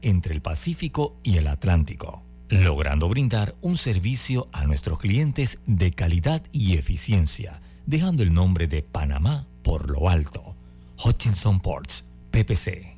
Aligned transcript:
entre 0.00 0.34
el 0.34 0.40
Pacífico 0.40 1.18
y 1.22 1.36
el 1.36 1.46
Atlántico, 1.46 2.24
logrando 2.48 3.06
brindar 3.06 3.54
un 3.60 3.76
servicio 3.76 4.46
a 4.52 4.64
nuestros 4.64 4.98
clientes 4.98 5.58
de 5.66 5.92
calidad 5.92 6.42
y 6.52 6.78
eficiencia, 6.78 7.60
dejando 7.84 8.22
el 8.22 8.32
nombre 8.32 8.66
de 8.66 8.82
Panamá 8.82 9.46
por 9.62 9.90
lo 9.90 10.08
alto. 10.08 10.56
Hutchinson 11.04 11.60
Ports, 11.60 12.04
PPC. 12.30 12.97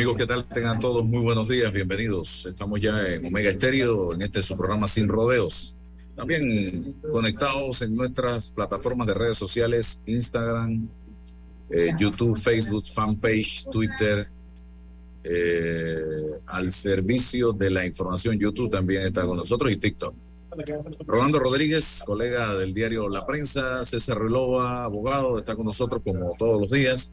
Amigos, 0.05 0.21
¿qué 0.21 0.27
tal? 0.27 0.45
Tengan 0.45 0.79
todos 0.79 1.03
muy 1.03 1.23
buenos 1.23 1.49
días, 1.49 1.73
bienvenidos. 1.73 2.45
Estamos 2.45 2.79
ya 2.79 3.07
en 3.07 3.25
Omega 3.25 3.49
Estéreo, 3.49 4.13
en 4.13 4.21
este 4.21 4.43
su 4.43 4.55
programa 4.55 4.87
Sin 4.87 5.09
Rodeos. 5.09 5.79
También 6.15 6.95
conectados 7.11 7.81
en 7.81 7.97
nuestras 7.97 8.51
plataformas 8.51 9.07
de 9.07 9.15
redes 9.15 9.39
sociales, 9.39 10.03
Instagram, 10.05 10.87
eh, 11.71 11.95
YouTube, 11.99 12.37
Facebook, 12.37 12.85
fanpage, 12.85 13.65
Twitter, 13.73 14.29
eh, 15.25 16.33
al 16.49 16.71
servicio 16.71 17.55
de 17.55 17.71
la 17.71 17.87
información. 17.87 18.39
YouTube 18.39 18.71
también 18.71 19.05
está 19.05 19.25
con 19.25 19.39
nosotros 19.39 19.73
y 19.73 19.77
TikTok. 19.77 20.15
Rolando 21.07 21.39
Rodríguez, 21.39 22.03
colega 22.05 22.53
del 22.53 22.75
diario 22.75 23.09
La 23.09 23.25
Prensa, 23.25 23.83
César 23.85 24.19
Relova, 24.19 24.85
abogado, 24.85 25.39
está 25.39 25.57
con 25.57 25.65
nosotros 25.65 26.03
como 26.05 26.35
todos 26.39 26.61
los 26.61 26.71
días. 26.71 27.11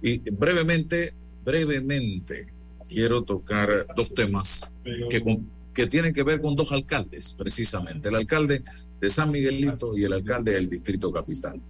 Y 0.00 0.16
brevemente, 0.30 1.12
brevemente 1.46 2.48
quiero 2.88 3.22
tocar 3.22 3.86
dos 3.96 4.12
temas 4.12 4.70
que, 5.08 5.86
tienen 5.86 6.12
que 6.12 6.24
ver 6.24 6.40
con 6.40 6.56
dos 6.56 6.72
alcaldes, 6.72 7.34
precisamente, 7.38 8.08
el 8.08 8.16
alcalde 8.16 8.62
de 9.00 9.10
San 9.10 9.30
Miguelito 9.30 9.96
y 9.96 10.04
el 10.04 10.12
alcalde 10.12 10.52
del 10.52 10.68
Distrito 10.68 11.12
Capital. 11.12 11.60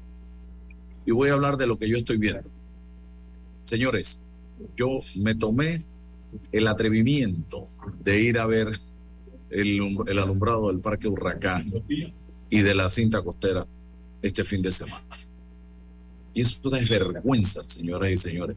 Y 1.04 1.10
voy 1.10 1.28
a 1.28 1.34
hablar 1.34 1.58
de 1.58 1.66
lo 1.66 1.78
que 1.78 1.88
yo 1.88 1.98
estoy 1.98 2.16
viendo. 2.16 2.48
Señores, 3.62 4.20
yo 4.76 5.00
me 5.14 5.34
tomé 5.34 5.82
el 6.52 6.66
atrevimiento 6.68 7.68
de 8.02 8.20
ir 8.20 8.38
a 8.38 8.46
ver 8.46 8.68
el, 9.50 9.98
el 10.06 10.18
alumbrado 10.18 10.68
del 10.68 10.80
Parque 10.80 11.06
Huracán 11.06 11.70
y 12.48 12.60
de 12.62 12.74
la 12.74 12.88
cinta 12.88 13.22
costera 13.22 13.66
este 14.22 14.42
fin 14.42 14.62
de 14.62 14.72
semana. 14.72 15.04
Y 16.32 16.42
eso 16.42 16.74
es 16.74 16.88
vergüenza, 16.88 17.62
señoras 17.62 18.10
y 18.10 18.16
señores 18.16 18.56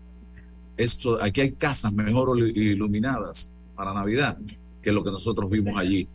esto, 0.79 1.21
aquí 1.21 1.41
hay 1.41 1.51
casas 1.51 1.91
mejor 1.91 2.39
iluminadas 2.39 3.51
para 3.75 3.93
Navidad 3.93 4.37
que 4.81 4.93
lo 4.93 5.03
que 5.03 5.11
nosotros 5.11 5.49
vimos 5.49 5.75
allí. 5.75 6.07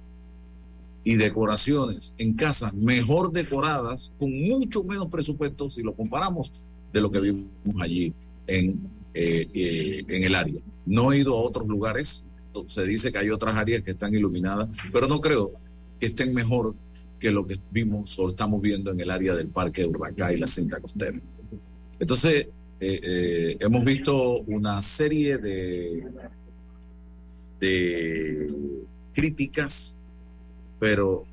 Y 1.05 1.17
decoraciones 1.17 2.15
en 2.17 2.33
casas 2.33 2.73
mejor 2.73 3.31
decoradas, 3.31 4.11
con 4.19 4.33
mucho 4.33 4.83
menos 4.83 5.09
presupuesto, 5.09 5.69
si 5.69 5.83
lo 5.83 5.93
comparamos, 5.93 6.51
de 6.95 7.01
lo 7.03 7.11
que 7.11 7.21
vimos 7.21 7.51
allí 7.79 8.15
en, 8.47 8.81
eh, 9.13 9.47
eh, 9.53 10.05
en 10.09 10.25
el 10.25 10.35
área. 10.35 10.61
No 10.87 11.13
he 11.13 11.19
ido 11.19 11.37
a 11.37 11.43
otros 11.43 11.69
lugares, 11.69 12.25
se 12.67 12.87
dice 12.87 13.13
que 13.13 13.19
hay 13.19 13.29
otras 13.29 13.55
áreas 13.57 13.83
que 13.83 13.91
están 13.91 14.15
iluminadas, 14.15 14.71
pero 14.91 15.07
no 15.09 15.21
creo 15.21 15.53
que 16.01 16.07
estén 16.07 16.33
mejor 16.33 16.75
que 17.21 17.31
lo 17.31 17.47
que 17.47 17.59
vimos 17.71 18.19
o 18.19 18.31
estamos 18.31 18.63
viendo 18.63 18.91
en 18.91 18.99
el 18.99 19.11
área 19.11 19.35
del 19.35 19.49
Parque 19.49 19.83
de 19.83 19.89
Urbacá 19.89 20.33
y 20.33 20.39
la 20.39 20.47
cinta 20.47 20.81
costera. 20.81 21.21
Entonces, 21.99 22.47
eh, 22.87 23.01
eh, 23.03 23.57
hemos 23.61 23.83
visto 23.83 24.41
una 24.41 24.83
serie 24.83 25.39
de, 25.39 26.07
de 27.59 28.47
críticas, 29.15 29.97
pero 30.79 31.25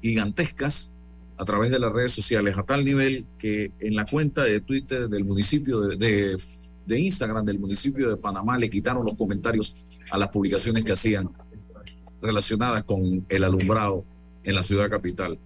gigantescas 0.00 0.90
a 1.36 1.44
través 1.44 1.70
de 1.70 1.78
las 1.78 1.92
redes 1.92 2.12
sociales, 2.12 2.56
a 2.56 2.62
tal 2.62 2.82
nivel 2.82 3.26
que 3.38 3.72
en 3.78 3.94
la 3.94 4.06
cuenta 4.06 4.42
de 4.42 4.60
Twitter 4.62 5.10
del 5.10 5.24
municipio 5.24 5.80
de, 5.82 6.36
de, 6.86 6.98
Instagram 6.98 7.44
del 7.44 7.58
municipio 7.58 8.08
de 8.08 8.16
Panamá 8.16 8.56
le 8.56 8.70
quitaron 8.70 9.04
los 9.04 9.14
comentarios 9.14 9.76
a 10.10 10.16
las 10.16 10.30
publicaciones 10.30 10.82
que 10.82 10.92
hacían 10.92 11.28
relacionadas 12.22 12.84
con 12.84 13.26
el 13.28 13.44
alumbrado 13.44 14.02
en 14.44 14.54
la 14.54 14.62
ciudad 14.62 14.88
capital 14.88 15.38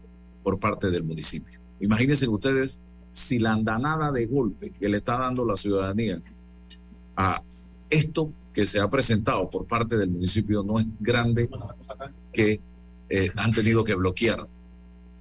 por 0.45 0.61
parte 0.61 0.93
del 0.93 1.03
municipio. 1.03 1.59
Imagínense 1.81 2.29
ustedes 2.29 2.79
si 3.13 3.39
la 3.39 3.53
andanada 3.53 4.11
de 4.11 4.27
golpe 4.27 4.71
que 4.71 4.89
le 4.89 4.97
está 4.97 5.19
dando 5.19 5.45
la 5.45 5.55
ciudadanía 5.55 6.21
a 7.17 7.43
esto 7.91 8.33
que 8.55 8.67
se 8.67 8.81
ha 8.81 8.89
presentado 8.89 9.49
por 9.51 9.67
parte 9.67 9.97
del 9.97 10.09
municipio 10.11 10.63
no 10.63 10.81
es 10.81 10.87
grande, 10.99 11.49
que 12.33 12.59
eh, 13.09 13.31
han 13.37 13.53
tenido 13.53 13.85
que 13.85 13.95
bloquear 13.95 14.47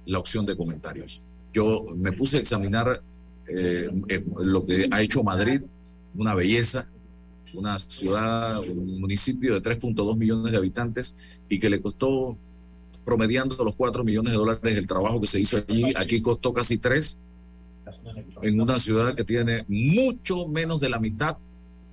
la 0.06 0.18
opción 0.18 0.46
de 0.46 0.56
comentarios. 0.56 1.20
Yo 1.52 1.84
me 1.94 2.12
puse 2.12 2.38
a 2.38 2.40
examinar 2.40 3.02
eh, 3.46 3.90
eh, 4.08 4.24
lo 4.38 4.64
que 4.64 4.88
ha 4.90 5.02
hecho 5.02 5.22
Madrid, 5.22 5.60
una 6.14 6.34
belleza, 6.34 6.86
una 7.52 7.78
ciudad, 7.78 8.60
un 8.66 9.00
municipio 9.00 9.60
de 9.60 9.62
3.2 9.62 10.16
millones 10.16 10.50
de 10.50 10.58
habitantes 10.58 11.14
y 11.50 11.58
que 11.58 11.68
le 11.68 11.82
costó 11.82 12.38
promediando 13.04 13.62
los 13.62 13.74
4 13.74 14.02
millones 14.02 14.32
de 14.32 14.38
dólares 14.38 14.76
el 14.76 14.86
trabajo 14.86 15.20
que 15.20 15.26
se 15.26 15.40
hizo 15.40 15.58
allí. 15.58 15.92
Aquí 15.94 16.22
costó 16.22 16.54
casi 16.54 16.78
3 16.78 17.18
en 18.42 18.60
una 18.60 18.78
ciudad 18.78 19.14
que 19.14 19.24
tiene 19.24 19.64
mucho 19.68 20.46
menos 20.48 20.80
de 20.80 20.88
la 20.88 20.98
mitad 20.98 21.36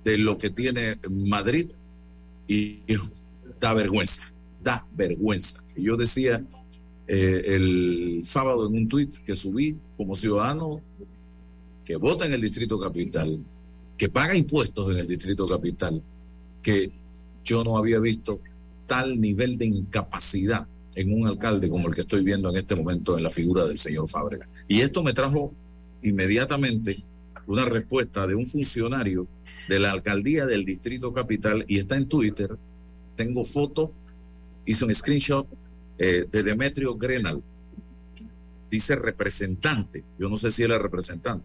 de 0.04 0.18
lo 0.18 0.38
que 0.38 0.50
tiene 0.50 0.98
Madrid 1.08 1.68
y 2.48 2.80
da 3.60 3.74
vergüenza, 3.74 4.32
da 4.62 4.84
vergüenza. 4.92 5.62
Yo 5.76 5.96
decía 5.96 6.42
eh, 7.06 7.42
el 7.46 8.20
sábado 8.24 8.66
en 8.66 8.74
un 8.74 8.88
tuit 8.88 9.18
que 9.18 9.34
subí 9.34 9.76
como 9.96 10.14
ciudadano 10.14 10.80
que 11.84 11.96
vota 11.96 12.26
en 12.26 12.32
el 12.32 12.40
Distrito 12.40 12.78
Capital, 12.78 13.38
que 13.96 14.08
paga 14.08 14.34
impuestos 14.36 14.90
en 14.92 14.98
el 14.98 15.06
Distrito 15.06 15.46
Capital, 15.46 16.00
que 16.62 16.90
yo 17.44 17.64
no 17.64 17.76
había 17.76 17.98
visto 17.98 18.40
tal 18.86 19.20
nivel 19.20 19.58
de 19.58 19.66
incapacidad 19.66 20.66
en 20.94 21.12
un 21.12 21.26
alcalde 21.26 21.68
como 21.68 21.88
el 21.88 21.94
que 21.94 22.02
estoy 22.02 22.24
viendo 22.24 22.50
en 22.50 22.56
este 22.56 22.74
momento 22.74 23.16
en 23.16 23.24
la 23.24 23.30
figura 23.30 23.66
del 23.66 23.78
señor 23.78 24.08
Fábrega. 24.08 24.48
Y 24.68 24.80
esto 24.80 25.02
me 25.02 25.12
trajo 25.12 25.52
inmediatamente 26.02 27.02
una 27.46 27.64
respuesta 27.64 28.26
de 28.26 28.34
un 28.34 28.46
funcionario 28.46 29.26
de 29.68 29.78
la 29.78 29.90
alcaldía 29.90 30.46
del 30.46 30.64
Distrito 30.64 31.12
Capital 31.12 31.64
y 31.66 31.78
está 31.78 31.96
en 31.96 32.08
Twitter. 32.08 32.56
Tengo 33.16 33.44
foto, 33.44 33.92
hizo 34.64 34.86
un 34.86 34.94
screenshot 34.94 35.46
eh, 35.98 36.26
de 36.30 36.42
Demetrio 36.42 36.96
Grenal. 36.96 37.42
Dice 38.70 38.94
representante, 38.94 40.04
yo 40.18 40.28
no 40.28 40.36
sé 40.36 40.52
si 40.52 40.62
él 40.62 40.72
es 40.72 40.80
representante. 40.80 41.44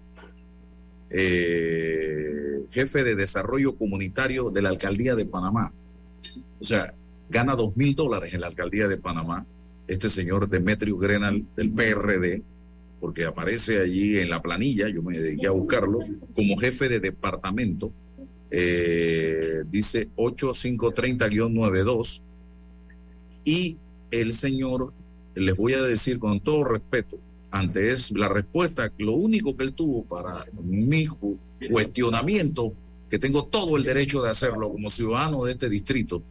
Eh, 1.10 2.66
jefe 2.72 3.04
de 3.04 3.16
desarrollo 3.16 3.75
comunitario 3.75 4.51
de 4.51 4.62
la 4.62 4.69
alcaldía 4.69 5.16
de 5.16 5.25
Panamá. 5.25 5.72
O 6.60 6.63
sea, 6.63 6.94
gana 7.30 7.56
dos 7.56 7.75
mil 7.75 7.96
dólares 7.96 8.34
en 8.34 8.42
la 8.42 8.48
alcaldía 8.48 8.88
de 8.88 8.98
Panamá. 8.98 9.46
Este 9.88 10.10
señor 10.10 10.50
Demetrio 10.50 10.98
Grenal 10.98 11.44
del 11.56 11.72
PRD, 11.72 12.42
porque 13.06 13.24
aparece 13.24 13.80
allí 13.80 14.18
en 14.18 14.31
la 14.31 14.42
planilla, 14.42 14.90
yo 14.90 15.04
me 15.04 15.16
dediqué 15.16 15.46
a 15.46 15.52
buscarlo, 15.52 16.00
como 16.34 16.57
jefe 16.57 16.90
de 16.90 17.00
departamento, 17.00 17.92
eh, 18.50 19.63
dice 19.69 20.10
8530-92, 20.16 22.22
y 23.44 23.78
el 24.10 24.31
señor, 24.31 24.92
les 25.36 25.56
voy 25.56 25.74
a 25.74 25.84
decir 25.84 26.18
con 26.18 26.40
todo 26.40 26.63
respeto, 26.63 27.19
ante 27.52 27.94
es 27.94 28.10
la 28.10 28.28
respuesta, 28.28 28.92
lo 28.98 29.12
único 29.12 29.56
que 29.56 29.66
él 29.66 29.74
tuvo 29.74 30.04
para 30.04 30.44
mi 30.63 31.08
cuestionamiento, 31.69 32.74
que 33.08 33.19
tengo 33.19 33.46
todo 33.46 33.78
el 33.78 33.84
derecho 33.84 34.24
de 34.24 34.31
hacerlo 34.31 34.72
como 34.72 34.90
ciudadano 34.90 35.44
de 35.44 35.51
este 35.51 35.69
distrito, 35.69 36.24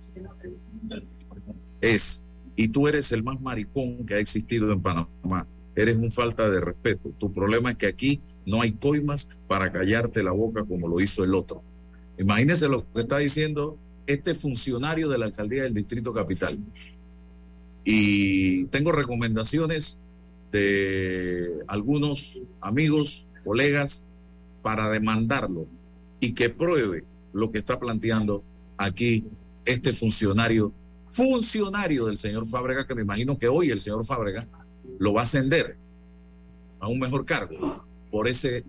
es, 1.81 2.25
y 2.57 2.67
tú 2.67 2.89
eres 2.89 3.13
el 3.13 3.23
más 3.23 3.41
maricón 3.41 4.05
que 4.05 4.15
ha 4.15 4.19
existido 4.19 4.73
en 4.73 4.83
Panamá 4.83 5.47
eres 5.77 5.97
un 5.97 6.11
falta 6.11 6.49
de 6.49 6.61
respeto. 6.61 7.11
Tu 7.19 7.33
problema 7.33 7.73
es 7.73 7.77
que 7.77 7.87
aquí 7.87 8.21
no 8.47 8.63
hay 8.63 8.73
coimas 8.73 9.29
para 9.47 9.73
callarte 9.73 10.23
la 10.23 10.33
boca 10.33 10.65
como 10.65 10.89
lo 10.89 11.01
hizo 11.01 11.25
el 11.25 11.35
otro. 11.35 11.63
Imagínese 12.19 12.69
lo 12.69 12.85
que 12.93 13.01
está 13.01 13.19
diciendo 13.19 13.77
este 14.07 14.35
funcionario 14.35 15.09
de 15.09 15.19
la 15.19 15.27
alcaldía 15.27 15.63
del 15.63 15.75
Distrito 15.75 16.13
Capital. 16.13 16.59
Y 17.85 18.65
tengo 18.67 18.93
recomendaciones 18.93 19.99
de 20.53 21.51
algunos 21.67 22.39
amigos, 22.61 23.27
colegas, 23.45 24.05
para 24.63 24.89
demandarlo 24.89 25.67
y 26.21 26.33
que 26.33 26.49
pruebe 26.49 27.05
lo 27.33 27.51
que 27.51 27.59
está 27.59 27.79
planteando 27.79 28.43
aquí 28.79 29.25
este 29.65 29.93
funcionario, 29.93 30.73
funcionario 31.11 32.07
del 32.07 32.17
señor 32.17 32.47
Fábrega, 32.47 32.87
que 32.87 32.95
me 32.95 33.03
imagino 33.03 33.39
que 33.39 33.49
hoy 33.49 33.71
el 33.71 33.79
señor 33.79 34.05
Fábrega 34.05 34.47
lo 34.99 35.13
va 35.13 35.23
a 35.23 35.25
ascender 35.25 35.77
a 36.81 36.89
un 36.89 36.99
mejor 36.99 37.25
cargo 37.25 37.85
por 38.11 38.29
ese 38.29 38.65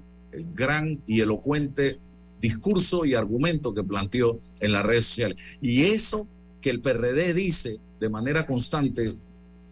gran 0.54 1.00
y 1.06 1.22
elocuente 1.22 2.00
discurso 2.42 3.06
y 3.06 3.14
argumento 3.14 3.74
que 3.74 3.84
planteó 3.84 4.40
en 4.60 4.72
las 4.72 4.86
redes 4.86 5.06
sociales. 5.06 5.38
Y 5.62 5.84
eso 5.84 6.28
que 6.62 6.70
el 6.70 6.82
PRD 6.82 7.34
dice 7.34 7.78
de 8.00 8.10
manera 8.10 8.46
constante 8.46 9.16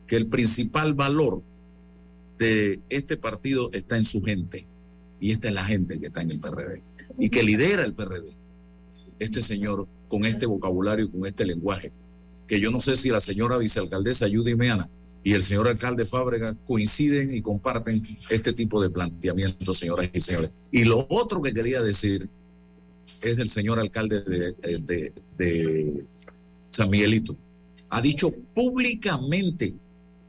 que 0.07 0.15
el 0.15 0.27
principal 0.27 0.93
valor 0.93 1.41
de 2.37 2.79
este 2.89 3.17
partido 3.17 3.69
está 3.73 3.97
en 3.97 4.03
su 4.03 4.21
gente. 4.21 4.65
Y 5.19 5.31
esta 5.31 5.47
es 5.47 5.53
la 5.53 5.65
gente 5.65 5.99
que 5.99 6.07
está 6.07 6.21
en 6.21 6.31
el 6.31 6.39
PRD 6.39 6.81
y 7.17 7.29
que 7.29 7.43
lidera 7.43 7.85
el 7.85 7.93
PRD. 7.93 8.33
Este 9.19 9.41
señor 9.41 9.87
con 10.07 10.25
este 10.25 10.45
vocabulario, 10.45 11.09
con 11.09 11.25
este 11.25 11.45
lenguaje, 11.45 11.91
que 12.47 12.59
yo 12.59 12.71
no 12.71 12.81
sé 12.81 12.95
si 12.95 13.09
la 13.09 13.19
señora 13.19 13.57
vicealcaldesa 13.57 14.27
Judy 14.27 14.55
Meana 14.55 14.89
y 15.23 15.33
el 15.33 15.41
señor 15.41 15.67
alcalde 15.69 16.05
Fábrega 16.05 16.55
coinciden 16.67 17.33
y 17.33 17.41
comparten 17.41 18.01
este 18.29 18.51
tipo 18.51 18.81
de 18.81 18.89
planteamientos, 18.89 19.77
señoras 19.77 20.09
y 20.13 20.19
señores. 20.19 20.51
Y 20.71 20.83
lo 20.83 21.05
otro 21.09 21.41
que 21.41 21.53
quería 21.53 21.81
decir 21.81 22.27
es 23.21 23.37
del 23.37 23.47
señor 23.47 23.79
alcalde 23.79 24.21
de, 24.21 25.13
de, 25.37 26.03
San 26.71 26.89
Miguelito. 26.89 27.37
Ha 27.89 28.01
dicho 28.01 28.33
públicamente 28.53 29.73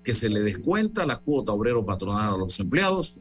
que 0.04 0.14
se 0.14 0.28
le 0.28 0.40
descuenta 0.40 1.06
la 1.06 1.18
cuota 1.18 1.52
obrero 1.52 1.84
patronal 1.84 2.34
a 2.34 2.36
los 2.36 2.60
empleados 2.60 3.16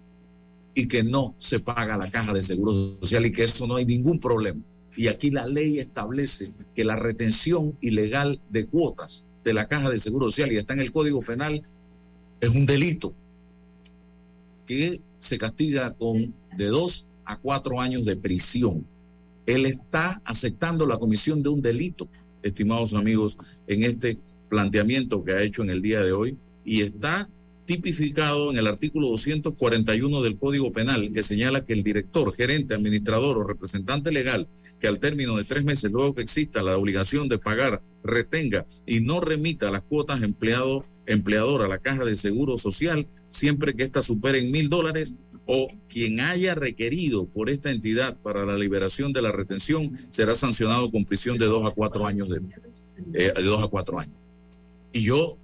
y 0.75 0.87
que 0.87 1.03
no 1.03 1.33
se 1.39 1.59
paga 1.59 1.97
la 1.97 2.11
caja 2.11 2.33
de 2.33 2.41
seguro 2.41 2.97
social 2.99 3.25
y 3.25 3.31
que 3.31 3.45
eso 3.45 3.65
no 3.65 3.77
hay 3.77 3.85
ningún 3.85 4.19
problema. 4.19 4.61
Y 4.95 5.07
aquí 5.07 5.31
la 5.31 5.47
ley 5.47 5.79
establece 5.79 6.51
que 6.75 6.83
la 6.83 6.97
retención 6.97 7.75
ilegal 7.81 8.39
de 8.49 8.65
cuotas 8.65 9.23
de 9.43 9.53
la 9.53 9.67
caja 9.67 9.89
de 9.89 9.97
seguro 9.97 10.29
social 10.29 10.51
y 10.51 10.57
está 10.57 10.73
en 10.73 10.79
el 10.79 10.91
Código 10.91 11.19
Penal, 11.19 11.63
es 12.39 12.49
un 12.49 12.65
delito 12.65 13.13
que 14.65 15.01
se 15.19 15.37
castiga 15.37 15.93
con 15.93 16.33
de 16.57 16.65
dos 16.67 17.05
a 17.25 17.37
cuatro 17.37 17.79
años 17.79 18.05
de 18.05 18.15
prisión. 18.15 18.85
Él 19.45 19.65
está 19.65 20.21
aceptando 20.23 20.85
la 20.85 20.97
comisión 20.97 21.43
de 21.43 21.49
un 21.49 21.61
delito, 21.61 22.07
estimados 22.41 22.93
amigos, 22.93 23.37
en 23.67 23.83
este 23.83 24.17
planteamiento 24.49 25.23
que 25.23 25.33
ha 25.33 25.41
hecho 25.41 25.63
en 25.63 25.69
el 25.69 25.81
día 25.81 26.01
de 26.01 26.11
hoy 26.11 26.37
y 26.63 26.81
está 26.81 27.27
tipificado 27.65 28.51
en 28.51 28.57
el 28.57 28.67
artículo 28.67 29.07
241 29.09 30.21
del 30.21 30.37
Código 30.37 30.71
Penal 30.71 31.11
que 31.13 31.23
señala 31.23 31.65
que 31.65 31.73
el 31.73 31.83
director, 31.83 32.33
gerente, 32.35 32.73
administrador 32.73 33.37
o 33.37 33.43
representante 33.43 34.11
legal 34.11 34.47
que 34.83 34.89
al 34.89 34.99
término 34.99 35.37
de 35.37 35.45
tres 35.45 35.63
meses, 35.63 35.89
luego 35.89 36.13
que 36.13 36.23
exista 36.23 36.61
la 36.61 36.75
obligación 36.75 37.29
de 37.29 37.37
pagar, 37.37 37.81
retenga 38.03 38.65
y 38.85 38.99
no 38.99 39.21
remita 39.21 39.71
las 39.71 39.81
cuotas 39.81 40.21
empleado, 40.21 40.83
empleador 41.05 41.61
a 41.61 41.69
la 41.69 41.77
caja 41.77 42.03
de 42.03 42.17
seguro 42.17 42.57
social, 42.57 43.07
siempre 43.29 43.75
que 43.75 43.83
ésta 43.83 44.01
superen 44.01 44.51
mil 44.51 44.67
dólares, 44.67 45.15
o 45.45 45.69
quien 45.87 46.19
haya 46.19 46.53
requerido 46.53 47.25
por 47.27 47.49
esta 47.49 47.71
entidad 47.71 48.17
para 48.17 48.45
la 48.45 48.57
liberación 48.57 49.13
de 49.13 49.21
la 49.21 49.31
retención 49.31 49.97
será 50.09 50.35
sancionado 50.35 50.91
con 50.91 51.05
prisión 51.05 51.37
de 51.37 51.45
dos 51.45 51.65
a 51.65 51.71
cuatro 51.71 52.05
años 52.05 52.27
de, 52.27 52.41
eh, 53.13 53.31
de 53.33 53.43
dos 53.43 53.63
a 53.63 53.69
cuatro 53.69 53.99
años. 53.99 54.17
Y 54.91 55.03
yo 55.03 55.37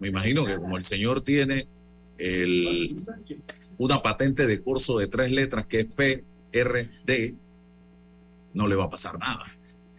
me 0.00 0.08
imagino 0.08 0.44
que 0.44 0.56
como 0.56 0.76
el 0.76 0.82
señor 0.82 1.22
tiene 1.22 1.68
el, 2.18 2.96
una 3.78 4.02
patente 4.02 4.48
de 4.48 4.60
curso 4.60 4.98
de 4.98 5.06
tres 5.06 5.30
letras 5.30 5.64
que 5.66 5.80
es 5.80 5.86
PRD, 5.94 7.34
no 8.54 8.66
le 8.66 8.76
va 8.76 8.84
a 8.84 8.90
pasar 8.90 9.18
nada. 9.18 9.44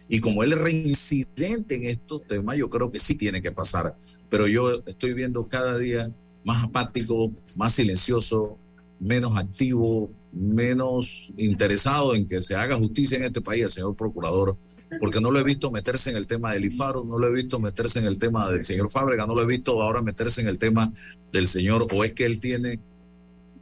Y 0.08 0.20
como 0.20 0.42
él 0.42 0.52
es 0.52 0.58
reincidente 0.58 1.76
en 1.76 1.84
estos 1.84 2.26
temas, 2.26 2.56
yo 2.56 2.68
creo 2.68 2.90
que 2.90 3.00
sí 3.00 3.14
tiene 3.14 3.40
que 3.40 3.52
pasar. 3.52 3.94
Pero 4.28 4.46
yo 4.46 4.82
estoy 4.86 5.14
viendo 5.14 5.46
cada 5.48 5.78
día 5.78 6.10
más 6.44 6.64
apático, 6.64 7.30
más 7.54 7.74
silencioso, 7.74 8.58
menos 9.00 9.36
activo, 9.36 10.10
menos 10.32 11.28
interesado 11.36 12.14
en 12.14 12.28
que 12.28 12.42
se 12.42 12.54
haga 12.54 12.76
justicia 12.76 13.16
en 13.16 13.24
este 13.24 13.40
país 13.40 13.64
el 13.64 13.70
señor 13.70 13.96
procurador, 13.96 14.56
porque 15.00 15.20
no 15.20 15.30
lo 15.30 15.38
he 15.38 15.44
visto 15.44 15.70
meterse 15.70 16.10
en 16.10 16.16
el 16.16 16.26
tema 16.26 16.52
del 16.52 16.66
IFARO, 16.66 17.04
no 17.04 17.18
lo 17.18 17.28
he 17.28 17.32
visto 17.32 17.58
meterse 17.58 17.98
en 17.98 18.06
el 18.06 18.18
tema 18.18 18.50
del 18.50 18.64
señor 18.64 18.90
Fábrega, 18.90 19.26
no 19.26 19.34
lo 19.34 19.42
he 19.42 19.46
visto 19.46 19.80
ahora 19.82 20.02
meterse 20.02 20.40
en 20.40 20.48
el 20.48 20.58
tema 20.58 20.92
del 21.32 21.46
señor, 21.46 21.86
o 21.92 22.04
es 22.04 22.12
que 22.12 22.26
él 22.26 22.38
tiene 22.40 22.80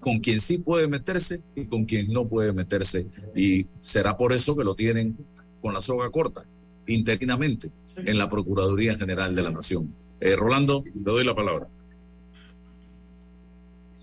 con 0.01 0.19
quien 0.19 0.41
sí 0.41 0.59
puede 0.59 0.89
meterse 0.89 1.43
y 1.55 1.67
con 1.67 1.85
quien 1.85 2.13
no 2.13 2.27
puede 2.27 2.53
meterse. 2.53 3.07
Y 3.37 3.67
será 3.81 4.17
por 4.17 4.33
eso 4.33 4.57
que 4.57 4.65
lo 4.65 4.75
tienen 4.75 5.17
con 5.61 5.75
la 5.75 5.81
soga 5.81 6.11
corta, 6.11 6.45
interinamente, 6.87 7.71
en 7.97 8.19
la 8.19 8.29
Procuraduría 8.29 8.97
General 8.97 9.35
de 9.35 9.43
la 9.43 9.51
Nación. 9.51 9.95
Eh, 10.21 10.35
Rolando, 10.37 10.83
le 10.85 11.03
doy 11.03 11.25
la 11.25 11.35
palabra. 11.35 11.69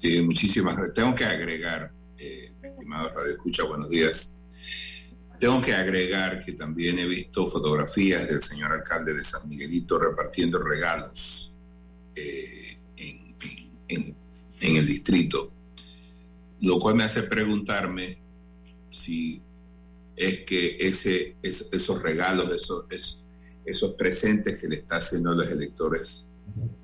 Sí, 0.02 0.22
muchísimas 0.22 0.76
gracias. 0.76 0.94
Tengo 0.94 1.16
que 1.16 1.26
agregar, 1.26 1.92
eh, 2.20 2.52
estimado 2.62 3.10
Radio 3.10 3.32
Escucha, 3.32 3.64
buenos 3.64 3.90
días. 3.90 4.34
Tengo 5.40 5.62
que 5.62 5.74
agregar 5.74 6.44
que 6.44 6.54
también 6.54 6.98
he 6.98 7.08
visto 7.08 7.48
fotografías 7.48 8.28
del 8.28 8.42
señor 8.42 8.72
alcalde 8.72 9.14
de 9.14 9.24
San 9.24 9.48
Miguelito 9.48 10.00
repartiendo 10.00 10.58
regalos 10.60 11.52
eh, 12.16 12.78
en, 13.88 14.16
el 14.60 14.88
distrito 14.88 15.54
lo 16.62 16.80
cual 16.80 16.96
me 16.96 17.04
hace 17.04 17.24
preguntarme 17.24 18.20
si 18.90 19.42
es 20.16 20.42
que 20.42 20.78
ese, 20.80 21.36
esos 21.44 22.02
regalos, 22.02 22.52
esos, 22.52 22.86
esos 23.66 23.92
presentes 23.94 24.58
que 24.58 24.68
le 24.68 24.78
está 24.78 24.98
haciendo 24.98 25.32
a 25.32 25.36
los 25.36 25.48
electores 25.52 26.26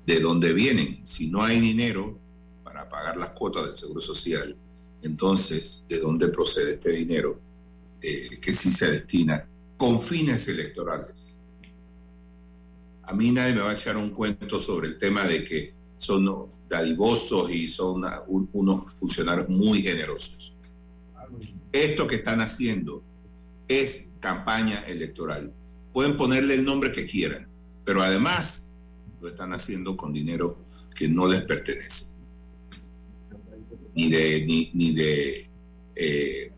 de 0.06 0.20
dónde 0.20 0.52
vienen. 0.52 1.04
Si 1.04 1.28
no 1.28 1.42
hay 1.42 1.58
dinero 1.58 2.18
para 2.62 2.88
pagar 2.88 3.16
las 3.16 3.30
cuotas 3.30 3.66
del 3.66 3.76
Seguro 3.76 4.00
Social, 4.00 4.56
entonces, 5.02 5.84
¿de 5.88 5.98
dónde 5.98 6.28
procede 6.28 6.74
este 6.74 6.92
dinero 6.92 7.40
eh, 8.00 8.38
que 8.40 8.52
sí 8.52 8.70
se 8.70 8.90
destina 8.90 9.46
con 9.76 10.00
fines 10.00 10.48
electorales? 10.48 11.36
A 13.02 13.12
mí 13.12 13.30
nadie 13.32 13.54
me 13.54 13.60
va 13.60 13.70
a 13.70 13.74
echar 13.74 13.96
un 13.96 14.10
cuento 14.10 14.60
sobre 14.60 14.88
el 14.88 14.98
tema 14.98 15.24
de 15.24 15.44
que 15.44 15.74
son 15.96 16.24
dadivosos 16.74 17.50
y 17.52 17.68
son 17.68 18.02
unos 18.26 18.92
funcionarios 18.94 19.48
muy 19.48 19.82
generosos. 19.82 20.52
Esto 21.72 22.06
que 22.06 22.16
están 22.16 22.40
haciendo 22.40 23.02
es 23.68 24.12
campaña 24.20 24.82
electoral. 24.86 25.52
Pueden 25.92 26.16
ponerle 26.16 26.54
el 26.54 26.64
nombre 26.64 26.92
que 26.92 27.06
quieran, 27.06 27.46
pero 27.84 28.02
además 28.02 28.72
lo 29.20 29.28
están 29.28 29.52
haciendo 29.52 29.96
con 29.96 30.12
dinero 30.12 30.58
que 30.94 31.08
no 31.08 31.26
les 31.26 31.42
pertenece. 31.42 32.10
Ni 33.94 34.10
de, 34.10 34.70
ni, 34.72 34.92
de 34.92 35.48
eh, 35.94 36.52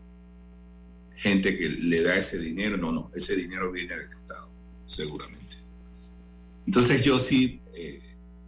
gente 1.17 1.57
que 1.57 1.69
le 1.69 2.01
da 2.01 2.15
ese 2.15 2.39
dinero, 2.39 2.77
no, 2.77 2.91
no, 2.91 3.11
ese 3.13 3.35
dinero 3.35 3.71
viene 3.71 3.95
del 3.95 4.11
Estado, 4.11 4.49
seguramente. 4.87 5.57
Entonces 6.65 7.03
yo 7.03 7.19
sí 7.19 7.61
eh, 7.73 8.01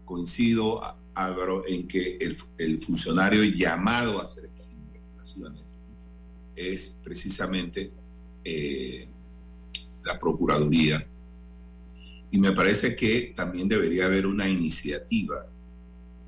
coincido, 0.06 0.82
Álvaro, 1.26 1.64
en 1.68 1.88
que 1.88 2.18
el, 2.58 2.80
funcionario 2.80 3.44
llamado 3.44 4.20
a 4.20 4.24
hacer 4.24 4.46
estas 4.46 4.68
investigaciones 4.72 5.64
es 6.56 7.00
precisamente 7.04 7.92
eh, 8.44 9.08
la 10.06 10.18
Procuraduría. 10.18 11.06
Y 12.32 12.40
me 12.40 12.52
parece 12.52 12.96
que 12.96 13.34
también 13.36 13.68
debería 13.68 14.06
haber 14.06 14.26
una 14.26 14.48
iniciativa 14.48 15.46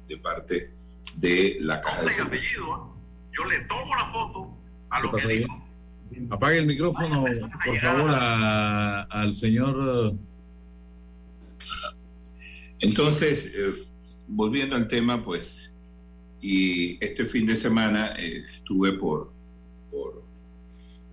de 0.07 0.17
parte 0.17 0.71
de 1.15 1.57
la 1.61 1.81
Caja 1.81 2.03
de 2.03 2.21
apellido, 2.21 2.95
yo 3.31 3.45
le 3.45 3.63
tomo 3.65 3.95
la 3.95 4.05
foto 4.05 4.57
a 4.89 4.99
lo 4.99 5.11
que 5.13 5.27
dijo. 5.27 5.67
Apague 6.29 6.57
el 6.57 6.65
micrófono, 6.65 7.23
por 7.23 7.79
favor, 7.79 8.11
al 8.13 9.33
señor. 9.33 10.15
Entonces, 12.79 13.53
eh, 13.55 13.90
volviendo 14.31 14.75
al 14.75 14.87
tema, 14.87 15.23
pues, 15.23 15.73
y 16.41 16.97
este 17.03 17.25
fin 17.25 17.45
de 17.45 17.55
semana 17.55 18.13
eh, 18.17 18.43
estuve 18.53 18.93
por, 18.93 19.31
por 19.91 20.21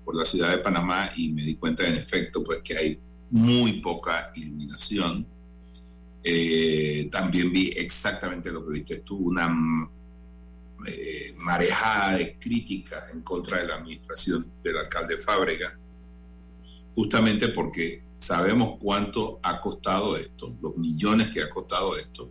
por 0.08 0.16
la 0.16 0.24
ciudad 0.24 0.52
de 0.52 0.62
Panamá 0.62 1.12
y 1.16 1.34
me 1.34 1.42
di 1.42 1.56
cuenta 1.56 1.86
en 1.86 1.94
efecto 1.94 2.42
pues 2.42 2.62
que 2.62 2.74
hay 2.74 2.98
muy 3.28 3.82
poca 3.82 4.32
iluminación. 4.36 5.26
Eh, 6.24 7.10
también 7.12 7.52
vi 7.52 7.68
exactamente 7.76 8.50
lo 8.50 8.64
que 8.64 8.72
viste 8.72 8.96
tú, 9.00 9.18
una 9.18 9.54
eh, 10.86 11.34
marejada 11.36 12.16
de 12.16 12.38
críticas 12.38 13.12
en 13.12 13.20
contra 13.20 13.58
de 13.58 13.66
la 13.66 13.74
administración 13.74 14.50
del 14.64 14.78
alcalde 14.78 15.18
Fábrega, 15.18 15.78
justamente 16.94 17.48
porque 17.48 18.02
sabemos 18.16 18.78
cuánto 18.80 19.38
ha 19.42 19.60
costado 19.60 20.16
esto, 20.16 20.56
los 20.62 20.74
millones 20.78 21.28
que 21.28 21.42
ha 21.42 21.50
costado 21.50 21.98
esto, 21.98 22.30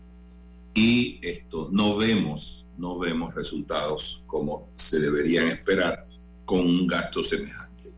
y 0.77 1.19
esto 1.23 1.69
no 1.71 1.97
vemos, 1.97 2.67
no 2.77 2.99
vemos 2.99 3.33
resultados 3.33 4.23
como 4.27 4.69
se 4.75 4.99
deberían 4.99 5.47
esperar 5.47 6.05
con 6.45 6.59
un 6.59 6.85
gasto 6.85 7.23
semejante. 7.23 7.91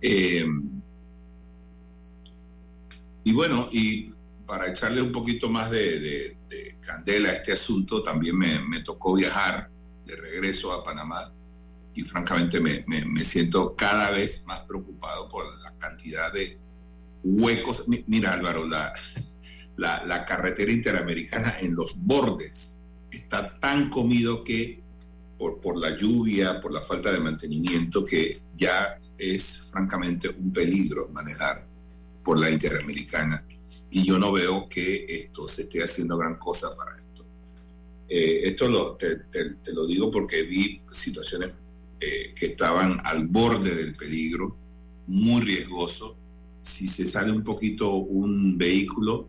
Eh, 0.00 0.46
y 3.24 3.32
bueno, 3.34 3.68
y 3.72 4.08
para 4.46 4.68
echarle 4.68 5.02
un 5.02 5.12
poquito 5.12 5.50
más 5.50 5.70
de, 5.70 6.38
candela 6.80 7.28
a 7.28 7.32
este 7.32 7.52
asunto, 7.52 8.02
también 8.02 8.38
me, 8.38 8.80
tocó 8.80 9.12
viajar 9.12 9.68
de 10.06 10.16
regreso 10.16 10.72
a 10.72 10.82
Panamá 10.82 11.30
y 11.94 12.00
francamente 12.04 12.58
me, 12.58 13.22
siento 13.22 13.76
cada 13.76 14.10
vez 14.12 14.44
más 14.46 14.60
preocupado 14.60 15.28
por 15.28 15.44
la 15.62 15.74
cantidad 15.76 16.32
de 16.32 16.58
huecos. 17.22 17.84
Mira 18.06 18.32
Álvaro, 18.32 18.66
la, 18.66 18.94
la, 19.76 20.04
la 20.04 20.24
carretera 20.24 20.72
interamericana 20.72 21.56
en 21.60 21.74
los 21.74 21.98
bordes 22.04 22.78
está 23.10 23.58
tan 23.58 23.90
comido 23.90 24.44
que 24.44 24.84
por, 25.36 25.78
la 25.78 25.96
lluvia, 25.96 26.60
por 26.60 26.72
la 26.72 26.80
falta 26.80 27.12
de 27.12 27.20
mantenimiento, 27.20 28.04
que 28.04 28.40
ya 28.56 28.98
es 29.18 29.70
francamente 29.70 30.28
un 30.28 30.52
peligro 30.52 31.08
manejar 31.10 31.66
por 32.22 32.40
la 32.40 32.50
Interamericana. 32.50 33.44
Y 33.90 34.04
yo 34.04 34.18
no 34.18 34.32
veo 34.32 34.68
que 34.68 35.04
esto 35.08 35.46
se 35.46 35.62
esté 35.62 35.82
haciendo 35.82 36.16
gran 36.16 36.36
cosa 36.36 36.74
para 36.76 36.96
esto. 36.96 37.24
Eh, 38.08 38.42
esto 38.44 38.68
lo, 38.68 38.92
te, 38.96 39.18
lo 39.72 39.86
digo 39.86 40.10
porque 40.10 40.42
vi 40.42 40.80
situaciones 40.90 41.50
eh, 42.00 42.34
que 42.34 42.46
estaban 42.46 43.00
al 43.04 43.26
borde 43.26 43.74
del 43.74 43.94
peligro, 43.94 44.56
muy 45.06 45.42
riesgoso. 45.42 46.16
Si 46.60 46.88
se 46.88 47.06
sale 47.06 47.30
un 47.30 47.44
poquito 47.44 47.94
un 47.94 48.56
vehículo 48.56 49.28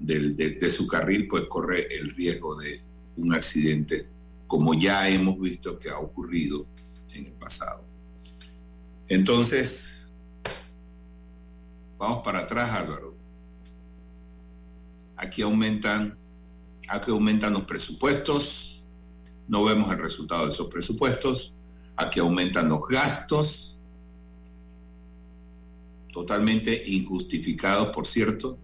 de, 0.00 0.30
de 0.32 0.70
su 0.70 0.86
carril, 0.86 1.28
pues 1.28 1.44
corre 1.44 1.86
el 1.94 2.14
riesgo 2.14 2.56
de 2.56 2.80
un 3.16 3.34
accidente 3.34 4.06
como 4.50 4.74
ya 4.74 5.08
hemos 5.08 5.38
visto 5.38 5.78
que 5.78 5.90
ha 5.90 6.00
ocurrido 6.00 6.66
en 7.14 7.26
el 7.26 7.32
pasado. 7.34 7.84
Entonces, 9.06 10.08
vamos 11.96 12.24
para 12.24 12.40
atrás, 12.40 12.68
Álvaro. 12.72 13.14
Aquí 15.16 15.42
aumentan, 15.42 16.18
aquí 16.88 17.12
aumentan 17.12 17.52
los 17.52 17.62
presupuestos, 17.62 18.82
no 19.46 19.62
vemos 19.62 19.92
el 19.92 19.98
resultado 19.98 20.46
de 20.46 20.52
esos 20.52 20.66
presupuestos, 20.66 21.54
aquí 21.94 22.18
aumentan 22.18 22.68
los 22.68 22.80
gastos, 22.88 23.76
totalmente 26.12 26.82
injustificados, 26.86 27.90
por 27.90 28.04
cierto. 28.04 28.58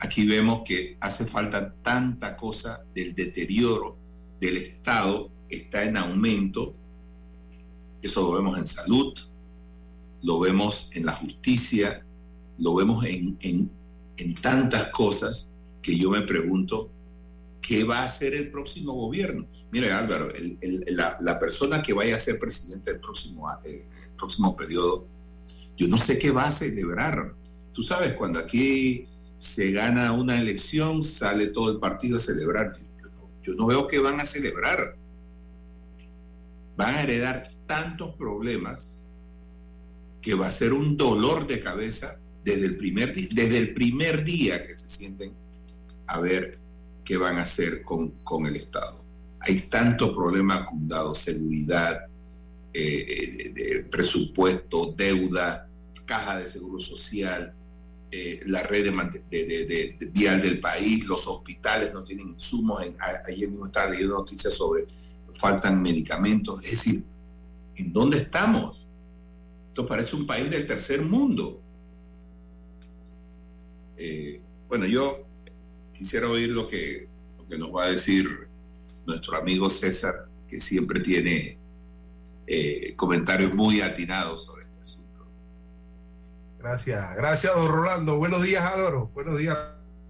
Aquí 0.00 0.26
vemos 0.26 0.62
que 0.64 0.96
hace 1.00 1.26
falta 1.26 1.74
tanta 1.82 2.36
cosa 2.36 2.84
del 2.94 3.14
deterioro 3.14 3.96
del 4.40 4.56
Estado 4.56 5.30
está 5.48 5.84
en 5.84 5.96
aumento. 5.96 6.74
Eso 8.02 8.22
lo 8.22 8.32
vemos 8.32 8.58
en 8.58 8.66
salud, 8.66 9.12
lo 10.22 10.38
vemos 10.38 10.90
en 10.94 11.06
la 11.06 11.12
justicia, 11.12 12.04
lo 12.58 12.74
vemos 12.74 13.04
en, 13.04 13.38
en, 13.40 13.70
tantas 14.40 14.88
cosas 14.88 15.50
que 15.82 15.96
yo 15.96 16.10
me 16.10 16.22
pregunto, 16.22 16.90
¿qué 17.60 17.84
va 17.84 18.00
a 18.00 18.04
hacer 18.04 18.34
el 18.34 18.50
próximo 18.50 18.92
gobierno? 18.92 19.46
Mire 19.70 19.92
Álvaro, 19.92 20.28
la, 21.20 21.38
persona 21.38 21.82
que 21.82 21.92
vaya 21.92 22.16
a 22.16 22.18
ser 22.18 22.38
presidente 22.38 22.92
del 22.92 23.00
próximo, 23.00 23.48
eh, 23.64 23.86
el 24.04 24.16
próximo 24.16 24.56
periodo, 24.56 25.06
yo 25.76 25.88
no 25.88 25.98
sé 25.98 26.18
qué 26.18 26.30
va 26.30 26.44
a 26.44 26.52
celebrar. 26.52 27.34
Tú 27.72 27.82
sabes, 27.82 28.14
cuando 28.14 28.38
aquí 28.38 29.06
se 29.38 29.72
gana 29.72 30.12
una 30.12 30.38
elección, 30.38 31.02
sale 31.02 31.48
todo 31.48 31.70
el 31.70 31.78
partido 31.78 32.18
a 32.18 32.20
celebrar 32.20 32.78
yo 33.48 33.54
no 33.54 33.66
veo 33.66 33.86
que 33.86 33.98
van 33.98 34.20
a 34.20 34.24
celebrar. 34.24 34.94
Van 36.76 36.94
a 36.94 37.02
heredar 37.02 37.50
tantos 37.66 38.14
problemas 38.14 39.00
que 40.20 40.34
va 40.34 40.48
a 40.48 40.50
ser 40.50 40.74
un 40.74 40.98
dolor 40.98 41.46
de 41.46 41.60
cabeza 41.60 42.18
desde 42.44 42.66
el 42.66 42.76
primer, 42.76 43.14
desde 43.14 43.58
el 43.58 43.72
primer 43.72 44.22
día 44.22 44.66
que 44.66 44.76
se 44.76 44.86
sienten 44.86 45.32
a 46.06 46.20
ver 46.20 46.58
qué 47.06 47.16
van 47.16 47.38
a 47.38 47.42
hacer 47.42 47.82
con, 47.84 48.12
el 48.46 48.56
Estado. 48.56 49.02
Hay 49.40 49.62
tantos 49.62 50.10
problemas 50.10 50.60
acumulados, 50.60 51.18
seguridad, 51.18 52.06
eh, 52.74 53.52
eh, 53.56 53.86
presupuesto, 53.90 54.92
deuda, 54.92 55.70
caja 56.04 56.38
de 56.38 56.46
seguro 56.46 56.80
social, 56.80 57.54
eh, 58.10 58.40
la 58.46 58.62
red 58.62 58.90
de, 59.30 60.10
vial 60.12 60.40
del 60.40 60.60
país, 60.60 61.06
los 61.06 61.26
hospitales 61.26 61.92
no 61.92 62.04
tienen 62.04 62.30
insumos. 62.30 62.82
ayer 63.26 63.48
mismo 63.48 63.66
estaba 63.66 63.90
leyendo 63.90 64.14
noticias 64.14 64.54
sobre 64.54 64.86
faltan 65.34 65.82
medicamentos. 65.82 66.64
Es 66.64 66.70
decir, 66.72 67.04
¿en 67.76 67.92
dónde 67.92 68.18
estamos? 68.18 68.86
Esto 69.68 69.86
parece 69.86 70.16
un 70.16 70.26
país 70.26 70.50
del 70.50 70.66
tercer 70.66 71.02
mundo. 71.02 71.60
Eh, 73.96 74.40
bueno, 74.68 74.86
yo 74.86 75.24
quisiera 75.92 76.28
oír 76.28 76.50
lo 76.50 76.66
que, 76.66 77.08
lo 77.38 77.46
que 77.48 77.58
nos 77.58 77.74
va 77.74 77.84
a 77.84 77.90
decir 77.90 78.48
nuestro 79.06 79.36
amigo 79.36 79.68
César, 79.70 80.28
que 80.48 80.60
siempre 80.60 81.00
tiene 81.00 81.58
eh, 82.46 82.94
comentarios 82.96 83.54
muy 83.54 83.80
atinados 83.80 84.44
sobre 84.44 84.57
Gracias, 86.58 87.14
gracias, 87.14 87.54
don 87.54 87.70
Rolando. 87.70 88.18
Buenos 88.18 88.42
días, 88.42 88.62
Álvaro. 88.64 89.10
Buenos 89.14 89.38
días, 89.38 89.56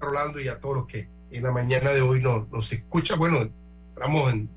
Rolando, 0.00 0.40
y 0.40 0.48
a 0.48 0.58
todos 0.58 0.76
los 0.76 0.86
que 0.86 1.08
en 1.30 1.42
la 1.42 1.52
mañana 1.52 1.90
de 1.90 2.00
hoy 2.00 2.22
nos, 2.22 2.48
nos 2.50 2.72
escuchan. 2.72 3.18
Bueno, 3.18 3.50
estamos 3.94 4.32
en 4.32 4.48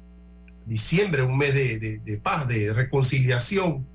diciembre, 0.65 1.21
un 1.21 1.37
mes 1.37 1.53
de, 1.53 2.21
paz, 2.23 2.47
de 2.47 2.71
reconciliación, 2.71 3.85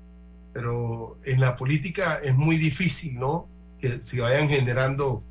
pero 0.53 1.17
en 1.23 1.39
la 1.39 1.55
política 1.55 2.19
es 2.23 2.35
muy 2.35 2.57
difícil, 2.57 3.17
¿no? 3.17 3.47
Que 3.81 3.99
se 3.99 4.21
vayan 4.21 4.47
generando 4.47 5.23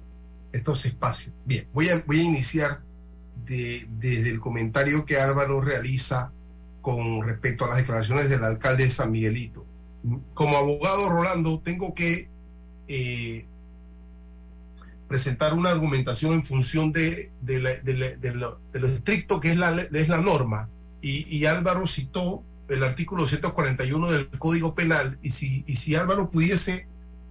estos 0.53 0.87
espacios. 0.87 1.35
Bien, 1.45 1.69
voy 1.73 1.91
a, 1.91 2.03
voy 2.05 2.19
a 2.19 2.25
iniciar 2.25 2.81
de, 3.45 3.87
desde 3.91 4.31
el 4.31 4.41
comentario 4.41 5.07
que 5.07 5.19
Álvaro 5.19 5.61
realiza 5.61 6.33
con 6.83 7.23
respecto 7.23 7.65
a 7.65 7.69
las 7.69 7.77
declaraciones 7.77 8.29
del 8.29 8.43
alcalde 8.43 8.85
de 8.85 8.91
San 8.91 9.13
Miguelito. 9.13 9.65
Como 10.35 10.57
abogado, 10.57 11.11
Rolando, 11.11 11.61
tengo 11.61 11.95
que 11.95 12.29
eh, 12.89 13.47
presentar 15.09 15.55
una 15.55 15.71
argumentación 15.71 16.35
en 16.35 16.43
función 16.43 16.93
de, 16.93 17.31
lo, 18.35 18.61
estricto 18.73 19.41
que 19.41 19.51
es 19.51 19.57
la, 19.57 20.21
norma. 20.21 20.69
Y, 21.01 21.45
Álvaro 21.47 21.87
citó 21.87 22.43
el 22.69 22.83
artículo 22.83 23.27
141 23.27 24.11
del 24.11 24.29
Código 24.31 24.75
Penal. 24.75 25.19
Y 25.23 25.31
si, 25.31 25.65
y 25.67 25.77
si 25.77 25.95
Álvaro 25.95 26.31
pudiese 26.31 26.89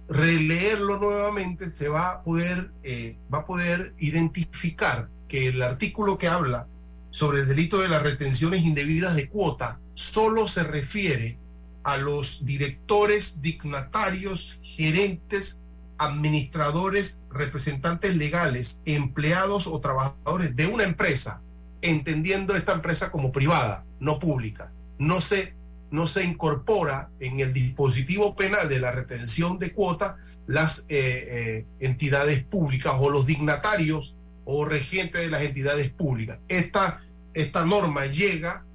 releerlo 0.08 0.98
nuevamente, 0.98 1.70
se 1.70 1.88
va 1.88 2.10
a 2.10 2.22
poder, 2.22 2.70
eh, 2.82 3.16
va 3.32 3.38
a 3.38 3.46
poder 3.46 3.94
identificar 3.98 5.08
que 5.28 5.48
el 5.48 5.62
artículo 5.62 6.16
que 6.16 6.28
habla 6.28 6.68
sobre 7.10 7.42
el 7.42 7.48
delito 7.48 7.80
de 7.80 7.88
las 7.88 8.02
retenciones 8.02 8.62
indebidas 8.62 9.16
de 9.16 9.28
cuota 9.28 9.80
solo 9.94 10.48
se 10.48 10.62
refiere 10.62 11.38
a 11.86 11.98
los 11.98 12.44
directores, 12.44 13.42
dignatarios, 13.42 14.58
gerentes, 14.60 15.62
administradores, 15.98 17.22
representantes 17.30 18.16
legales, 18.16 18.82
empleados 18.86 19.68
o 19.68 19.80
trabajadores 19.80 20.56
de 20.56 20.66
una 20.66 20.82
empresa, 20.82 21.42
entendiendo 21.82 22.56
esta 22.56 22.72
empresa 22.72 23.12
como 23.12 23.30
privada, 23.30 23.84
no 24.00 24.18
pública. 24.18 24.72
No 24.98 25.20
se, 25.20 25.54
no 25.92 26.08
se 26.08 26.24
incorpora 26.24 27.08
en 27.20 27.38
el 27.38 27.52
dispositivo 27.52 28.34
penal 28.34 28.68
de 28.68 28.80
la 28.80 28.90
retención 28.90 29.60
de 29.60 29.72
cuota 29.72 30.16
las 30.48 30.86
eh, 30.88 30.88
eh, 30.88 31.66
entidades 31.78 32.42
públicas 32.42 32.94
o 32.98 33.10
los 33.10 33.26
dignatarios 33.26 34.16
o 34.44 34.64
regentes 34.64 35.20
de 35.20 35.30
las 35.30 35.42
entidades 35.42 35.90
públicas. 35.90 36.40
Esta, 36.48 37.00
esta 37.32 37.64
norma 37.64 38.06
llega 38.06 38.65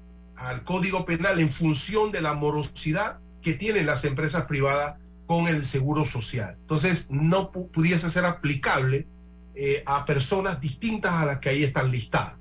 al 0.48 0.64
Código 0.64 1.06
Penal 1.06 1.40
en 1.40 1.50
función 1.50 2.12
de 2.12 2.22
la 2.22 2.34
morosidad 2.34 3.20
que 3.42 3.54
tienen 3.54 3.86
las 3.86 4.06
empresas 4.06 4.46
privadas 4.46 4.96
con 5.26 5.48
el 5.48 5.64
seguro 5.64 6.06
social. 6.06 6.58
Entonces, 6.60 7.10
no 7.12 7.52
pudiese 7.52 8.10
ser 8.10 8.26
aplicable 8.26 9.08
eh, 9.56 9.84
a 9.86 10.06
personas 10.06 10.62
distintas 10.62 11.14
a 11.14 11.26
las 11.26 11.40
que 11.40 11.50
ahí 11.50 11.64
están 11.64 11.92
listadas. 11.92 12.34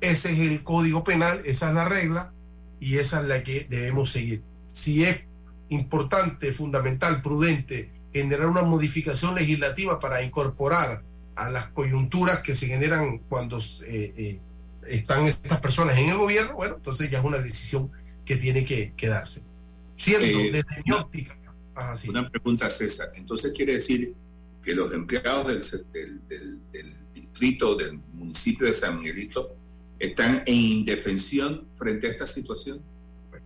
Ese 0.00 0.32
es 0.32 0.38
el 0.40 0.62
Código 0.62 1.02
Penal, 1.04 1.40
esa 1.44 1.68
es 1.68 1.74
la 1.74 1.86
regla 1.86 2.32
y 2.78 2.98
esa 2.98 3.20
es 3.20 3.26
la 3.26 3.42
que 3.42 3.66
debemos 3.68 4.10
seguir. 4.10 4.42
Si 4.68 5.04
es 5.04 5.22
importante, 5.68 6.52
fundamental, 6.52 7.22
prudente 7.22 7.90
generar 8.12 8.48
una 8.48 8.62
modificación 8.62 9.34
legislativa 9.34 10.00
para 10.00 10.22
incorporar 10.22 11.02
a 11.34 11.50
las 11.50 11.68
coyunturas 11.68 12.40
que 12.40 12.56
se 12.56 12.66
generan 12.66 13.18
cuando 13.28 13.58
eh, 13.58 14.14
eh, 14.16 14.40
están 14.88 15.26
estas 15.26 15.60
personas 15.60 15.96
en 15.98 16.08
el 16.08 16.16
gobierno, 16.16 16.54
bueno, 16.54 16.76
entonces 16.76 17.10
ya 17.10 17.18
es 17.18 17.24
una 17.24 17.38
decisión 17.38 17.90
que 18.24 18.36
tiene 18.36 18.64
que, 18.64 18.92
que 18.96 19.08
darse. 19.08 19.42
Siendo 19.96 20.26
Eh, 20.26 20.50
desde 20.52 20.82
mi 20.84 20.92
óptica, 20.92 21.36
ajá, 21.74 21.96
sí. 21.96 22.08
Una 22.08 22.28
pregunta, 22.28 22.68
César. 22.68 23.08
Entonces 23.14 23.52
quiere 23.54 23.74
decir 23.74 24.14
que 24.62 24.74
los 24.74 24.92
empleados 24.92 25.46
del, 25.48 25.92
del- 25.92 26.28
del- 26.28 26.60
del 26.72 26.96
distrito, 27.14 27.76
del 27.76 27.98
municipio 28.14 28.66
de 28.66 28.72
San 28.72 28.98
Miguelito, 28.98 29.54
están 29.98 30.42
en 30.46 30.54
indefensión 30.54 31.66
frente 31.74 32.08
a 32.08 32.10
esta 32.10 32.26
situación. 32.26 32.82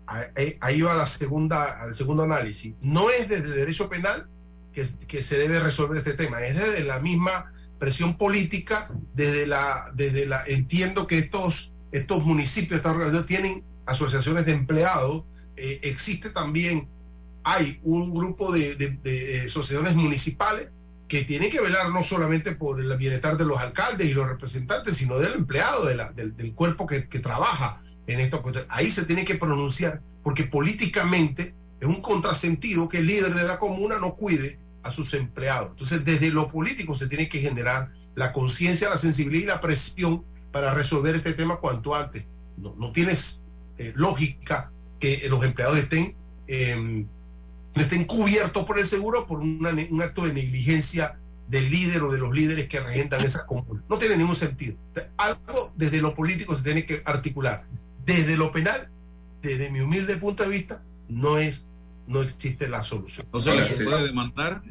ahí, 0.07 0.57
ahí 0.61 0.81
va 0.81 0.95
la 0.95 1.07
segunda, 1.07 1.83
al 1.83 1.95
segundo 1.95 2.23
análisis. 2.25 2.75
No 2.81 3.11
es 3.11 3.29
desde 3.29 3.51
derecho 3.55 3.89
penal 3.89 4.29
que, 4.73 4.85
que 5.07 5.23
se 5.23 5.39
debe 5.39 5.61
resolver 5.61 5.99
este 5.99 6.15
tema, 6.15 6.45
es 6.45 6.57
desde 6.57 6.83
la 6.85 6.99
misma 7.01 7.53
presión 7.81 8.17
política, 8.17 8.89
desde 9.15 9.47
la, 9.47 9.91
desde 9.95 10.27
la, 10.27 10.45
entiendo 10.47 11.09
que 11.09 11.19
estos, 11.19 11.73
estos 11.91 12.25
municipios, 12.25 12.81
tienen 13.27 13.65
asociaciones 13.87 14.45
de 14.45 14.53
empleados, 14.53 15.25
eh, 15.57 15.81
existe 15.83 16.31
también, 16.31 16.89
hay 17.43 17.81
un 17.83 18.15
grupo 18.15 18.53
de, 18.53 18.76
de- 18.76 19.43
asociaciones 19.47 19.97
municipales 19.97 20.69
que 21.09 21.25
tienen 21.25 21.50
que 21.50 21.61
velar 21.61 21.91
no 21.91 22.04
solamente 22.04 22.54
por 22.54 22.81
el 22.81 22.97
bienestar 22.97 23.37
de 23.37 23.45
los 23.47 23.59
alcaldes 23.59 24.07
y 24.09 24.13
los 24.15 24.28
representantes, 24.28 24.97
sino 24.97 25.19
del 25.19 25.33
empleado, 25.33 25.87
del, 25.87 26.37
del 26.37 26.54
cuerpo 26.54 26.87
que, 26.87 27.09
que 27.09 27.19
trabaja 27.19 27.83
en 28.07 28.21
esto. 28.21 28.45
Ahí 28.69 28.91
se 28.93 29.04
tiene 29.07 29.25
que 29.25 29.35
pronunciar, 29.35 30.02
porque 30.23 30.45
políticamente 30.45 31.54
es 31.81 31.89
un 31.89 32.00
contrasentido 32.02 32.89
que 32.89 32.99
el 32.99 33.07
líder 33.07 33.35
de 33.35 33.49
la 33.49 33.59
comuna 33.59 33.99
no 33.99 34.15
cuide 34.15 34.59
a 34.82 34.93
sus 34.93 35.14
empleados. 35.14 35.71
Entonces, 35.71 36.04
desde 36.04 36.30
lo 36.30 36.49
político 36.49 36.97
se 36.97 37.06
tiene 37.06 37.28
que 37.28 37.40
generar 37.40 37.90
la 38.14 38.32
conciencia, 38.32 38.88
la 38.88 38.97
sensibilidad 38.97 39.43
y 39.43 39.47
la 39.47 39.60
presión 39.60 40.25
para 40.52 40.75
resolver 40.75 41.14
este 41.14 41.34
tema 41.34 41.56
cuanto 41.56 41.95
antes. 41.95 42.25
No, 42.56 42.75
no 42.76 42.93
tienes 42.93 43.45
eh, 43.78 43.93
lógica 43.95 44.71
que 44.99 45.26
los 45.28 45.43
empleados 45.45 45.78
estén, 45.78 46.14
eh, 46.47 47.06
estén 47.75 48.04
cubiertos 48.04 48.64
por 48.64 48.78
el 48.78 48.86
seguro 48.86 49.26
por 49.26 49.40
un 49.40 50.02
acto 50.02 50.26
de 50.26 50.34
negligencia 50.34 51.19
del 51.49 51.71
líder 51.71 52.02
o 52.02 52.12
de 52.12 52.19
los 52.19 52.32
líderes 52.32 52.69
que 52.69 52.78
regentan 52.78 53.25
esa 53.25 53.45
comuna. 53.47 53.82
No 53.88 53.99
tiene 53.99 54.16
ningún 54.16 54.36
sentido. 54.36 54.76
Algo 55.16 55.73
desde 55.76 56.00
lo 56.00 56.14
político 56.14 56.54
se 56.54 56.62
tiene 56.62 56.86
que 56.86 57.02
articular. 57.04 57.64
Desde 58.06 58.36
lo 58.36 58.52
penal, 58.52 58.88
desde 59.43 59.71
mi 59.71 59.80
humilde 59.80 60.16
punto 60.16 60.45
de 60.45 60.50
vista, 60.50 60.82
no 61.08 61.38
es, 61.38 61.70
no 62.11 62.23
existe 62.23 62.69
la 62.69 62.83
solución. 62.83 63.27
No 63.33 63.41
se 63.41 63.55
le 63.55 63.65
puede 63.65 64.05
demandar, 64.07 64.63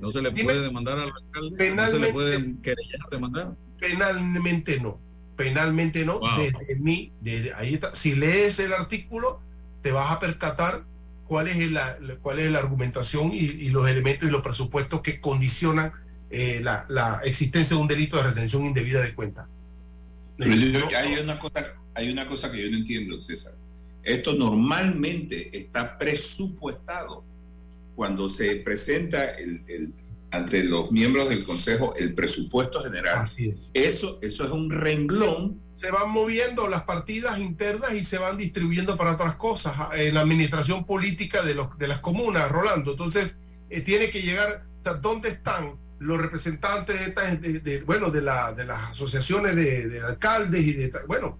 no 0.00 0.10
se 0.10 0.22
le 0.22 0.30
Dime. 0.30 0.44
puede 0.44 0.60
demandar 0.60 0.98
al 0.98 1.08
alcalde, 1.10 1.50
no 1.50 1.56
se 1.56 1.56
Penalmente- 1.56 1.98
le 2.06 2.12
puede 2.12 2.36
querellar, 2.62 3.00
demandar. 3.10 3.56
Penalmente 3.80 4.80
no. 4.80 5.00
Penalmente 5.36 6.04
no. 6.04 6.20
Wow. 6.20 6.38
Desde 6.38 6.76
mí, 6.76 7.12
desde 7.20 7.54
ahí 7.54 7.74
está. 7.74 7.94
Si 7.94 8.14
lees 8.14 8.58
el 8.58 8.72
artículo, 8.72 9.40
te 9.82 9.90
vas 9.90 10.10
a 10.12 10.20
percatar 10.20 10.84
cuál 11.26 11.48
es 11.48 11.70
la, 11.70 11.98
cuál 12.20 12.38
es 12.38 12.50
la 12.52 12.58
argumentación 12.58 13.32
y, 13.32 13.38
y 13.38 13.70
los 13.70 13.88
elementos 13.88 14.28
y 14.28 14.30
los 14.32 14.42
presupuestos 14.42 15.00
que 15.02 15.20
condicionan 15.20 15.92
eh, 16.30 16.60
la, 16.62 16.84
la 16.88 17.20
existencia 17.24 17.74
de 17.76 17.82
un 17.82 17.88
delito 17.88 18.16
de 18.18 18.24
retención 18.24 18.64
indebida 18.66 19.00
de 19.00 19.14
cuenta. 19.14 19.48
Pero 20.36 20.54
yo- 20.54 20.80
hay, 20.98 21.14
una 21.22 21.38
cosa, 21.38 21.64
hay 21.94 22.10
una 22.10 22.26
cosa 22.26 22.50
que 22.52 22.62
yo 22.62 22.70
no 22.70 22.76
entiendo, 22.76 23.18
César. 23.20 23.54
Esto 24.02 24.34
normalmente 24.34 25.56
está 25.56 25.98
presupuestado 25.98 27.24
cuando 27.94 28.28
se 28.28 28.56
presenta 28.56 29.24
el, 29.34 29.62
el- 29.68 29.92
ante 30.30 30.64
los 30.64 30.90
miembros 30.90 31.28
del 31.28 31.44
Consejo 31.44 31.94
el 31.98 32.14
presupuesto 32.14 32.82
general. 32.82 33.18
Así 33.18 33.50
es. 33.50 33.70
Eso, 33.74 34.18
eso 34.22 34.44
es 34.44 34.50
un 34.50 34.70
renglón. 34.70 35.60
Se 35.74 35.90
van 35.90 36.08
moviendo 36.10 36.68
las 36.70 36.84
partidas 36.84 37.38
internas 37.38 37.92
y 37.92 38.02
se 38.02 38.16
van 38.16 38.38
distribuyendo 38.38 38.96
para 38.96 39.12
otras 39.12 39.36
cosas 39.36 39.74
ah, 39.76 39.90
en 39.94 40.14
la 40.14 40.22
administración 40.22 40.86
política 40.86 41.42
de, 41.42 41.54
los, 41.54 41.76
de 41.76 41.86
las 41.86 42.00
comunas, 42.00 42.50
Rolando. 42.50 42.92
Entonces, 42.92 43.40
eh, 43.68 43.82
tiene 43.82 44.08
que 44.08 44.22
llegar, 44.22 44.64
o 44.80 44.82
sea, 44.82 44.94
¿dónde 44.94 45.28
están 45.28 45.78
los 45.98 46.18
representantes 46.18 46.98
de, 46.98 47.04
estas- 47.08 47.40
de- 47.42 47.60
de- 47.60 47.82
bueno, 47.82 48.10
de, 48.10 48.22
la, 48.22 48.54
de 48.54 48.64
las 48.64 48.92
asociaciones 48.92 49.54
de, 49.54 49.86
de 49.86 50.00
alcaldes 50.00 50.66
y 50.66 50.72
de, 50.72 50.92
bueno, 51.08 51.38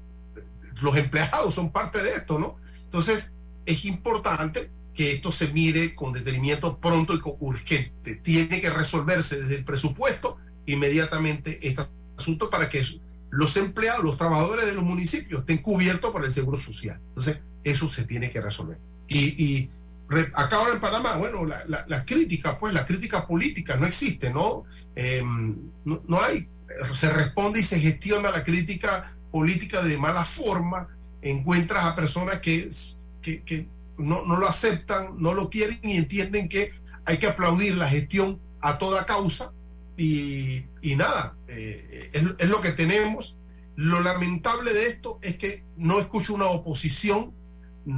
los 0.83 0.97
empleados 0.97 1.55
son 1.55 1.71
parte 1.71 2.03
de 2.03 2.11
esto, 2.11 2.38
¿no? 2.38 2.57
Entonces, 2.85 3.35
es 3.64 3.85
importante 3.85 4.71
que 4.95 5.12
esto 5.12 5.33
se 5.33 5.53
mire 5.53 5.95
con 5.95 6.12
detenimiento 6.12 6.79
pronto 6.79 7.14
y 7.14 7.21
con 7.21 7.35
urgente. 7.38 8.16
Tiene 8.16 8.61
que 8.61 8.71
resolverse 8.71 9.40
desde 9.40 9.57
el 9.57 9.64
presupuesto 9.64 10.38
inmediatamente 10.66 11.59
este 11.62 11.87
asunto 12.16 12.51
para 12.51 12.68
que 12.68 12.85
los 13.31 13.57
empleados, 13.57 14.05
los 14.05 14.18
trabajadores 14.18 14.66
de 14.66 14.75
los 14.75 14.85
municipios 14.85 15.40
estén 15.40 15.59
cubiertos 15.59 16.11
por 16.11 16.25
el 16.25 16.33
seguro 16.33 16.59
social. 16.59 17.01
Entonces, 17.09 17.40
eso 17.64 17.88
se 17.88 18.05
tiene 18.05 18.31
que 18.31 18.40
resolver. 18.40 18.77
Y, 19.09 19.42
y 19.42 19.71
acá 20.35 20.57
ahora 20.57 20.75
en 20.75 20.81
Panamá, 20.81 21.16
bueno, 21.16 21.47
la, 21.47 21.64
la, 21.87 22.05
crítica, 22.05 22.59
pues 22.59 22.75
la 22.75 22.85
crítica 22.85 23.27
política 23.27 23.77
no 23.77 23.87
existe, 23.87 24.31
¿no? 24.31 24.64
No, 25.85 26.03
no 26.07 26.21
hay, 26.21 26.47
se 26.95 27.11
responde 27.11 27.61
y 27.61 27.62
se 27.62 27.81
gestiona 27.81 28.31
la 28.31 28.45
crítica 28.45 29.14
política 29.33 29.83
de 29.83 29.99
mala 29.99 30.25
forma, 30.25 30.88
encuentras 31.23 31.85
a 31.85 31.97
personas 31.97 32.40
que, 32.40 32.71
que, 33.23 33.66
no, 33.99 34.25
no 34.25 34.37
lo 34.37 34.47
aceptan, 34.47 35.16
no 35.18 35.35
lo 35.35 35.51
quieren 35.51 35.81
y 35.83 35.97
entienden 35.97 36.49
que 36.49 36.73
hay 37.05 37.18
que 37.18 37.27
aplaudir 37.27 37.77
la 37.77 37.88
gestión 37.88 38.40
a 38.61 38.79
toda 38.79 39.05
causa 39.07 39.53
y, 39.97 40.62
y 40.81 40.95
nada, 40.97 41.35
eh, 41.49 42.11
es, 42.12 42.23
es 42.38 42.49
lo 42.49 42.61
que 42.61 42.73
tenemos. 42.73 43.37
Lo 43.75 44.01
lamentable 44.01 44.73
de 44.73 44.88
esto 44.88 45.18
es 45.23 45.37
que 45.37 45.64
no 45.77 45.99
escucho 45.99 46.35
una 46.35 46.47
oposición 46.47 47.33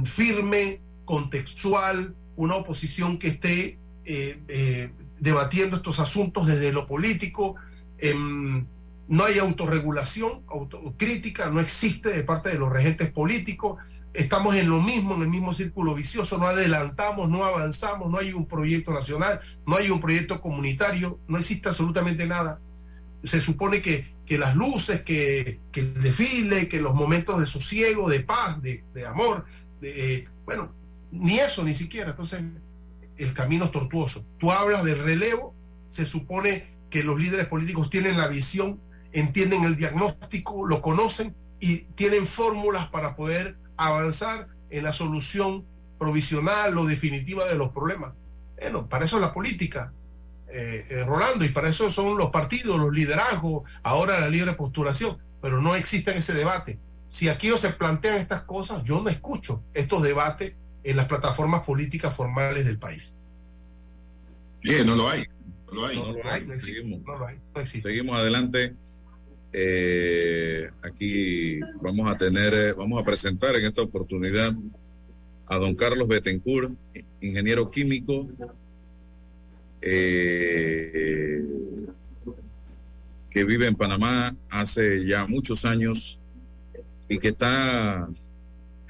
firme, 0.05 0.81
contextual, 1.05 2.15
una 2.35 2.55
oposición 2.55 3.17
que 3.17 3.27
esté 3.27 3.79
eh, 4.03 4.39
eh, 4.47 4.91
debatiendo 5.19 5.77
estos 5.77 5.99
asuntos 5.99 6.47
desde 6.47 6.73
lo 6.73 6.87
político. 6.87 7.55
Em, 7.97 8.65
no 9.07 9.23
hay 9.23 9.39
autorregulación, 9.39 10.43
autocrítica, 10.47 11.49
no 11.49 11.59
existe 11.59 12.09
de 12.09 12.23
parte 12.23 12.49
de 12.49 12.59
los 12.59 12.71
regentes 12.71 13.11
políticos. 13.11 13.77
Estamos 14.13 14.55
en 14.55 14.69
lo 14.69 14.81
mismo, 14.81 15.15
en 15.15 15.23
el 15.23 15.27
mismo 15.27 15.53
círculo 15.53 15.93
vicioso, 15.93 16.37
no 16.37 16.45
adelantamos, 16.45 17.29
no 17.29 17.43
avanzamos, 17.43 18.09
no 18.09 18.17
hay 18.17 18.33
un 18.33 18.47
proyecto 18.47 18.93
nacional, 18.93 19.41
no 19.67 19.75
hay 19.75 19.89
un 19.89 19.99
proyecto 19.99 20.41
comunitario, 20.41 21.19
no 21.27 21.37
existe 21.37 21.69
absolutamente 21.69 22.25
nada. 22.25 22.59
se 23.23 23.41
supone 23.41 23.81
que, 23.81 24.13
que 24.25 24.37
las 24.37 24.55
luces, 24.55 25.03
que, 25.03 25.59
que, 25.71 25.81
el 25.81 26.01
desfile, 26.01 26.69
que 26.69 26.81
los 26.81 26.95
momentos 26.95 27.39
de 27.39 27.45
sosiego, 27.45 28.09
de 28.09 28.21
paz, 28.21 28.61
de, 28.61 28.83
de 28.93 29.05
amor, 29.05 29.45
de, 29.81 30.15
eh, 30.15 30.27
bueno, 30.45 30.73
ni 31.11 31.39
eso, 31.39 31.63
ni 31.63 31.73
siquiera. 31.73 32.11
Entonces, 32.11 32.41
el 33.17 33.33
camino 33.33 33.65
es 33.65 33.71
tortuoso. 33.71 34.25
Tú 34.39 34.51
hablas 34.51 34.83
del 34.83 34.99
relevo, 34.99 35.53
se 35.87 36.05
supone 36.05 36.75
que 36.89 37.03
los 37.03 37.19
líderes 37.19 37.47
políticos 37.47 37.89
tienen 37.89 38.17
la 38.17 38.27
visión, 38.27 38.79
entienden 39.15 39.63
el 39.63 39.77
diagnóstico, 39.77 40.67
lo 40.67 40.81
conocen 40.81 41.33
y 41.59 41.79
tienen 41.95 42.27
fórmulas 42.27 42.87
para 42.89 43.15
poder 43.15 43.55
avanzar 43.77 44.47
en 44.69 44.83
la 44.83 44.93
solución 44.93 45.63
provisional 45.97 46.77
o 46.77 46.85
definitiva 46.85 47.45
de 47.45 47.55
los 47.55 47.71
problemas. 47.71 48.13
Bueno, 48.59 48.87
para 48.87 49.05
eso 49.05 49.15
es 49.15 49.21
la 49.21 49.33
política, 49.33 49.93
eh, 50.49 50.85
eh, 50.89 51.03
Rolando, 51.05 51.45
y 51.45 51.49
para 51.49 51.69
eso 51.69 51.89
son 51.91 52.17
los 52.17 52.29
partidos, 52.29 52.77
los 52.77 52.91
liderazgos, 52.91 53.63
ahora 53.83 54.19
la 54.19 54.29
libre 54.29 54.53
postulación, 54.53 55.17
pero 55.41 55.61
no 55.61 55.75
existe 55.75 56.15
ese 56.17 56.33
debate. 56.33 56.77
Si 57.07 57.29
aquí 57.29 57.47
no 57.47 57.57
se 57.57 57.69
plantean 57.69 58.17
estas 58.17 58.43
cosas, 58.43 58.83
yo 58.83 59.01
no 59.01 59.09
escucho 59.09 59.63
estos 59.73 60.03
debates 60.03 60.55
en 60.83 60.97
las 60.97 61.07
plataformas 61.07 61.63
políticas 61.63 62.13
formales 62.13 62.65
del 62.65 62.77
país. 62.77 63.15
Bien, 64.61 64.85
no 64.85 64.95
lo 64.95 65.09
hay. 65.09 65.25
No 65.67 65.73
lo 65.73 65.85
hay. 65.85 65.97
No 65.99 66.11
lo 66.11 66.31
hay. 66.31 66.47
Seguimos, 66.55 67.01
Seguimos 67.65 68.19
adelante. 68.19 68.75
Eh, 69.57 70.69
aquí 70.81 71.61
vamos 71.81 72.11
a 72.11 72.17
tener, 72.17 72.75
vamos 72.75 73.01
a 73.01 73.05
presentar 73.05 73.55
en 73.55 73.63
esta 73.63 73.83
oportunidad 73.83 74.53
a 75.47 75.55
don 75.55 75.73
Carlos 75.73 76.09
Betancourt, 76.09 76.73
ingeniero 77.21 77.71
químico, 77.71 78.27
eh, 79.81 81.41
que 83.31 83.43
vive 83.45 83.67
en 83.67 83.75
Panamá 83.75 84.35
hace 84.49 85.05
ya 85.05 85.25
muchos 85.25 85.63
años 85.63 86.19
y 87.07 87.17
que 87.17 87.29
está 87.29 88.09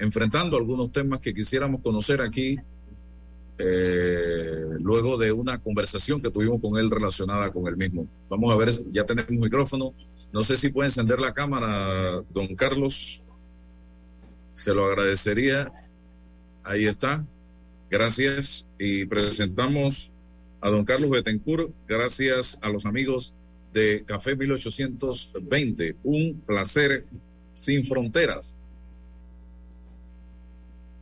enfrentando 0.00 0.56
algunos 0.56 0.90
temas 0.90 1.20
que 1.20 1.32
quisiéramos 1.32 1.80
conocer 1.80 2.20
aquí 2.20 2.58
eh, 3.58 4.64
luego 4.80 5.16
de 5.16 5.30
una 5.30 5.58
conversación 5.58 6.20
que 6.20 6.30
tuvimos 6.32 6.60
con 6.60 6.76
él 6.76 6.90
relacionada 6.90 7.52
con 7.52 7.68
el 7.68 7.76
mismo. 7.76 8.08
Vamos 8.28 8.50
a 8.50 8.56
ver, 8.56 8.72
ya 8.90 9.04
tenemos 9.04 9.30
micrófono. 9.30 9.94
No 10.36 10.42
sé 10.42 10.54
si 10.54 10.68
puede 10.68 10.88
encender 10.88 11.18
la 11.18 11.32
cámara, 11.32 12.22
don 12.28 12.54
Carlos. 12.56 13.22
Se 14.54 14.74
lo 14.74 14.84
agradecería. 14.84 15.72
Ahí 16.62 16.84
está. 16.84 17.24
Gracias. 17.90 18.66
Y 18.78 19.06
presentamos 19.06 20.10
a 20.60 20.68
don 20.68 20.84
Carlos 20.84 21.08
Betancourt, 21.08 21.70
gracias 21.88 22.58
a 22.60 22.68
los 22.68 22.84
amigos 22.84 23.32
de 23.72 24.04
Café 24.04 24.36
1820. 24.36 25.96
Un 26.04 26.38
placer 26.44 27.06
sin 27.54 27.86
fronteras. 27.86 28.52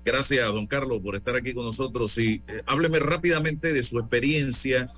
Gracias, 0.04 0.46
don 0.46 0.68
Carlos, 0.68 1.00
por 1.00 1.16
estar 1.16 1.34
aquí 1.34 1.52
con 1.54 1.64
nosotros. 1.64 2.16
Y 2.18 2.40
eh, 2.46 2.62
hábleme 2.66 3.00
rápidamente 3.00 3.72
de 3.72 3.82
su 3.82 3.98
experiencia 3.98 4.88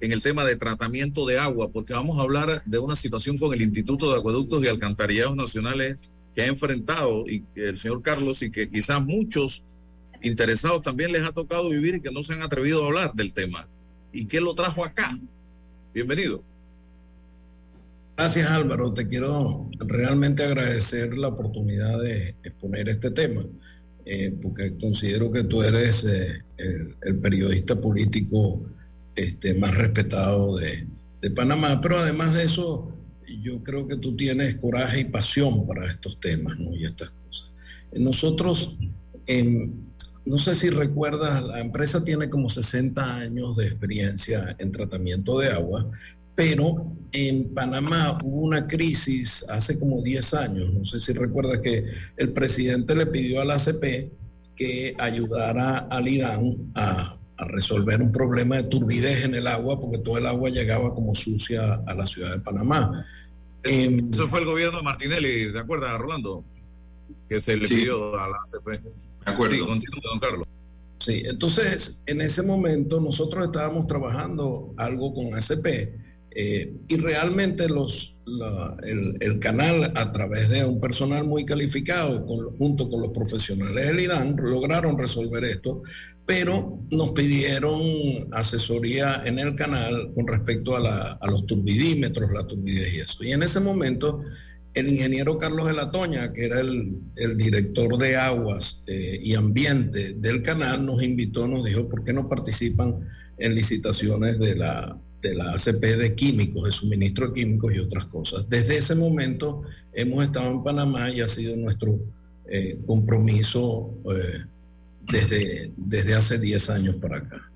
en 0.00 0.12
el 0.12 0.22
tema 0.22 0.44
de 0.44 0.56
tratamiento 0.56 1.26
de 1.26 1.38
agua, 1.38 1.68
porque 1.68 1.94
vamos 1.94 2.18
a 2.18 2.22
hablar 2.22 2.62
de 2.64 2.78
una 2.78 2.96
situación 2.96 3.38
con 3.38 3.52
el 3.54 3.62
Instituto 3.62 4.12
de 4.12 4.18
Acueductos 4.18 4.64
y 4.64 4.68
Alcantarillados 4.68 5.36
Nacionales 5.36 6.00
que 6.34 6.42
ha 6.42 6.46
enfrentado 6.46 7.24
y 7.26 7.42
el 7.54 7.76
señor 7.78 8.02
Carlos 8.02 8.42
y 8.42 8.50
que 8.50 8.68
quizás 8.68 9.02
muchos 9.02 9.62
interesados 10.22 10.82
también 10.82 11.12
les 11.12 11.22
ha 11.22 11.32
tocado 11.32 11.70
vivir 11.70 11.94
y 11.94 12.00
que 12.00 12.10
no 12.10 12.22
se 12.22 12.34
han 12.34 12.42
atrevido 12.42 12.82
a 12.82 12.86
hablar 12.86 13.14
del 13.14 13.32
tema. 13.32 13.66
¿Y 14.12 14.26
qué 14.26 14.40
lo 14.40 14.54
trajo 14.54 14.84
acá? 14.84 15.18
Bienvenido. 15.94 16.42
Gracias 18.16 18.50
Álvaro, 18.50 18.92
te 18.92 19.08
quiero 19.08 19.68
realmente 19.78 20.42
agradecer 20.42 21.16
la 21.16 21.28
oportunidad 21.28 22.00
de 22.00 22.34
exponer 22.42 22.88
este 22.88 23.10
tema. 23.10 23.42
Eh, 24.08 24.32
porque 24.40 24.76
considero 24.78 25.32
que 25.32 25.42
tú 25.42 25.64
eres 25.64 26.04
eh, 26.04 26.40
el, 27.02 27.18
periodista 27.18 27.74
político 27.74 28.62
este, 29.16 29.54
más 29.54 29.74
respetado 29.74 30.56
de, 30.56 30.86
Panamá, 31.34 31.80
pero 31.80 31.98
además 31.98 32.34
de 32.34 32.44
eso, 32.44 32.92
yo 33.42 33.60
creo 33.64 33.88
que 33.88 33.96
tú 33.96 34.14
tienes 34.14 34.54
coraje 34.54 35.00
y 35.00 35.04
pasión 35.06 35.66
para 35.66 35.90
estos 35.90 36.20
temas 36.20 36.56
y 36.72 36.84
estas 36.84 37.10
cosas. 37.10 37.50
Nosotros, 37.92 38.76
no 40.24 40.38
sé 40.38 40.54
si 40.54 40.70
recuerdas, 40.70 41.42
la 41.42 41.58
empresa 41.58 42.04
tiene 42.04 42.30
como 42.30 42.48
60 42.48 43.16
años 43.16 43.56
de 43.56 43.66
experiencia 43.66 44.54
en 44.60 44.70
tratamiento 44.70 45.40
de 45.40 45.48
agua 45.48 45.90
pero 46.36 46.92
en 47.12 47.54
Panamá 47.54 48.18
hubo 48.22 48.42
una 48.42 48.66
crisis 48.66 49.44
hace 49.48 49.78
como 49.78 50.02
10 50.02 50.34
años, 50.34 50.72
no 50.72 50.84
sé 50.84 51.00
si 51.00 51.14
recuerda 51.14 51.62
que 51.62 51.86
el 52.16 52.32
presidente 52.32 52.94
le 52.94 53.06
pidió 53.06 53.40
a 53.40 53.46
la 53.46 53.54
ACP 53.54 54.12
que 54.54 54.94
ayudara 54.98 55.78
al 55.78 56.06
IDAN 56.06 56.72
a, 56.74 57.18
resolver 57.44 58.00
un 58.00 58.12
problema 58.12 58.56
de 58.56 58.64
turbidez 58.64 59.24
en 59.24 59.34
el 59.34 59.46
agua, 59.46 59.78
porque 59.78 59.98
todo 59.98 60.18
el 60.18 60.26
agua 60.26 60.50
llegaba 60.50 60.94
como 60.94 61.14
sucia 61.14 61.82
a 61.86 61.94
la 61.94 62.06
ciudad 62.06 62.32
de 62.32 62.40
Panamá. 62.40 63.04
Em, 63.62 64.08
Eso 64.10 64.28
fue 64.28 64.40
el 64.40 64.46
gobierno 64.46 64.78
de 64.78 64.84
Martinelli, 64.84 65.52
¿de 65.52 65.58
acuerdo, 65.58 65.98
Rolando? 65.98 66.44
Que 67.28 67.40
se 67.40 67.56
le 67.56 67.68
pidió 67.68 68.18
a 68.18 68.28
la 68.28 68.36
ACP. 68.36 68.82
De 68.82 69.32
acuerdo. 69.32 69.54
Sí, 69.54 69.60
don 69.60 70.20
Carlos. 70.20 70.46
Sí, 70.98 71.22
entonces 71.26 72.02
en 72.06 72.20
ese 72.20 72.42
momento 72.42 73.00
nosotros 73.00 73.44
estábamos 73.44 73.86
trabajando 73.86 74.72
algo 74.76 75.12
con 75.12 75.34
ACP 75.34 76.05
eh, 76.38 76.70
y 76.86 76.96
realmente 76.98 77.66
los, 77.66 78.20
el, 78.84 79.38
canal, 79.38 79.90
a 79.94 80.12
través 80.12 80.50
de 80.50 80.66
un 80.66 80.78
personal 80.78 81.24
muy 81.24 81.46
calificado, 81.46 82.26
junto 82.58 82.90
con 82.90 83.00
los 83.00 83.10
profesionales 83.12 83.86
del 83.86 84.00
IDAN, 84.00 84.36
lograron 84.36 84.98
resolver 84.98 85.44
esto, 85.44 85.80
pero 86.26 86.78
nos 86.90 87.12
pidieron 87.12 87.80
asesoría 88.32 89.22
en 89.24 89.38
el 89.38 89.54
canal 89.54 90.12
con 90.14 90.26
respecto 90.26 90.76
a, 90.76 91.18
los 91.26 91.46
turbidímetros, 91.46 92.30
la 92.30 92.46
turbidez 92.46 92.92
y 92.92 92.98
eso. 92.98 93.24
Y 93.24 93.32
en 93.32 93.42
ese 93.42 93.60
momento, 93.60 94.22
el 94.74 94.88
ingeniero 94.88 95.38
Carlos 95.38 95.66
de 95.66 95.72
la 95.72 95.90
Toña, 95.90 96.34
que 96.34 96.44
era 96.44 96.60
el, 96.60 96.98
director 97.38 97.96
de 97.96 98.16
aguas 98.16 98.84
eh, 98.88 99.18
y 99.22 99.32
ambiente 99.34 100.12
del 100.12 100.42
canal, 100.42 100.84
nos 100.84 101.02
invitó, 101.02 101.48
nos 101.48 101.64
dijo, 101.64 101.88
¿por 101.88 102.04
qué 102.04 102.12
no 102.12 102.28
participan 102.28 103.08
en 103.38 103.54
licitaciones 103.54 104.38
de 104.38 104.54
la 104.54 104.98
de 105.28 105.34
la 105.34 105.52
ACP 105.52 105.82
de 105.98 106.14
químicos, 106.14 106.64
de 106.64 106.72
suministro 106.72 107.28
de 107.28 107.34
químicos 107.34 107.74
y 107.74 107.78
otras 107.78 108.06
cosas. 108.06 108.48
Desde 108.48 108.76
ese 108.76 108.94
momento 108.94 109.62
hemos 109.92 110.24
estado 110.24 110.50
en 110.50 110.62
Panamá 110.62 111.10
y 111.10 111.20
ha 111.20 111.28
sido 111.28 111.56
nuestro 111.56 111.98
eh, 112.48 112.78
compromiso 112.86 113.90
eh, 114.10 114.44
desde, 115.00 115.72
desde 115.76 116.14
hace 116.14 116.38
10 116.38 116.70
años 116.70 116.96
para 116.96 117.18
acá. 117.18 117.50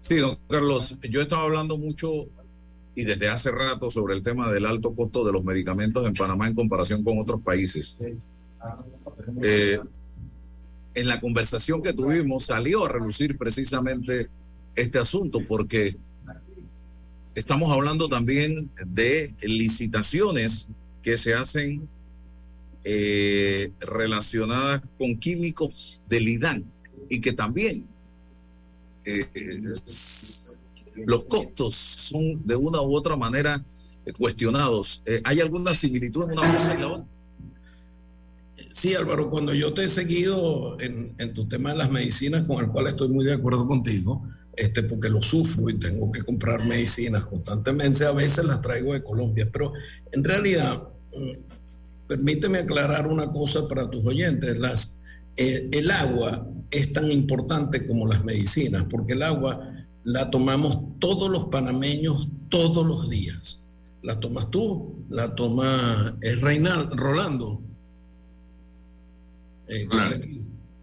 Sí, 0.00 0.16
don 0.16 0.38
Carlos, 0.48 0.96
yo 1.08 1.20
estaba 1.20 1.42
hablando 1.42 1.76
mucho 1.76 2.26
y 2.94 3.04
desde 3.04 3.28
hace 3.28 3.50
rato 3.50 3.88
sobre 3.88 4.14
el 4.14 4.22
tema 4.22 4.50
del 4.50 4.66
alto 4.66 4.94
costo 4.94 5.24
de 5.24 5.32
los 5.32 5.44
medicamentos 5.44 6.06
en 6.06 6.14
Panamá 6.14 6.48
en 6.48 6.54
comparación 6.54 7.02
con 7.02 7.18
otros 7.18 7.40
países. 7.40 7.96
Eh, 9.42 9.80
en 10.94 11.08
la 11.08 11.20
conversación 11.20 11.82
que 11.82 11.92
tuvimos 11.92 12.44
salió 12.44 12.84
a 12.84 12.88
relucir 12.88 13.38
precisamente 13.38 14.28
este 14.74 14.98
asunto 14.98 15.40
porque 15.46 15.96
estamos 17.34 17.70
hablando 17.72 18.08
también 18.08 18.70
de 18.86 19.34
licitaciones 19.42 20.66
que 21.02 21.16
se 21.16 21.34
hacen 21.34 21.88
eh, 22.84 23.70
relacionadas 23.80 24.82
con 24.98 25.16
químicos 25.18 26.00
del 26.08 26.28
IDAN 26.28 26.64
y 27.08 27.20
que 27.20 27.32
también 27.32 27.86
eh, 29.04 29.26
los 31.06 31.24
costos 31.24 31.74
son 31.74 32.46
de 32.46 32.56
una 32.56 32.80
u 32.80 32.94
otra 32.94 33.16
manera 33.16 33.62
cuestionados. 34.18 35.02
Eh, 35.06 35.20
¿Hay 35.24 35.40
alguna 35.40 35.74
similitud 35.74 36.24
en 36.24 36.38
una 36.38 36.56
cosa 36.56 36.74
y 36.74 36.80
la 36.80 36.88
otra? 36.88 37.06
Sí, 38.70 38.94
Álvaro, 38.94 39.28
cuando 39.28 39.52
yo 39.52 39.74
te 39.74 39.84
he 39.84 39.88
seguido 39.88 40.80
en, 40.80 41.14
en 41.18 41.34
tu 41.34 41.46
tema 41.46 41.72
de 41.72 41.78
las 41.78 41.90
medicinas, 41.90 42.46
con 42.46 42.64
el 42.64 42.70
cual 42.70 42.86
estoy 42.86 43.08
muy 43.08 43.24
de 43.24 43.34
acuerdo 43.34 43.66
contigo, 43.66 44.26
este, 44.56 44.82
porque 44.82 45.08
lo 45.08 45.22
sufro 45.22 45.70
y 45.70 45.78
tengo 45.78 46.12
que 46.12 46.22
comprar 46.22 46.64
medicinas 46.66 47.24
constantemente. 47.24 48.04
A 48.04 48.12
veces 48.12 48.44
las 48.44 48.60
traigo 48.60 48.92
de 48.92 49.02
Colombia, 49.02 49.48
pero 49.50 49.72
en 50.10 50.22
realidad, 50.22 50.82
mm, 51.14 52.06
permíteme 52.06 52.58
aclarar 52.58 53.06
una 53.06 53.30
cosa 53.30 53.66
para 53.66 53.88
tus 53.88 54.04
oyentes. 54.04 54.58
Las, 54.58 55.02
eh, 55.36 55.68
el 55.72 55.90
agua 55.90 56.46
es 56.70 56.92
tan 56.92 57.10
importante 57.10 57.86
como 57.86 58.06
las 58.06 58.24
medicinas, 58.24 58.84
porque 58.90 59.14
el 59.14 59.22
agua 59.22 59.86
la 60.04 60.28
tomamos 60.30 60.78
todos 60.98 61.30
los 61.30 61.46
panameños 61.46 62.28
todos 62.48 62.84
los 62.86 63.08
días. 63.08 63.62
La 64.02 64.18
tomas 64.18 64.50
tú, 64.50 65.06
la 65.08 65.34
toma 65.34 66.16
el 66.20 66.40
Reinal, 66.40 66.90
Rolando. 66.90 67.62
Eh, 69.68 69.86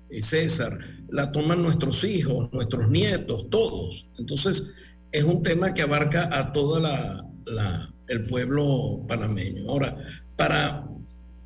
y 0.09 0.21
César 0.21 0.98
la 1.11 1.31
toman 1.31 1.61
nuestros 1.61 2.03
hijos, 2.03 2.51
nuestros 2.53 2.89
nietos, 2.89 3.49
todos. 3.49 4.07
Entonces, 4.17 4.73
es 5.11 5.23
un 5.23 5.41
tema 5.43 5.73
que 5.73 5.81
abarca 5.81 6.29
a 6.31 6.53
toda 6.53 7.25
la, 7.45 7.93
el 8.07 8.23
pueblo 8.25 9.03
panameño. 9.07 9.69
Ahora, 9.69 9.97
para, 10.35 10.87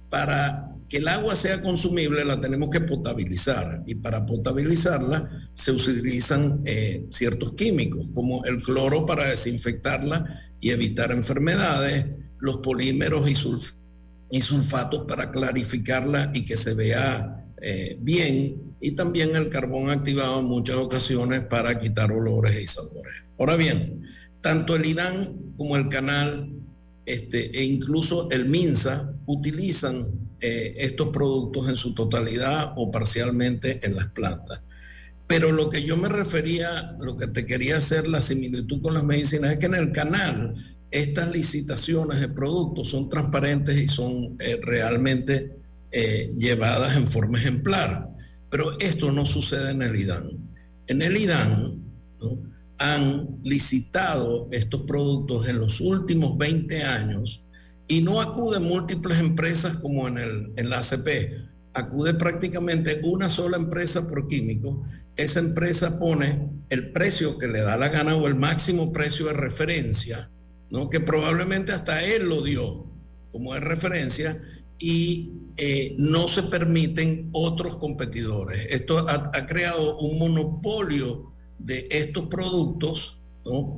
para 0.09 0.69
que 0.89 0.97
el 0.97 1.07
agua 1.07 1.35
sea 1.35 1.61
consumible 1.61 2.23
la 2.25 2.39
tenemos 2.39 2.69
que 2.69 2.81
potabilizar 2.81 3.83
y 3.85 3.95
para 3.95 4.25
potabilizarla 4.25 5.47
se 5.53 5.71
utilizan 5.71 6.61
eh, 6.65 7.05
ciertos 7.09 7.53
químicos 7.53 8.09
como 8.13 8.43
el 8.45 8.61
cloro 8.61 9.05
para 9.05 9.27
desinfectarla 9.27 10.41
y 10.59 10.69
evitar 10.69 11.11
enfermedades, 11.11 12.05
los 12.39 12.57
polímeros 12.57 13.29
y, 13.29 14.37
y 14.37 14.41
sulfatos 14.41 15.05
para 15.07 15.31
clarificarla 15.31 16.31
y 16.33 16.45
que 16.45 16.57
se 16.57 16.73
vea 16.73 17.43
eh, 17.61 17.97
bien 17.99 18.62
y 18.83 18.91
también 18.91 19.33
el 19.37 19.47
carbón 19.47 19.89
activado 19.89 20.41
en 20.41 20.45
muchas 20.45 20.75
ocasiones 20.75 21.45
para 21.45 21.79
quitar 21.79 22.11
olores 22.11 22.61
y 22.61 22.67
sabores. 22.67 23.13
Ahora 23.39 23.55
bien, 23.55 24.03
tanto 24.41 24.75
el 24.75 24.85
IDAN 24.85 25.53
como 25.55 25.77
el 25.77 25.87
canal 25.87 26.51
este, 27.05 27.57
e 27.57 27.63
incluso 27.63 28.29
el 28.29 28.45
MINSA 28.49 29.13
utilizan 29.25 30.09
eh, 30.41 30.75
estos 30.79 31.07
productos 31.09 31.69
en 31.69 31.77
su 31.77 31.93
totalidad 31.93 32.73
o 32.75 32.91
parcialmente 32.91 33.79
en 33.85 33.95
las 33.95 34.07
plantas. 34.07 34.59
Pero 35.27 35.53
lo 35.53 35.69
que 35.69 35.83
yo 35.83 35.95
me 35.95 36.09
refería, 36.09 36.97
lo 36.99 37.15
que 37.15 37.27
te 37.27 37.45
quería 37.45 37.77
hacer 37.77 38.05
la 38.09 38.21
similitud 38.21 38.81
con 38.81 38.95
las 38.95 39.05
medicinas, 39.05 39.53
es 39.53 39.59
que 39.59 39.67
en 39.67 39.75
el 39.75 39.93
canal 39.93 40.55
estas 40.91 41.31
licitaciones 41.31 42.19
de 42.19 42.27
productos 42.27 42.89
son 42.89 43.07
transparentes 43.07 43.77
y 43.77 43.87
son 43.87 44.35
eh, 44.39 44.59
realmente 44.61 45.55
eh, 45.89 46.33
llevadas 46.37 46.97
en 46.97 47.07
forma 47.07 47.37
ejemplar. 47.37 48.12
Pero 48.53 48.77
esto 48.79 49.11
no 49.11 49.25
sucede 49.25 49.71
en 49.71 49.81
el 49.81 49.95
IDAN. 49.95 50.29
En 50.85 51.01
el 51.01 51.17
IDAN 51.17 51.73
han 52.77 53.39
licitado 53.43 54.47
estos 54.51 54.81
productos 54.81 55.47
en 55.47 55.57
los 55.59 55.81
últimos 55.81 56.37
20 56.37 56.83
años 56.83 57.43
y 57.87 58.01
no 58.01 58.21
acuden 58.21 58.61
múltiples 58.61 59.17
empresas 59.17 59.77
como 59.77 60.07
en, 60.07 60.19
el, 60.19 60.51
en 60.55 60.69
la 60.69 60.77
ACP. 60.77 61.07
Acude 61.73 62.13
prácticamente 62.13 63.01
una 63.03 63.27
sola 63.27 63.57
empresa 63.57 64.07
por 64.07 64.27
químico. 64.27 64.83
Esa 65.15 65.39
empresa 65.39 65.97
pone 65.97 66.47
el 66.69 66.91
precio 66.91 67.39
que 67.39 67.47
le 67.47 67.61
da 67.61 67.75
la 67.75 67.87
gana 67.87 68.15
o 68.15 68.27
el 68.27 68.35
máximo 68.35 68.93
precio 68.93 69.25
de 69.25 69.33
referencia, 69.33 70.29
¿no? 70.69 70.91
que 70.91 70.99
probablemente 70.99 71.71
hasta 71.71 72.03
él 72.03 72.29
lo 72.29 72.43
dio 72.43 72.85
como 73.31 73.55
de 73.55 73.61
referencia 73.61 74.39
y 74.79 75.31
eh, 75.57 75.95
no 75.97 76.27
se 76.27 76.43
permiten 76.43 77.29
otros 77.31 77.77
competidores. 77.77 78.67
Esto 78.69 79.05
ha, 79.07 79.45
creado 79.45 79.97
un 79.99 80.19
monopolio 80.19 81.31
de 81.59 81.87
estos 81.91 82.27
productos 82.27 83.17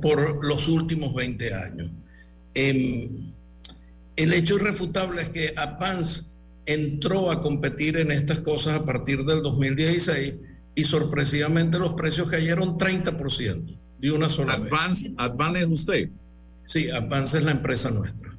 por 0.00 0.44
los 0.46 0.68
últimos 0.68 1.14
20 1.14 1.54
años. 1.54 1.90
Em, 2.54 3.10
el 4.16 4.32
hecho 4.32 4.56
irrefutable 4.56 5.22
es 5.22 5.28
que 5.28 5.52
Advance 5.56 6.24
entró 6.64 7.30
a 7.30 7.40
competir 7.40 7.98
en 7.98 8.10
estas 8.10 8.40
cosas 8.40 8.74
a 8.74 8.84
partir 8.84 9.24
del 9.24 9.42
2016 9.42 10.34
y 10.74 10.84
sorpresivamente 10.84 11.78
los 11.78 11.94
precios 11.94 12.30
cayeron 12.30 12.78
30% 12.78 13.76
de 13.98 14.10
una 14.10 14.28
sola 14.28 14.54
Advance, 14.54 15.12
Advance 15.16 15.60
es 15.60 15.66
usted. 15.66 16.08
Sí, 16.64 16.90
Advance 16.90 17.38
es 17.38 17.44
la 17.44 17.52
empresa 17.52 17.90
nuestra 17.90 18.35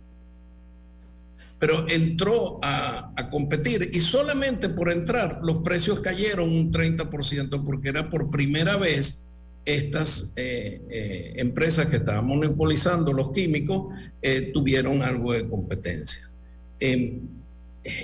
pero 1.59 1.87
entró 1.89 2.59
a, 2.61 3.13
competir 3.31 3.89
y 3.91 3.99
solamente 3.99 4.69
por 4.69 4.89
entrar 4.89 5.39
los 5.43 5.57
precios 5.57 5.99
cayeron 5.99 6.49
un 6.49 6.71
30% 6.71 7.63
porque 7.63 7.89
era 7.89 8.09
por 8.09 8.29
primera 8.29 8.77
vez 8.77 9.23
estas 9.65 10.31
eh, 10.37 10.81
eh, 10.89 11.33
empresas 11.35 11.87
que 11.87 11.97
estaban 11.97 12.25
monopolizando 12.25 13.11
los 13.11 13.31
químicos 13.31 13.93
eh, 14.21 14.51
tuvieron 14.53 15.01
algo 15.01 15.33
de 15.33 15.45
competencia. 15.45 16.29
Em, 16.79 17.19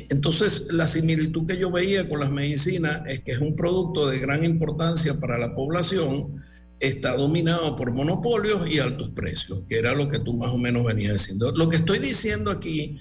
entonces, 0.10 0.68
la 0.72 0.88
similitud 0.88 1.48
que 1.48 1.58
yo 1.58 1.72
veía 1.72 2.10
con 2.10 2.20
las 2.20 2.32
medicinas 2.32 3.02
es 3.08 3.22
que 3.22 3.32
es 3.32 3.40
un 3.40 3.56
producto 3.56 4.08
de 4.08 4.20
gran 4.20 4.44
importancia 4.44 5.20
para 5.20 5.38
la 5.38 5.56
población, 5.56 6.44
está 6.80 7.16
dominado 7.16 7.76
por 7.78 7.92
monopolios 7.92 8.70
y 8.70 8.80
altos 8.80 9.10
precios, 9.12 9.60
que 9.70 9.78
era 9.78 9.94
lo 9.94 10.10
que 10.10 10.20
tú 10.20 10.34
más 10.34 10.52
o 10.52 10.58
menos 10.58 10.86
venías 10.86 11.14
diciendo. 11.14 11.54
Lo 11.56 11.70
que 11.70 11.78
estoy 11.78 12.00
diciendo 12.00 12.52
aquí 12.52 13.00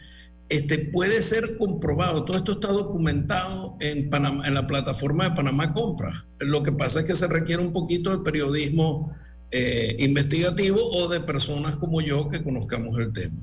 este, 0.52 0.78
puede 0.78 1.22
ser 1.22 1.56
comprobado. 1.56 2.26
Todo 2.26 2.36
esto 2.36 2.52
está 2.52 2.68
documentado 2.68 3.74
en, 3.80 4.10
Panamá, 4.10 4.46
en 4.46 4.52
la 4.52 4.66
plataforma 4.66 5.24
de 5.24 5.34
Panamá 5.34 5.72
Compras. 5.72 6.26
Lo 6.40 6.62
que 6.62 6.72
pasa 6.72 7.00
es 7.00 7.06
que 7.06 7.14
se 7.14 7.26
requiere 7.26 7.62
un 7.62 7.72
poquito 7.72 8.10
de 8.14 8.22
periodismo 8.22 9.16
eh, 9.50 9.96
investigativo 10.00 10.78
o 10.78 11.08
de 11.08 11.20
personas 11.20 11.76
como 11.76 12.02
yo 12.02 12.28
que 12.28 12.42
conozcamos 12.42 12.98
el 12.98 13.14
tema. 13.14 13.40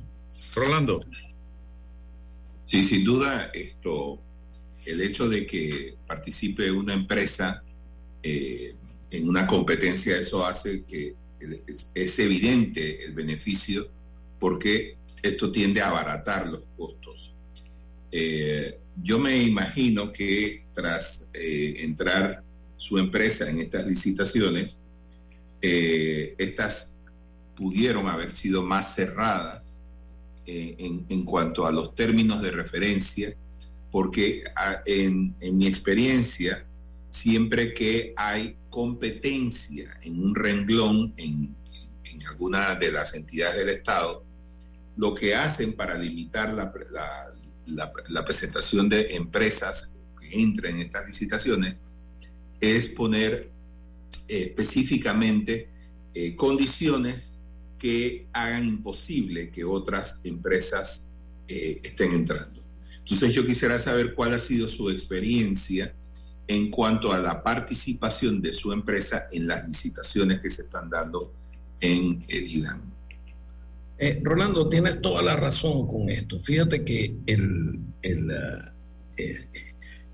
Rolando. 0.54 1.04
Sí, 2.64 2.84
sin 2.84 3.04
duda, 3.04 3.50
esto, 3.56 4.20
el 4.86 5.02
hecho 5.02 5.28
de 5.28 5.48
que 5.48 5.96
participe 6.06 6.72
una 6.72 6.94
empresa 6.94 7.64
eh, 8.22 8.76
en 9.10 9.28
una 9.28 9.48
competencia, 9.48 10.16
eso 10.16 10.46
hace 10.46 10.84
que 10.84 11.16
es, 11.66 11.90
es 11.96 12.20
evidente 12.20 13.04
el 13.04 13.14
beneficio 13.14 13.90
porque 14.40 14.99
esto 15.22 15.52
tiende 15.52 15.82
a 15.82 15.90
abaratar 15.90 16.48
los 16.48 16.64
costos. 16.78 17.34
Eh, 18.12 18.80
yo 19.02 19.20
me 19.20 19.38
imagino 19.44 20.12
que 20.12 20.66
tras 20.74 21.28
eh, 21.34 21.76
entrar 21.80 22.44
su 22.78 22.98
empresa 22.98 23.50
en 23.50 23.60
estas 23.60 23.86
licitaciones, 23.86 24.82
eh, 25.62 26.36
estas 26.38 26.96
pudieron 27.56 28.08
haber 28.08 28.32
sido 28.32 28.64
más 28.64 28.96
cerradas 28.96 29.84
en, 30.46 31.26
cuanto 31.26 31.68
a 31.68 31.72
los 31.72 31.94
términos 31.94 32.42
de 32.42 32.50
referencia, 32.50 33.36
porque 33.92 34.44
ah, 34.56 34.82
en, 34.88 35.36
mi 35.54 35.68
experiencia, 35.68 36.66
siempre 37.12 37.72
que 37.72 38.14
hay 38.16 38.56
competencia 38.72 39.96
en 40.02 40.24
un 40.24 40.34
renglón 40.34 41.14
en, 41.18 41.56
en 42.06 42.28
alguna 42.28 42.74
de 42.74 42.92
las 42.92 43.14
entidades 43.14 43.58
del 43.58 43.70
Estado, 43.70 44.26
lo 45.00 45.16
que 45.16 45.34
hacen 45.34 45.74
para 45.74 45.98
limitar 45.98 46.54
la, 46.54 46.74
la, 47.66 48.26
presentación 48.26 48.90
de 48.90 49.16
empresas 49.16 49.94
que 50.20 50.42
entren 50.42 50.76
en 50.76 50.82
estas 50.82 51.08
licitaciones 51.08 51.76
es 52.60 52.90
poner 52.90 53.50
eh, 54.28 54.54
específicamente 54.58 55.70
eh, 56.14 56.36
condiciones 56.36 57.38
que 57.78 58.28
hagan 58.34 58.66
imposible 58.66 59.52
que 59.52 59.64
otras 59.64 60.20
empresas 60.26 61.06
eh, 61.48 61.80
estén 61.82 62.12
entrando. 62.12 62.62
Entonces 63.00 63.34
yo 63.34 63.46
quisiera 63.46 63.80
saber 63.80 64.14
cuál 64.14 64.34
ha 64.34 64.40
sido 64.40 64.68
su 64.68 64.90
experiencia 64.90 65.96
en 66.46 66.70
cuanto 66.70 67.14
a 67.14 67.20
la 67.20 67.42
participación 67.42 68.42
de 68.42 68.52
su 68.52 68.74
empresa 68.74 69.30
en 69.32 69.48
las 69.48 69.66
licitaciones 69.66 70.42
que 70.42 70.50
se 70.50 70.64
están 70.64 70.90
dando 70.90 71.32
en 71.80 72.26
el 72.28 72.46
IDAN. 72.46 72.89
Eh, 74.00 74.20
Rolando, 74.24 74.70
tienes 74.70 75.02
toda 75.02 75.22
la 75.22 75.36
razón 75.36 75.86
con 75.86 76.10
esto. 76.10 76.40
Fíjate 76.40 76.86
que 76.86 77.18
el, 77.26 77.80
eh, 78.02 79.48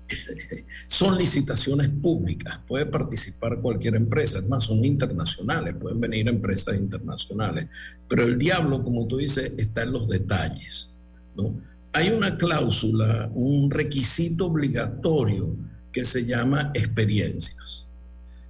son 0.88 1.16
licitaciones 1.16 1.92
públicas, 1.92 2.58
puede 2.66 2.86
participar 2.86 3.60
cualquier 3.60 3.94
empresa, 3.94 4.38
es 4.38 4.48
más, 4.48 4.64
son 4.64 4.84
internacionales, 4.84 5.76
pueden 5.80 6.00
venir 6.00 6.28
empresas 6.28 6.76
internacionales, 6.76 7.68
pero 8.08 8.24
el 8.24 8.36
diablo, 8.36 8.82
como 8.82 9.06
tú 9.06 9.18
dices, 9.18 9.52
está 9.56 9.84
en 9.84 9.92
los 9.92 10.08
detalles. 10.08 10.90
¿no? 11.36 11.54
Hay 11.92 12.10
una 12.10 12.36
cláusula, 12.36 13.30
un 13.34 13.70
requisito 13.70 14.46
obligatorio 14.46 15.54
que 15.92 16.04
se 16.04 16.24
llama 16.24 16.72
experiencias. 16.74 17.86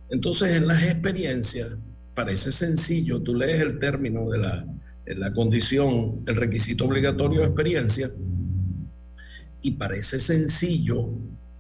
Entonces, 0.08 0.56
en 0.56 0.66
las 0.66 0.82
experiencias, 0.82 1.68
parece 2.14 2.50
sencillo, 2.52 3.20
tú 3.20 3.34
lees 3.34 3.60
el 3.60 3.78
término 3.78 4.28
de 4.30 4.38
la 4.38 4.66
la 5.06 5.32
condición, 5.32 6.18
el 6.26 6.36
requisito 6.36 6.84
obligatorio 6.84 7.40
de 7.40 7.46
experiencia, 7.46 8.10
y 9.62 9.72
parece 9.72 10.20
sencillo 10.20 11.08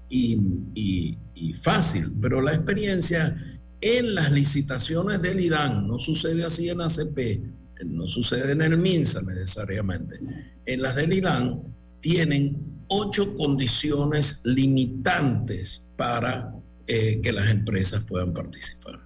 y, 0.08 1.16
fácil, 1.60 2.12
pero 2.20 2.40
la 2.40 2.54
experiencia 2.54 3.36
en 3.80 4.14
las 4.14 4.32
licitaciones 4.32 5.20
del 5.22 5.40
IDAN 5.40 5.86
no 5.86 5.98
sucede 5.98 6.44
así 6.44 6.68
en 6.68 6.80
ACP, 6.80 7.40
no 7.84 8.06
sucede 8.06 8.52
en 8.52 8.62
el 8.62 8.78
MINSA 8.78 9.22
necesariamente. 9.22 10.18
En 10.64 10.82
las 10.82 10.96
del 10.96 11.12
IDAN 11.12 11.62
tienen 12.00 12.84
ocho 12.88 13.36
condiciones 13.36 14.40
limitantes 14.44 15.86
para 15.96 16.54
eh, 16.86 17.20
que 17.22 17.32
las 17.32 17.50
empresas 17.50 18.04
puedan 18.04 18.32
participar. 18.32 19.00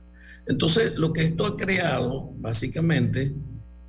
Entonces, 0.47 0.97
lo 0.97 1.13
que 1.13 1.23
esto 1.23 1.47
ha 1.47 1.57
creado, 1.57 2.33
básicamente, 2.39 3.33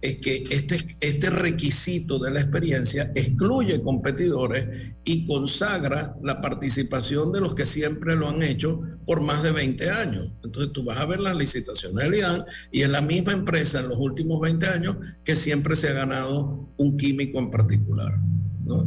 es 0.01 0.17
que 0.17 0.43
este, 0.49 0.79
este 0.99 1.29
requisito 1.29 2.17
de 2.17 2.31
la 2.31 2.41
experiencia 2.41 3.11
excluye 3.13 3.81
competidores 3.83 4.93
y 5.03 5.23
consagra 5.25 6.15
la 6.23 6.41
participación 6.41 7.31
de 7.31 7.39
los 7.39 7.53
que 7.53 7.67
siempre 7.67 8.15
lo 8.15 8.27
han 8.27 8.41
hecho 8.41 8.81
por 9.05 9.21
más 9.21 9.43
de 9.43 9.51
20 9.51 9.89
años. 9.91 10.31
Entonces 10.43 10.73
tú 10.73 10.83
vas 10.83 10.97
a 10.97 11.05
ver 11.05 11.19
las 11.19 11.35
licitaciones 11.35 12.03
del 12.03 12.15
IDAN 12.15 12.45
y 12.71 12.81
es 12.81 12.89
la 12.89 13.01
misma 13.01 13.33
empresa 13.33 13.79
en 13.79 13.89
los 13.89 13.97
últimos 13.97 14.41
20 14.41 14.65
años 14.67 14.97
que 15.23 15.35
siempre 15.35 15.75
se 15.75 15.89
ha 15.89 15.93
ganado 15.93 16.73
un 16.77 16.97
químico 16.97 17.37
en 17.37 17.51
particular. 17.51 18.19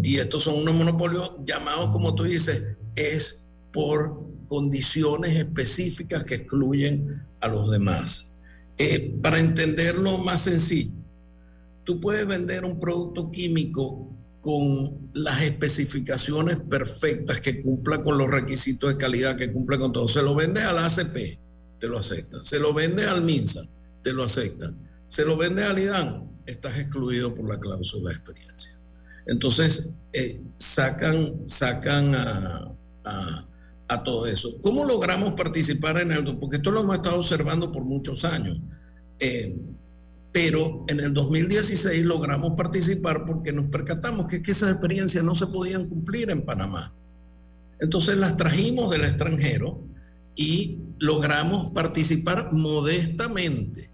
Y 0.02 0.16
estos 0.16 0.42
son 0.42 0.56
unos 0.62 0.74
monopolios 0.74 1.32
llamados, 1.44 1.90
como 1.90 2.14
tú 2.14 2.24
dices, 2.24 2.76
es 2.96 3.46
por 3.72 4.24
condiciones 4.46 5.36
específicas 5.36 6.24
que 6.24 6.36
excluyen 6.36 7.22
a 7.40 7.48
los 7.48 7.70
demás. 7.70 8.34
Eh, 8.78 9.14
para 9.22 9.38
entenderlo 9.38 10.18
más 10.18 10.42
sencillo, 10.42 10.92
tú 11.84 12.00
puedes 12.00 12.26
vender 12.26 12.64
un 12.64 12.80
producto 12.80 13.30
químico 13.30 14.10
con 14.40 15.08
las 15.14 15.40
especificaciones 15.42 16.60
perfectas 16.60 17.40
que 17.40 17.60
cumpla 17.60 18.02
con 18.02 18.18
los 18.18 18.30
requisitos 18.30 18.90
de 18.90 18.96
calidad, 18.98 19.36
que 19.36 19.50
cumpla 19.50 19.78
con 19.78 19.92
todo. 19.92 20.06
Se 20.06 20.22
lo 20.22 20.34
vende 20.34 20.62
al 20.62 20.78
ACP, 20.78 21.38
te 21.78 21.88
lo 21.88 21.98
acepta. 21.98 22.42
Se 22.42 22.58
lo 22.58 22.74
vende 22.74 23.06
al 23.06 23.22
MINSA, 23.22 23.62
te 24.02 24.12
lo 24.12 24.24
acepta. 24.24 24.74
Se 25.06 25.24
lo 25.24 25.36
vende 25.36 25.64
al 25.64 25.78
IDAN, 25.78 26.28
estás 26.44 26.78
excluido 26.78 27.34
por 27.34 27.48
la 27.48 27.58
cláusula 27.58 28.10
de 28.10 28.16
experiencia. 28.16 28.78
Entonces, 29.26 29.96
eh, 30.12 30.40
sacan, 30.58 31.48
sacan 31.48 32.14
a, 32.14 32.70
todo 34.04 34.26
eso. 34.26 34.60
¿Cómo 34.60 34.84
logramos 34.84 35.34
participar 35.34 36.00
en 36.00 36.10
el? 36.10 36.36
Porque 36.36 36.56
esto 36.56 36.72
lo 36.72 36.80
hemos 36.80 36.96
estado 36.96 37.16
observando 37.16 37.70
por 37.70 37.84
muchos 37.84 38.24
años. 38.24 38.58
Eh, 39.20 39.56
pero 40.34 40.84
en 40.88 40.98
el 40.98 41.14
2016 41.14 42.04
logramos 42.04 42.54
participar 42.56 43.24
porque 43.24 43.52
nos 43.52 43.68
percatamos 43.68 44.26
que, 44.26 44.38
esas 44.38 44.72
experiencias 44.72 45.22
no 45.22 45.36
se 45.36 45.46
podían 45.46 45.88
cumplir 45.88 46.28
en 46.28 46.42
Panamá. 46.42 46.92
Entonces 47.78 48.16
las 48.16 48.36
trajimos 48.36 48.90
del 48.90 49.04
extranjero 49.04 49.78
y 50.34 50.80
logramos 50.98 51.70
participar 51.70 52.52
modestamente 52.52 53.90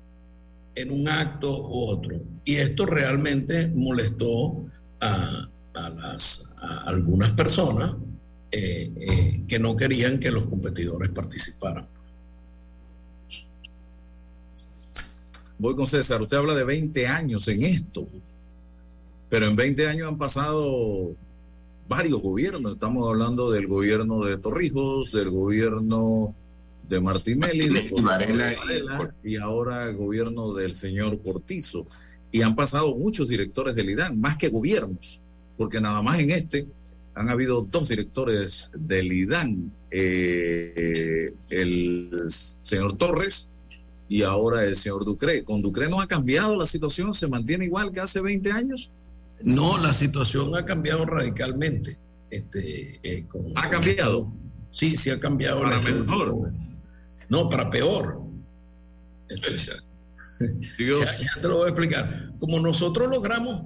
en 0.74 0.90
un 0.92 1.10
acto 1.10 1.68
u 1.68 1.84
otro. 1.84 2.16
Y 2.46 2.54
esto 2.54 2.86
realmente 2.86 3.70
molestó 3.74 4.64
a, 4.98 5.46
algunas 6.86 7.32
personas 7.32 7.96
eh, 8.50 8.90
eh, 8.96 9.44
que 9.46 9.58
no 9.58 9.76
querían 9.76 10.18
que 10.18 10.30
los 10.30 10.46
competidores 10.46 11.10
participaran. 11.10 11.86
Voy 15.60 15.76
con 15.76 15.84
César, 15.84 16.22
usted 16.22 16.38
habla 16.38 16.54
de 16.54 16.64
20 16.64 17.06
años 17.06 17.46
en 17.48 17.62
esto, 17.62 18.08
pero 19.28 19.46
en 19.46 19.54
20 19.56 19.88
años 19.88 20.08
han 20.08 20.16
pasado 20.16 21.10
varios 21.86 22.22
gobiernos. 22.22 22.72
Estamos 22.72 23.06
hablando 23.06 23.50
del 23.50 23.66
gobierno 23.66 24.24
de 24.24 24.38
Torrijos, 24.38 25.12
del 25.12 25.28
gobierno 25.28 26.34
de 26.88 27.00
Martinelli, 27.02 27.68
de 27.68 27.92
y 29.22 29.36
ahora 29.36 29.90
el 29.90 29.96
gobierno 29.96 30.54
del 30.54 30.72
señor 30.72 31.20
Cortizo. 31.20 31.86
Y 32.32 32.40
han 32.40 32.56
pasado 32.56 32.96
muchos 32.96 33.28
directores 33.28 33.74
del 33.74 33.90
IDAN, 33.90 34.18
más 34.18 34.38
que 34.38 34.48
gobiernos, 34.48 35.20
porque 35.58 35.78
nada 35.78 36.00
más 36.00 36.20
en 36.20 36.30
este 36.30 36.66
han 37.14 37.28
habido 37.28 37.68
dos 37.70 37.90
directores 37.90 38.70
del 38.72 39.12
IDAN, 39.12 39.70
eh, 39.90 41.34
el 41.50 42.24
señor 42.62 42.96
Torres 42.96 43.49
y 44.10 44.24
ahora 44.24 44.64
el 44.64 44.74
señor 44.74 45.04
Ducre. 45.04 45.44
¿Con 45.44 45.62
Ducre 45.62 45.88
no 45.88 46.00
ha 46.00 46.08
cambiado 46.08 46.56
la 46.56 46.66
situación? 46.66 47.14
¿Se 47.14 47.28
mantiene 47.28 47.66
igual 47.66 47.92
que 47.92 48.00
hace 48.00 48.20
20 48.20 48.50
años? 48.50 48.90
No, 49.40 49.78
la 49.78 49.94
situación 49.94 50.56
ha 50.56 50.64
cambiado 50.64 51.06
radicalmente. 51.06 51.96
Este, 52.28 52.98
eh, 53.04 53.24
¿Ha 53.54 53.70
cambiado? 53.70 54.28
Sí, 54.72 54.96
sí 54.96 55.10
ha 55.10 55.20
cambiado. 55.20 55.62
Para 55.62 55.80
mejor. 55.80 56.52
No, 57.28 57.48
para 57.48 57.70
peor. 57.70 58.20
Este, 59.28 59.74
ya, 60.90 61.40
te 61.40 61.46
lo 61.46 61.58
voy 61.58 61.66
a 61.66 61.68
explicar. 61.68 62.32
Como 62.40 62.58
nosotros 62.58 63.08
logramos 63.08 63.62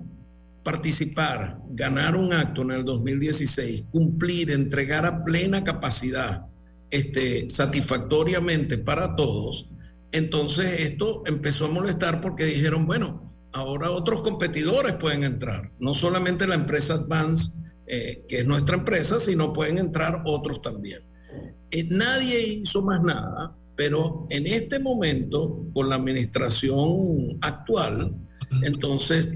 participar, 0.63 1.59
ganar 1.71 2.17
un 2.17 2.35
acto 2.35 2.61
en 2.61 2.73
el 2.73 2.85
2016, 2.85 3.87
cumplir, 3.91 4.51
entregar 4.51 5.07
a 5.07 5.25
plena 5.25 5.65
capacidad, 5.65 6.45
este, 6.91 7.49
satisfactoriamente 7.49 8.77
para 8.77 9.17
todos, 9.17 9.71
entonces 10.15 10.79
esto 10.79 11.23
empezó 11.27 11.65
a 11.65 11.71
molestar 11.71 12.21
porque 12.21 12.45
dijeron, 12.45 12.87
bueno, 12.87 13.25
ahora 13.51 13.91
otros 13.91 14.23
competidores 14.23 14.93
pueden 14.93 15.25
entrar, 15.25 15.73
no 15.81 15.93
solamente 15.93 16.47
la 16.47 16.55
empresa 16.55 16.95
Advance, 16.95 17.57
eh, 17.89 18.25
que 18.29 18.39
es 18.39 18.47
nuestra 18.47 18.77
empresa, 18.77 19.19
sino 19.19 19.53
pueden 19.53 19.79
entrar 19.79 20.23
otros 20.25 20.63
también. 20.63 21.01
Eh, 21.73 21.89
nadie 21.91 22.47
hizo 22.47 22.81
más 22.83 23.03
nada, 23.03 23.57
pero 23.75 24.29
en 24.31 24.47
este 24.47 24.79
momento, 24.79 25.67
con 25.75 25.89
la 25.89 25.97
administración 25.97 27.37
actual, 27.41 28.15
entonces, 28.63 29.31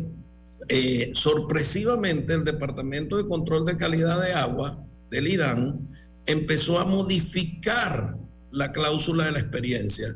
eh, 0.69 1.11
sorpresivamente, 1.12 2.35
el 2.35 2.45
Departamento 2.45 3.17
de 3.17 3.27
Control 3.27 3.67
de 3.67 3.77
Calidad 3.77 4.23
de 4.23 4.33
Agua 4.33 4.81
del 5.11 5.27
IDAN 5.27 5.88
empezó 6.25 6.79
a 6.79 6.85
modificar 6.85 8.17
la 8.53 8.71
cláusula 8.71 9.25
de 9.25 9.33
la 9.33 9.41
experiencia 9.41 10.14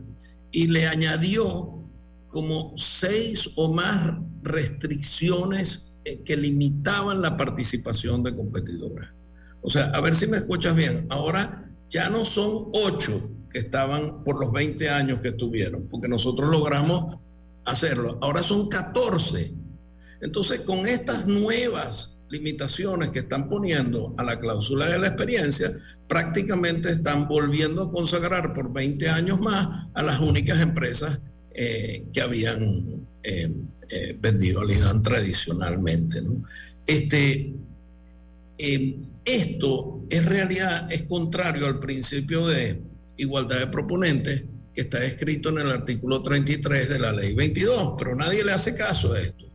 y 0.53 0.69
le 0.69 0.87
añadió 0.87 1.83
como 2.29 2.75
seis 2.77 3.51
o 3.57 3.73
más 3.73 4.15
restricciones 4.43 5.93
eh, 6.05 6.23
que 6.25 6.37
limitaban 6.37 7.21
la 7.21 7.37
participación 7.37 8.23
de 8.23 8.35
competidores. 8.35 9.09
O 9.63 9.71
sea, 9.71 9.87
a 9.91 10.01
ver 10.01 10.15
si 10.15 10.27
me 10.27 10.39
escuchas 10.39 10.75
bien, 10.75 11.07
ahora 11.11 11.71
ya 11.89 12.09
no 12.11 12.25
son 12.25 12.69
ocho 12.73 13.31
que 13.51 13.59
estaban 13.59 14.25
por 14.25 14.41
los 14.41 14.51
20 14.51 14.89
años 14.89 15.21
que 15.21 15.29
estuvieron, 15.29 15.89
porque 15.89 16.09
nosotros 16.09 16.49
logramos 16.49 17.17
hacerlo, 17.65 18.19
ahora 18.23 18.43
son 18.43 18.69
14. 18.69 19.55
Entonces, 20.23 20.61
con 20.61 20.87
estas 20.87 21.27
nuevas 21.27 22.19
limitaciones 22.33 23.11
que 23.11 23.19
están 23.19 23.47
poniendo 23.47 24.15
a 24.17 24.25
la 24.25 24.41
cláusula 24.41 24.89
de 24.89 24.99
la 24.99 25.09
experiencia, 25.09 25.71
prácticamente 26.09 26.89
están 26.89 27.29
volviendo 27.29 27.83
a 27.83 27.91
consagrar 27.91 28.55
por 28.55 28.73
20 28.73 29.07
años 29.11 29.39
más 29.39 29.87
a 29.93 30.03
las 30.03 30.19
únicas 30.19 30.59
empresas 30.59 31.21
eh, 31.53 32.07
que 32.11 32.23
habían 32.23 33.07
eh, 33.23 33.53
eh, 33.91 34.17
vendido 34.19 34.63
al 34.63 34.71
IDAN 34.71 35.03
tradicionalmente. 35.03 36.23
Este, 36.87 37.53
esto 39.27 40.01
en 40.09 40.25
realidad 40.25 40.91
es 40.91 41.03
contrario 41.03 41.67
al 41.67 41.81
principio 41.81 42.47
de 42.47 42.81
igualdad 43.19 43.59
de 43.59 43.67
proponentes 43.67 44.45
que 44.75 44.81
está 44.81 45.05
escrito 45.05 45.51
en 45.51 45.59
el 45.59 45.71
artículo 45.71 46.23
33 46.23 46.89
de 46.89 46.99
la 46.99 47.13
ley 47.13 47.35
22, 47.35 47.95
pero 47.99 48.17
nadie 48.17 48.43
le 48.43 48.53
hace 48.53 48.75
caso 48.75 49.13
a 49.13 49.21
esto. 49.21 49.52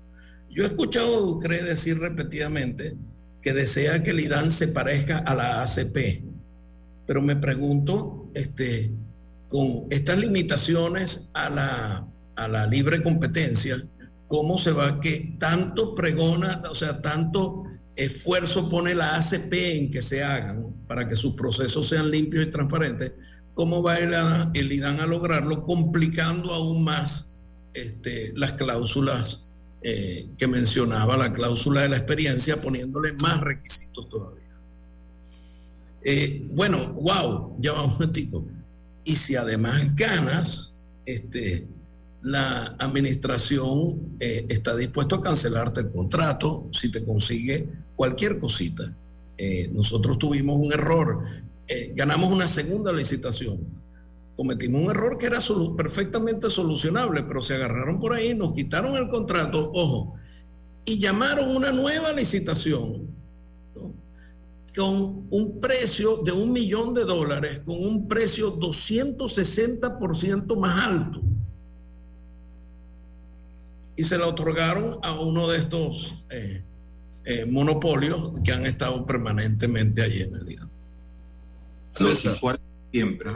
Yo 0.49 0.63
he 0.63 0.67
escuchado 0.67 1.17
a 1.17 1.19
Ducre 1.19 1.63
decir 1.63 1.99
repetidamente 1.99 2.95
que 3.41 3.53
desea 3.53 4.03
que 4.03 4.11
el 4.11 4.19
IDAN 4.19 4.51
se 4.51 4.67
parezca 4.67 5.19
a 5.19 5.35
la 5.35 5.61
ACP, 5.61 6.23
pero 7.05 7.21
me 7.21 7.35
pregunto, 7.35 8.29
este, 8.33 8.91
con 9.47 9.85
estas 9.89 10.17
limitaciones 10.19 11.29
a 11.33 11.49
la, 11.49 12.07
a 12.35 12.47
la 12.47 12.67
libre 12.67 13.01
competencia, 13.01 13.81
¿cómo 14.27 14.57
se 14.57 14.71
va 14.71 14.99
que 14.99 15.35
tanto 15.39 15.95
pregona, 15.95 16.61
o 16.69 16.75
sea, 16.75 17.01
tanto 17.01 17.63
esfuerzo 17.95 18.69
pone 18.69 18.93
la 18.93 19.15
ACP 19.15 19.53
en 19.53 19.91
que 19.91 20.01
se 20.01 20.23
hagan 20.23 20.67
para 20.87 21.07
que 21.07 21.15
sus 21.15 21.33
procesos 21.35 21.87
sean 21.87 22.11
limpios 22.11 22.45
y 22.45 22.51
transparentes? 22.51 23.13
¿Cómo 23.53 23.81
va 23.81 23.97
el, 23.97 24.13
el 24.53 24.71
IDAN 24.71 24.99
a 24.99 25.07
lograrlo 25.07 25.63
complicando 25.63 26.53
aún 26.53 26.83
más 26.83 27.37
este, 27.73 28.33
las 28.35 28.53
cláusulas 28.53 29.46
eh, 29.89 30.31
que 30.37 30.47
mencionaba 30.47 31.15
la 31.15 31.31
cláusula 31.31 31.83
de 31.83 31.87
la 31.87 31.95
experiencia, 31.95 32.57
poniéndole 32.57 33.13
más 33.13 33.39
requisitos 33.39 34.09
todavía. 34.09 34.43
Eh, 36.01 36.45
bueno, 36.51 36.91
wow, 36.91 37.55
ya 37.61 37.71
va 37.71 37.83
un 37.83 37.91
momentito. 37.91 38.43
Y 39.05 39.15
si 39.15 39.37
además 39.37 39.95
ganas, 39.95 40.75
este, 41.05 41.65
la 42.21 42.75
administración 42.79 44.17
eh, 44.19 44.45
está 44.49 44.75
dispuesto 44.75 45.15
a 45.15 45.21
cancelarte 45.21 45.79
el 45.79 45.89
contrato 45.89 46.67
si 46.73 46.91
te 46.91 47.05
consigue 47.05 47.69
cualquier 47.95 48.39
cosita. 48.39 48.93
nosotros 49.71 50.19
tuvimos 50.19 50.59
un 50.59 50.73
error, 50.73 51.23
ganamos 51.95 52.29
una 52.29 52.49
segunda 52.49 52.91
licitación 52.91 53.59
cometimos 54.37 54.83
un 54.83 54.91
error 54.91 55.17
que 55.17 55.25
era 55.25 55.39
perfectamente 55.75 56.49
solucionable, 56.49 57.23
pero 57.23 57.41
se 57.41 57.55
agarraron 57.55 57.99
por 57.99 58.13
ahí, 58.13 58.33
nos 58.33 58.53
quitaron 58.53 58.95
el 58.95 59.09
contrato, 59.09 59.69
ojo, 59.73 60.13
y 60.85 60.97
llamaron 60.99 61.53
una 61.53 61.73
nueva 61.73 62.13
licitación 62.13 63.07
con 64.73 65.25
un 65.31 65.59
precio 65.59 66.17
de 66.17 66.31
un 66.31 66.53
millón 66.53 66.93
de 66.93 67.03
dólares, 67.03 67.61
con 67.65 67.83
un 67.83 68.07
precio 68.07 68.57
260% 68.57 70.55
más 70.55 70.85
alto. 70.85 71.21
y 73.97 74.03
se 74.03 74.17
la 74.17 74.27
otorgaron 74.27 74.99
a 75.01 75.19
uno 75.19 75.47
de 75.47 75.57
estos 75.57 76.23
eh, 76.29 76.61
eh, 77.25 77.45
monopolios 77.47 78.31
que 78.45 78.53
han 78.53 78.65
estado 78.65 79.05
permanentemente 79.05 80.03
allí 80.03 80.21
en 80.21 80.35
el 80.35 80.45
usuarios 81.99 82.61
siempre. 82.91 83.31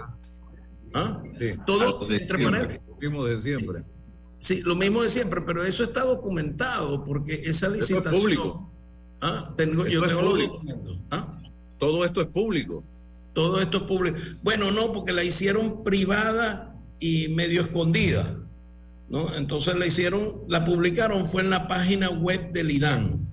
¿Ah? 0.93 1.21
Todo 1.65 2.05
de. 2.07 2.27
Lo 2.27 2.97
mismo 2.97 3.25
de 3.25 3.37
siempre. 3.37 3.83
Sí, 4.39 4.61
lo 4.63 4.75
mismo 4.75 5.03
de 5.03 5.09
siempre, 5.09 5.41
pero 5.41 5.63
eso 5.63 5.83
está 5.83 6.03
documentado 6.03 7.05
porque 7.05 7.33
esa 7.33 7.69
licitación. 7.69 8.13
es 8.13 8.21
público. 8.21 8.71
Ah, 9.21 9.53
tengo, 9.55 9.85
yo 9.85 10.01
tengo 10.07 10.21
los 10.21 10.47
documentos. 10.47 10.99
¿Ah? 11.11 11.39
Todo 11.77 12.05
esto 12.05 12.21
es 12.21 12.27
público. 12.27 12.83
Todo 13.33 13.61
esto 13.61 13.77
es 13.77 13.83
público. 13.83 14.17
Bueno, 14.43 14.71
no, 14.71 14.91
porque 14.91 15.13
la 15.13 15.23
hicieron 15.23 15.83
privada 15.83 16.75
y 16.99 17.29
medio 17.29 17.61
escondida. 17.61 18.41
¿no? 19.11 19.25
Entonces 19.35 19.75
la 19.75 19.85
hicieron, 19.85 20.41
la 20.47 20.63
publicaron, 20.63 21.27
fue 21.27 21.41
en 21.41 21.49
la 21.49 21.67
página 21.67 22.09
web 22.09 22.53
del 22.53 22.71
IDAN, 22.71 23.25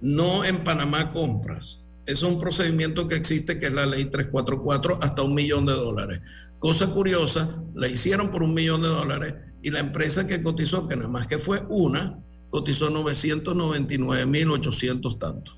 no 0.00 0.44
en 0.44 0.64
Panamá 0.64 1.10
Compras. 1.10 1.79
Es 2.10 2.22
un 2.22 2.38
procedimiento 2.40 3.06
que 3.06 3.14
existe, 3.14 3.60
que 3.60 3.68
es 3.68 3.72
la 3.72 3.86
ley 3.86 4.06
344, 4.06 4.98
hasta 5.00 5.22
un 5.22 5.32
millón 5.32 5.64
de 5.64 5.74
dólares. 5.74 6.20
Cosa 6.58 6.88
curiosa, 6.88 7.62
la 7.72 7.86
hicieron 7.86 8.32
por 8.32 8.42
un 8.42 8.52
millón 8.52 8.82
de 8.82 8.88
dólares 8.88 9.34
y 9.62 9.70
la 9.70 9.78
empresa 9.78 10.26
que 10.26 10.42
cotizó, 10.42 10.88
que 10.88 10.96
nada 10.96 11.08
más 11.08 11.28
que 11.28 11.38
fue 11.38 11.62
una, 11.68 12.18
cotizó 12.48 12.90
999.800 12.90 15.18
tantos. 15.20 15.54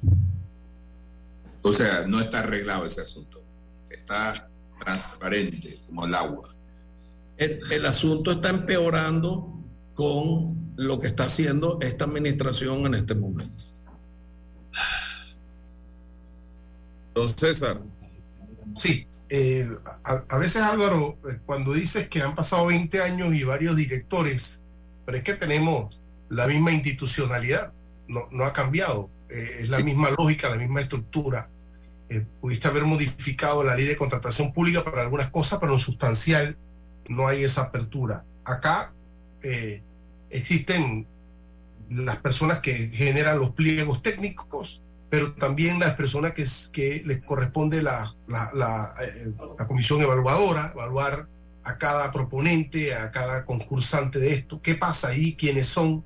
O 1.62 1.72
sea, 1.72 2.06
no 2.06 2.20
está 2.20 2.40
arreglado 2.40 2.84
ese 2.84 3.00
asunto. 3.00 3.42
Está 3.88 4.46
transparente 4.78 5.78
como 5.86 6.04
el 6.04 6.14
agua. 6.14 6.50
El, 7.38 7.60
el 7.70 7.86
asunto 7.86 8.30
está 8.30 8.50
empeorando 8.50 9.58
con 9.94 10.74
lo 10.76 10.98
que 10.98 11.06
está 11.06 11.24
haciendo 11.24 11.78
esta 11.80 12.04
administración 12.04 12.84
en 12.84 12.96
este 12.96 13.14
momento. 13.14 13.61
Don 17.14 17.28
César. 17.28 17.80
Sí, 18.74 19.06
eh, 19.28 19.66
a, 20.04 20.24
a 20.28 20.38
veces 20.38 20.62
Álvaro, 20.62 21.16
eh, 21.26 21.38
cuando 21.46 21.72
dices 21.72 22.08
que 22.08 22.20
han 22.20 22.34
pasado 22.34 22.66
20 22.66 23.00
años 23.00 23.32
y 23.32 23.44
varios 23.44 23.76
directores, 23.76 24.62
pero 25.06 25.16
es 25.16 25.24
que 25.24 25.32
tenemos 25.32 26.02
la 26.28 26.46
misma 26.46 26.70
institucionalidad, 26.72 27.72
no, 28.08 28.28
no 28.30 28.44
ha 28.44 28.52
cambiado, 28.52 29.08
eh, 29.30 29.60
es 29.60 29.70
la 29.70 29.80
misma 29.80 30.10
lógica, 30.10 30.50
la 30.50 30.56
misma 30.56 30.82
estructura. 30.82 31.48
Eh, 32.10 32.26
pudiste 32.42 32.68
haber 32.68 32.84
modificado 32.84 33.64
la 33.64 33.74
ley 33.74 33.86
de 33.86 33.96
contratación 33.96 34.52
pública 34.52 34.84
para 34.84 35.00
algunas 35.00 35.30
cosas, 35.30 35.58
pero 35.60 35.72
en 35.72 35.78
sustancial 35.78 36.56
no 37.08 37.26
hay 37.26 37.42
esa 37.42 37.62
apertura. 37.62 38.24
Acá 38.44 38.92
existen 40.30 41.06
las 41.88 42.16
personas 42.18 42.60
que 42.60 42.88
generan 42.88 43.38
los 43.38 43.50
pliegos 43.50 44.02
técnicos, 44.02 44.82
pero 45.12 45.34
también 45.34 45.78
las 45.78 45.94
personas 45.94 46.32
que, 46.32 46.46
que 46.72 47.02
les 47.04 47.22
corresponde 47.22 47.82
la, 47.82 48.14
eh, 48.30 49.30
la 49.58 49.66
comisión 49.66 50.00
evaluadora, 50.00 50.70
evaluar 50.72 51.28
a 51.64 51.76
cada 51.76 52.10
proponente, 52.10 52.94
a 52.94 53.10
cada 53.10 53.44
concursante 53.44 54.18
de 54.18 54.32
esto, 54.32 54.62
qué 54.62 54.74
pasa 54.74 55.08
ahí, 55.08 55.36
quiénes 55.36 55.66
son, 55.66 56.02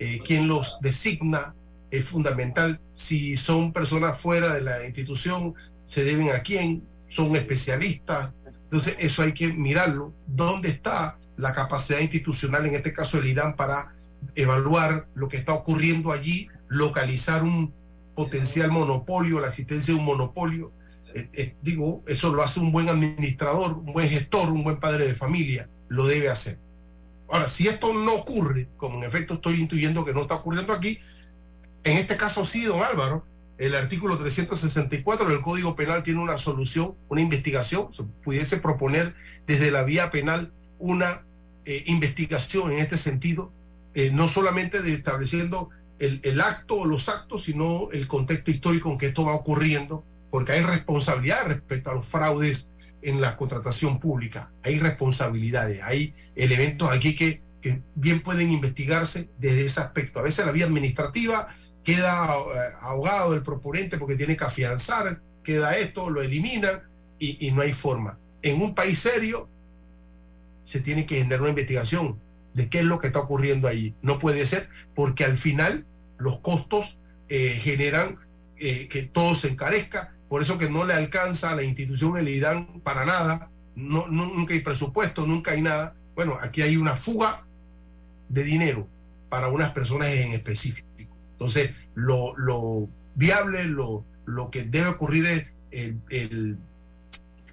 eh, 0.00 0.18
quién 0.26 0.48
los 0.48 0.80
designa, 0.80 1.54
es 1.92 2.04
fundamental. 2.04 2.80
Si 2.92 3.36
son 3.36 3.72
personas 3.72 4.18
fuera 4.18 4.52
de 4.52 4.62
la 4.62 4.84
institución, 4.84 5.54
se 5.84 6.02
deben 6.02 6.32
a 6.32 6.42
quién, 6.42 6.82
son 7.06 7.36
especialistas. 7.36 8.32
Entonces, 8.64 8.96
eso 8.98 9.22
hay 9.22 9.32
que 9.32 9.52
mirarlo. 9.52 10.12
¿Dónde 10.26 10.70
está 10.70 11.18
la 11.36 11.54
capacidad 11.54 12.00
institucional, 12.00 12.66
en 12.66 12.74
este 12.74 12.92
caso 12.92 13.16
el 13.16 13.28
IDAN, 13.28 13.54
para 13.54 13.94
evaluar 14.34 15.06
lo 15.14 15.28
que 15.28 15.36
está 15.36 15.52
ocurriendo 15.52 16.10
allí, 16.10 16.48
localizar 16.66 17.44
un 17.44 17.78
potencial 18.20 18.70
monopolio, 18.70 19.40
la 19.40 19.48
existencia 19.48 19.94
de 19.94 20.00
un 20.00 20.04
monopolio? 20.04 20.72
Eh, 21.14 21.30
eh, 21.32 21.54
digo, 21.62 22.02
eso 22.06 22.34
lo 22.34 22.42
hace 22.42 22.60
un 22.60 22.70
buen 22.70 22.90
administrador, 22.90 23.78
un 23.78 23.94
buen 23.94 24.10
gestor, 24.10 24.50
un 24.50 24.62
buen 24.62 24.78
padre 24.78 25.06
de 25.06 25.14
familia, 25.14 25.70
lo 25.88 26.06
debe 26.06 26.28
hacer. 26.28 26.58
Ahora, 27.30 27.48
si 27.48 27.66
esto 27.66 27.94
no 27.94 28.12
ocurre, 28.14 28.68
como 28.76 28.98
en 28.98 29.04
efecto 29.04 29.34
estoy 29.34 29.54
intuyendo 29.58 30.04
que 30.04 30.12
no 30.12 30.20
está 30.20 30.34
ocurriendo 30.34 30.74
aquí, 30.74 30.98
en 31.82 31.96
este 31.96 32.18
caso 32.18 32.44
sí, 32.44 32.62
don 32.64 32.82
Álvaro, 32.82 33.24
el 33.56 33.74
artículo 33.74 34.18
364 34.18 35.30
del 35.30 35.40
Código 35.40 35.74
Penal 35.74 36.02
tiene 36.02 36.20
una 36.20 36.36
solución, 36.36 36.94
una 37.08 37.22
investigación, 37.22 37.90
se 37.94 38.02
pudiese 38.02 38.58
proponer 38.58 39.14
desde 39.46 39.70
la 39.70 39.82
vía 39.84 40.10
penal 40.10 40.52
una 40.78 41.24
eh, 41.64 41.84
investigación 41.86 42.70
en 42.72 42.80
este 42.80 42.98
sentido, 42.98 43.50
no 44.12 44.28
solamente 44.28 44.82
de 44.82 44.92
estableciendo 44.92 45.70
el, 46.00 46.20
el 46.24 46.40
acto 46.40 46.74
o 46.80 46.86
los 46.86 47.08
actos, 47.08 47.44
sino 47.44 47.90
el 47.92 48.08
contexto 48.08 48.50
histórico 48.50 48.90
en 48.90 48.98
que 48.98 49.06
esto 49.06 49.24
va 49.24 49.34
ocurriendo, 49.34 50.04
porque 50.30 50.52
hay 50.52 50.62
responsabilidad 50.62 51.46
respecto 51.46 51.90
a 51.90 51.94
los 51.94 52.06
fraudes 52.06 52.72
en 53.02 53.20
la 53.20 53.36
contratación 53.36 54.00
pública, 54.00 54.52
hay 54.62 54.78
responsabilidades, 54.78 55.82
hay 55.82 56.14
elementos 56.34 56.90
aquí 56.90 57.16
que, 57.16 57.42
que 57.60 57.82
bien 57.94 58.20
pueden 58.20 58.50
investigarse 58.50 59.30
desde 59.38 59.66
ese 59.66 59.80
aspecto. 59.80 60.20
A 60.20 60.22
veces 60.22 60.44
la 60.44 60.52
vía 60.52 60.66
administrativa 60.66 61.48
queda 61.84 62.34
eh, 62.34 62.74
ahogado 62.80 63.34
el 63.34 63.42
proponente 63.42 63.98
porque 63.98 64.16
tiene 64.16 64.36
que 64.36 64.44
afianzar, 64.44 65.20
queda 65.42 65.76
esto, 65.78 66.10
lo 66.10 66.22
eliminan 66.22 66.82
y, 67.18 67.46
y 67.46 67.52
no 67.52 67.62
hay 67.62 67.72
forma. 67.72 68.18
En 68.42 68.60
un 68.60 68.74
país 68.74 68.98
serio 68.98 69.48
se 70.62 70.80
tiene 70.80 71.06
que 71.06 71.16
generar 71.16 71.40
una 71.40 71.50
investigación 71.50 72.18
de 72.54 72.68
qué 72.68 72.80
es 72.80 72.84
lo 72.84 72.98
que 72.98 73.06
está 73.06 73.20
ocurriendo 73.20 73.68
ahí. 73.68 73.94
No 74.02 74.18
puede 74.18 74.44
ser 74.44 74.68
porque 74.94 75.24
al 75.24 75.36
final 75.36 75.86
los 76.20 76.38
costos 76.40 76.96
eh, 77.28 77.58
generan 77.62 78.16
eh, 78.58 78.88
que 78.88 79.02
todo 79.02 79.34
se 79.34 79.48
encarezca, 79.48 80.12
por 80.28 80.42
eso 80.42 80.58
que 80.58 80.70
no 80.70 80.84
le 80.84 80.94
alcanza 80.94 81.50
a 81.50 81.56
la 81.56 81.62
institución 81.62 82.16
el 82.16 82.28
IDAN 82.28 82.80
para 82.84 83.04
nada, 83.04 83.50
no, 83.74 84.06
nunca 84.08 84.54
hay 84.54 84.60
presupuesto, 84.60 85.26
nunca 85.26 85.52
hay 85.52 85.62
nada. 85.62 85.94
Bueno, 86.14 86.36
aquí 86.40 86.62
hay 86.62 86.76
una 86.76 86.94
fuga 86.96 87.44
de 88.28 88.44
dinero 88.44 88.86
para 89.28 89.48
unas 89.48 89.70
personas 89.72 90.08
en 90.08 90.32
específico. 90.32 90.86
Entonces, 91.32 91.72
lo, 91.94 92.36
lo 92.36 92.88
viable, 93.14 93.64
lo, 93.64 94.04
lo 94.26 94.50
que 94.50 94.64
debe 94.64 94.88
ocurrir 94.88 95.26
es 95.26 95.46
el- 95.70 96.00
el- 96.10 96.58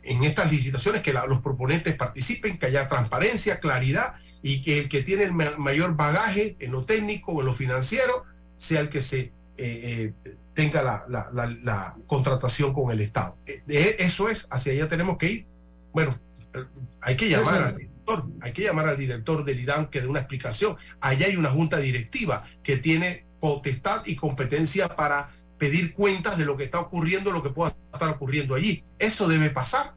en 0.03 0.23
estas 0.23 0.51
licitaciones 0.51 1.01
que 1.01 1.13
los 1.13 1.41
proponentes 1.41 1.95
participen, 1.95 2.57
que 2.57 2.65
haya 2.67 2.87
transparencia, 2.87 3.59
claridad 3.59 4.15
y 4.41 4.61
que 4.61 4.79
el 4.79 4.89
que 4.89 5.03
tiene 5.03 5.23
el 5.25 5.33
ma- 5.33 5.57
mayor 5.57 5.95
bagaje 5.95 6.55
en 6.59 6.71
lo 6.71 6.83
técnico 6.83 7.31
o 7.33 7.39
en 7.41 7.45
lo 7.47 7.53
financiero 7.53 8.23
sea 8.57 8.81
el 8.81 8.89
que 8.89 9.01
se 9.01 9.31
eh, 9.59 10.13
eh, 10.25 10.35
tenga 10.53 10.83
la, 10.83 11.05
la- 11.07 11.29
la- 11.33 11.57
la 11.63 11.97
contratación 12.07 12.73
con 12.73 12.91
el 12.91 12.99
Estado. 13.01 13.37
Eh, 13.47 13.63
de- 13.65 13.95
eso 13.99 14.27
es, 14.29 14.47
hacia 14.51 14.73
allá 14.73 14.89
tenemos 14.89 15.17
que 15.17 15.31
ir. 15.31 15.45
Bueno, 15.93 16.19
eh, 16.53 16.63
hay 17.01 17.15
que 17.17 17.29
llamar 17.29 17.53
al 17.63 17.77
director, 17.77 18.27
hay 18.41 18.51
que 18.53 18.61
llamar 18.63 18.87
al 18.87 18.97
director 18.97 19.43
del 19.45 19.59
IDAN 19.59 19.87
que 19.87 20.01
dé 20.01 20.07
una 20.07 20.19
explicación. 20.19 20.75
Allá 20.99 21.25
hay 21.27 21.35
una 21.37 21.49
junta 21.49 21.77
directiva 21.79 22.43
que 22.63 22.77
tiene 22.77 23.25
potestad 23.39 24.03
y 24.05 24.15
competencia 24.15 24.87
para 24.89 25.31
pedir 25.57 25.93
cuentas 25.93 26.37
de 26.37 26.45
lo 26.45 26.55
que 26.55 26.65
está 26.65 26.79
ocurriendo, 26.79 27.31
lo 27.31 27.41
que 27.41 27.49
pueda 27.49 27.75
estar 27.93 28.09
ocurriendo 28.09 28.53
allí. 28.53 28.83
Eso 28.99 29.27
debe 29.27 29.49
pasar. 29.49 29.93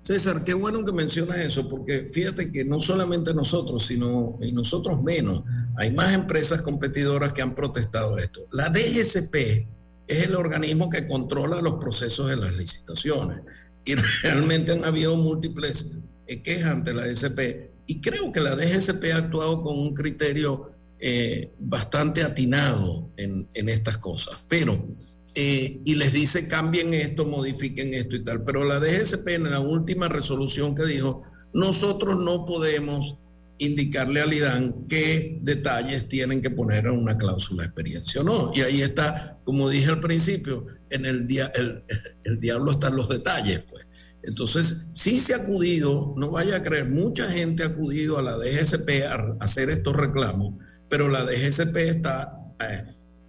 César, 0.00 0.44
qué 0.44 0.54
bueno 0.54 0.84
que 0.84 0.92
mencionas 0.92 1.38
eso, 1.38 1.68
porque 1.68 2.06
fíjate 2.06 2.50
que 2.50 2.64
no 2.64 2.80
solamente 2.80 3.34
nosotros, 3.34 3.84
sino 3.86 4.38
y 4.40 4.50
nosotros 4.50 5.02
menos, 5.02 5.44
hay 5.76 5.90
más 5.90 6.14
empresas 6.14 6.62
competidoras 6.62 7.34
que 7.34 7.42
han 7.42 7.54
protestado 7.54 8.16
esto. 8.16 8.46
La 8.50 8.70
DGCP 8.70 9.68
es 10.06 10.26
el 10.26 10.34
organismo 10.34 10.88
que 10.88 11.06
controla 11.06 11.60
los 11.60 11.74
procesos 11.74 12.30
de 12.30 12.36
las 12.36 12.52
licitaciones 12.54 13.42
y 13.84 13.94
realmente 14.22 14.72
han 14.72 14.84
habido 14.84 15.16
múltiples 15.16 15.98
eh, 16.26 16.42
quejas 16.42 16.72
ante 16.72 16.94
la 16.94 17.04
DGCP 17.04 17.70
y 17.86 18.00
creo 18.00 18.32
que 18.32 18.40
la 18.40 18.56
DGCP 18.56 19.12
ha 19.12 19.18
actuado 19.18 19.62
con 19.62 19.78
un 19.78 19.94
criterio 19.94 20.72
eh, 20.98 21.52
bastante 21.58 22.22
atinado 22.22 23.10
en, 23.16 23.48
en 23.54 23.68
estas 23.68 23.98
cosas, 23.98 24.44
pero 24.48 24.86
eh, 25.34 25.80
y 25.84 25.94
les 25.94 26.12
dice 26.12 26.48
cambien 26.48 26.94
esto, 26.94 27.24
modifiquen 27.24 27.94
esto 27.94 28.16
y 28.16 28.24
tal. 28.24 28.44
Pero 28.44 28.64
la 28.64 28.80
DGCP 28.80 29.28
en 29.28 29.50
la 29.50 29.60
última 29.60 30.08
resolución 30.08 30.74
que 30.74 30.84
dijo, 30.84 31.22
nosotros 31.52 32.18
no 32.18 32.46
podemos 32.46 33.16
indicarle 33.58 34.22
al 34.22 34.32
IDAN 34.32 34.86
qué 34.88 35.38
detalles 35.42 36.08
tienen 36.08 36.40
que 36.40 36.50
poner 36.50 36.86
en 36.86 36.92
una 36.92 37.18
cláusula 37.18 37.62
de 37.62 37.66
experiencia 37.66 38.22
o 38.22 38.24
no. 38.24 38.52
Y 38.54 38.62
ahí 38.62 38.80
está, 38.80 39.38
como 39.44 39.68
dije 39.68 39.90
al 39.90 40.00
principio, 40.00 40.66
en 40.88 41.04
el, 41.04 41.26
dia 41.26 41.52
el, 41.54 41.84
el 42.24 42.40
diablo 42.40 42.70
están 42.70 42.96
los 42.96 43.08
detalles, 43.08 43.60
pues. 43.68 43.86
Entonces, 44.22 44.86
sí 44.92 45.18
se 45.18 45.34
ha 45.34 45.38
acudido, 45.38 46.14
no 46.16 46.30
vaya 46.30 46.56
a 46.56 46.62
creer, 46.62 46.90
mucha 46.90 47.30
gente 47.30 47.62
ha 47.62 47.66
acudido 47.66 48.18
a 48.18 48.22
la 48.22 48.36
DGCP 48.36 49.04
a, 49.08 49.36
hacer 49.40 49.70
estos 49.70 49.96
reclamos, 49.96 50.54
pero 50.88 51.08
la 51.08 51.24
DGCP 51.24 51.76
está 51.76 52.38
eh, 52.60 52.84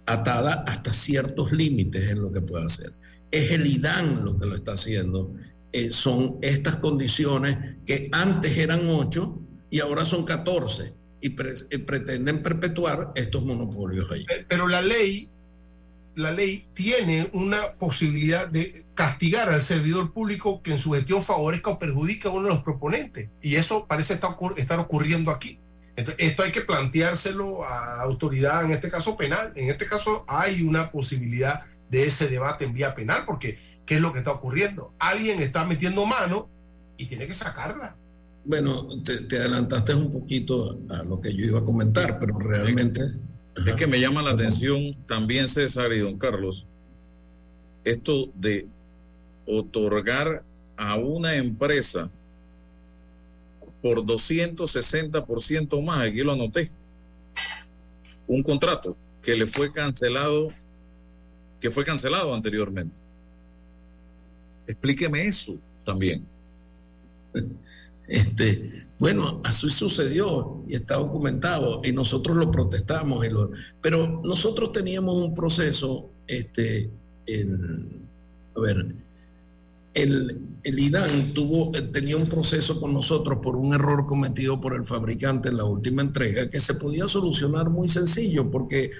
atada 0.06 0.64
hasta 0.66 0.92
ciertos 0.92 1.52
límites 1.52 2.10
en 2.10 2.22
lo 2.22 2.32
que 2.32 2.40
puede 2.40 2.66
hacer. 2.66 2.90
Es 3.30 3.50
el 3.50 3.66
IDAN 3.66 4.24
lo 4.24 4.36
que 4.36 4.46
lo 4.46 4.54
está 4.54 4.72
haciendo. 4.72 5.32
Eh, 5.72 5.90
son 5.90 6.38
estas 6.42 6.76
condiciones 6.76 7.76
que 7.86 8.08
antes 8.12 8.58
eran 8.58 8.88
8 8.88 9.40
y 9.70 9.80
ahora 9.80 10.04
son 10.04 10.24
14. 10.24 10.94
y, 11.22 11.28
pretenden 11.30 12.42
perpetuar 12.42 13.12
estos 13.14 13.44
monopolios 13.44 14.10
ahí. 14.10 14.26
Pero 14.48 14.66
la 14.66 14.82
ley, 14.82 15.30
la 16.16 16.32
ley 16.32 16.66
tiene 16.74 17.30
una 17.32 17.74
posibilidad 17.78 18.48
de 18.48 18.84
castigar 18.94 19.48
al 19.48 19.62
servidor 19.62 20.12
público 20.12 20.62
que 20.62 20.72
en 20.72 20.78
su 20.78 20.90
gestión 20.92 21.22
favorezca 21.22 21.70
o 21.70 21.78
perjudique 21.78 22.26
a 22.26 22.32
uno 22.32 22.48
de 22.48 22.54
los 22.54 22.62
proponentes. 22.64 23.30
Y 23.40 23.54
eso 23.54 23.86
parece 23.86 24.14
estar 24.14 24.80
ocurriendo 24.80 25.30
aquí. 25.30 25.60
Entonces, 25.96 26.26
esto 26.26 26.42
hay 26.42 26.52
que 26.52 26.62
planteárselo 26.62 27.66
a 27.66 27.96
la 27.96 28.02
autoridad, 28.02 28.64
en 28.64 28.70
este 28.70 28.90
caso 28.90 29.16
penal. 29.16 29.52
En 29.56 29.68
este 29.68 29.86
caso 29.86 30.24
hay 30.26 30.62
una 30.62 30.90
posibilidad 30.90 31.64
de 31.90 32.04
ese 32.04 32.28
debate 32.28 32.64
en 32.64 32.72
vía 32.72 32.94
penal, 32.94 33.24
porque 33.26 33.58
¿qué 33.84 33.96
es 33.96 34.00
lo 34.00 34.12
que 34.12 34.20
está 34.20 34.32
ocurriendo? 34.32 34.92
Alguien 34.98 35.40
está 35.40 35.66
metiendo 35.66 36.06
mano 36.06 36.48
y 36.96 37.06
tiene 37.06 37.26
que 37.26 37.34
sacarla. 37.34 37.94
Bueno, 38.44 38.88
te, 39.02 39.36
adelantaste 39.36 39.94
un 39.94 40.10
poquito 40.10 40.78
a 40.90 41.02
lo 41.02 41.20
que 41.20 41.34
yo 41.34 41.44
iba 41.44 41.60
a 41.60 41.64
comentar, 41.64 42.18
pero 42.18 42.38
realmente... 42.38 43.00
Es 43.66 43.74
que 43.74 43.86
me 43.86 44.00
llama 44.00 44.22
la 44.22 44.30
atención 44.30 44.96
también 45.06 45.46
César 45.46 45.92
y 45.92 46.00
don 46.00 46.18
Carlos, 46.18 46.64
esto 47.84 48.30
de 48.34 48.66
otorgar 49.46 50.42
a 50.76 50.96
una 50.96 51.34
empresa 51.34 52.08
por 53.82 54.04
260% 54.04 55.82
más, 55.82 56.08
aquí 56.08 56.20
lo 56.20 56.32
anoté, 56.32 56.70
un 58.28 58.42
contrato 58.42 58.96
que 59.22 59.34
le 59.34 59.46
fue 59.46 59.72
cancelado, 59.72 60.48
que 61.60 61.70
fue 61.70 61.84
cancelado 61.84 62.32
anteriormente. 62.34 62.94
Explíqueme 64.66 65.26
eso 65.26 65.56
también. 65.84 66.24
Este, 68.08 68.86
bueno, 68.98 69.40
así 69.44 69.70
sucedió 69.70 70.62
y 70.68 70.74
está 70.74 70.96
documentado 70.96 71.80
y 71.84 71.92
nosotros 71.92 72.36
lo 72.36 72.50
protestamos. 72.50 73.24
Pero 73.80 74.20
nosotros 74.24 74.72
teníamos 74.72 75.16
un 75.16 75.34
proceso, 75.34 76.10
este, 76.26 76.90
a 78.54 78.60
ver, 78.60 78.94
el, 79.94 80.40
el 80.62 80.78
IDAN 80.78 81.32
tuvo, 81.34 81.72
tenía 81.92 82.16
un 82.16 82.26
proceso 82.26 82.80
con 82.80 82.94
nosotros 82.94 83.38
por 83.42 83.56
un 83.56 83.74
error 83.74 84.06
cometido 84.06 84.60
por 84.60 84.74
el 84.74 84.84
fabricante 84.84 85.48
en 85.48 85.58
la 85.58 85.64
última 85.64 86.02
entrega 86.02 86.48
que 86.48 86.60
se 86.60 86.74
podía 86.74 87.06
solucionar 87.08 87.68
muy 87.68 87.88
sencillo 87.88 88.50
porque 88.50 88.90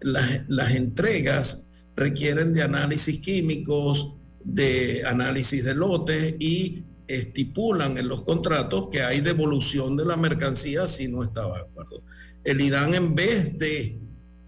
las, 0.00 0.48
las 0.48 0.74
entregas 0.74 1.66
requieren 1.96 2.54
de 2.54 2.62
análisis 2.62 3.20
químicos, 3.20 4.14
de 4.44 5.02
análisis 5.06 5.64
de 5.64 5.74
lotes 5.74 6.34
y 6.38 6.84
estipulan 7.06 7.98
en 7.98 8.08
los 8.08 8.22
contratos 8.22 8.88
que 8.90 9.02
hay 9.02 9.20
devolución 9.20 9.96
de 9.96 10.04
la 10.04 10.16
mercancía 10.16 10.86
si 10.86 11.08
no 11.08 11.24
estaba 11.24 11.56
de 11.56 11.64
acuerdo. 11.64 12.02
El 12.44 12.60
IDAN 12.60 12.94
en 12.94 13.14
vez 13.14 13.58
de 13.58 13.98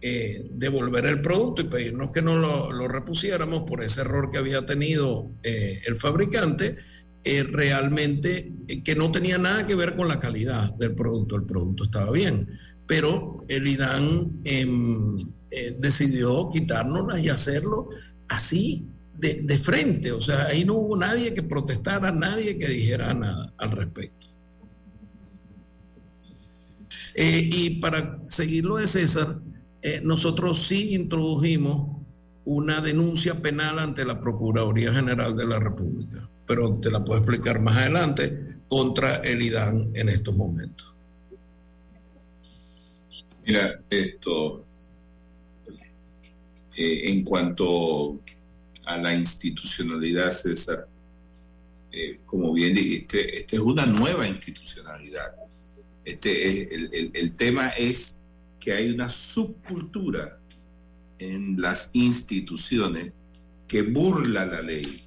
eh, 0.03 0.49
devolver 0.53 1.07
el 1.07 1.21
producto 1.21 1.63
y 1.63 1.67
pedirnos 1.67 2.11
que 2.11 2.23
no 2.23 2.39
lo, 2.39 2.89
repusiéramos 2.89 3.65
por 3.65 3.83
ese 3.83 4.01
error 4.01 4.31
que 4.31 4.39
había 4.39 4.65
tenido 4.65 5.31
eh, 5.43 5.83
el 5.87 5.97
fabricante, 5.97 6.77
eh, 7.23 7.43
realmente 7.43 8.53
que 8.83 8.95
no 8.95 9.13
tenía 9.13 9.37
nada 9.37 9.67
que 9.67 9.75
ver 9.75 9.95
con 9.95 10.09
la 10.09 10.21
calidad 10.21 10.73
del 10.75 10.95
producto, 10.95 11.37
el 11.37 11.45
producto 11.45 11.85
estaba 11.85 12.11
bien, 12.11 12.49
pero 12.87 13.45
el 13.49 13.69
IDAN 13.69 14.41
em, 14.45 15.17
decidió 15.79 16.49
quitárnoslas 16.51 17.21
y 17.21 17.29
hacerlo 17.29 17.89
así 18.29 18.87
de, 19.21 19.59
frente, 19.59 20.13
o 20.13 20.21
sea, 20.21 20.47
ahí 20.47 20.65
no 20.65 20.75
hubo 20.75 20.97
nadie 20.97 21.35
que 21.35 21.43
protestara, 21.43 22.11
nadie 22.11 22.59
que 22.59 22.69
dijera 22.69 23.13
nada 23.13 23.53
al 23.59 23.71
respecto. 23.73 24.27
Eh, 27.15 27.49
y 27.53 27.71
para 27.81 28.19
seguirlo 28.27 28.79
de 28.79 28.87
César, 28.87 29.39
eh, 29.83 30.01
nosotros 30.03 30.67
sí 30.67 30.95
introdujimos 30.95 31.97
una 32.45 32.81
denuncia 32.81 33.35
penal 33.41 33.79
ante 33.79 34.05
la 34.05 34.21
Procuraduría 34.21 34.93
General 34.93 35.37
de 35.37 35.47
la 35.47 35.59
República, 35.59 36.29
pero 36.47 36.75
te 36.75 36.91
la 36.91 37.05
puedo 37.05 37.21
explicar 37.21 37.61
más 37.61 37.77
adelante, 37.77 38.57
contra 38.69 39.17
el 39.17 39.43
IDAN 39.43 39.91
en 39.95 40.09
estos 40.09 40.35
momentos. 40.35 40.87
Mira, 43.45 43.81
esto, 43.91 44.65
eh, 46.77 47.11
en 47.11 47.25
cuanto 47.25 48.21
a 48.87 48.97
la 48.97 49.15
institucionalidad, 49.15 50.31
César. 50.31 50.87
Eh, 51.93 52.21
como 52.25 52.53
bien 52.53 52.75
dijiste, 52.75 53.39
esta 53.39 53.57
es 53.57 53.63
una 53.63 53.87
nueva 53.87 54.27
institucionalidad. 54.29 55.35
Este 56.05 56.73
el, 56.75 57.11
el, 57.13 57.33
tema 57.33 57.69
es 57.71 58.20
que 58.61 58.73
hay 58.73 58.93
una 58.93 59.09
subcultura 59.09 60.39
en 61.19 61.61
las 61.61 61.91
instituciones 61.95 63.17
que 63.67 63.83
burla 63.83 64.47
la 64.47 64.63
ley. 64.63 65.05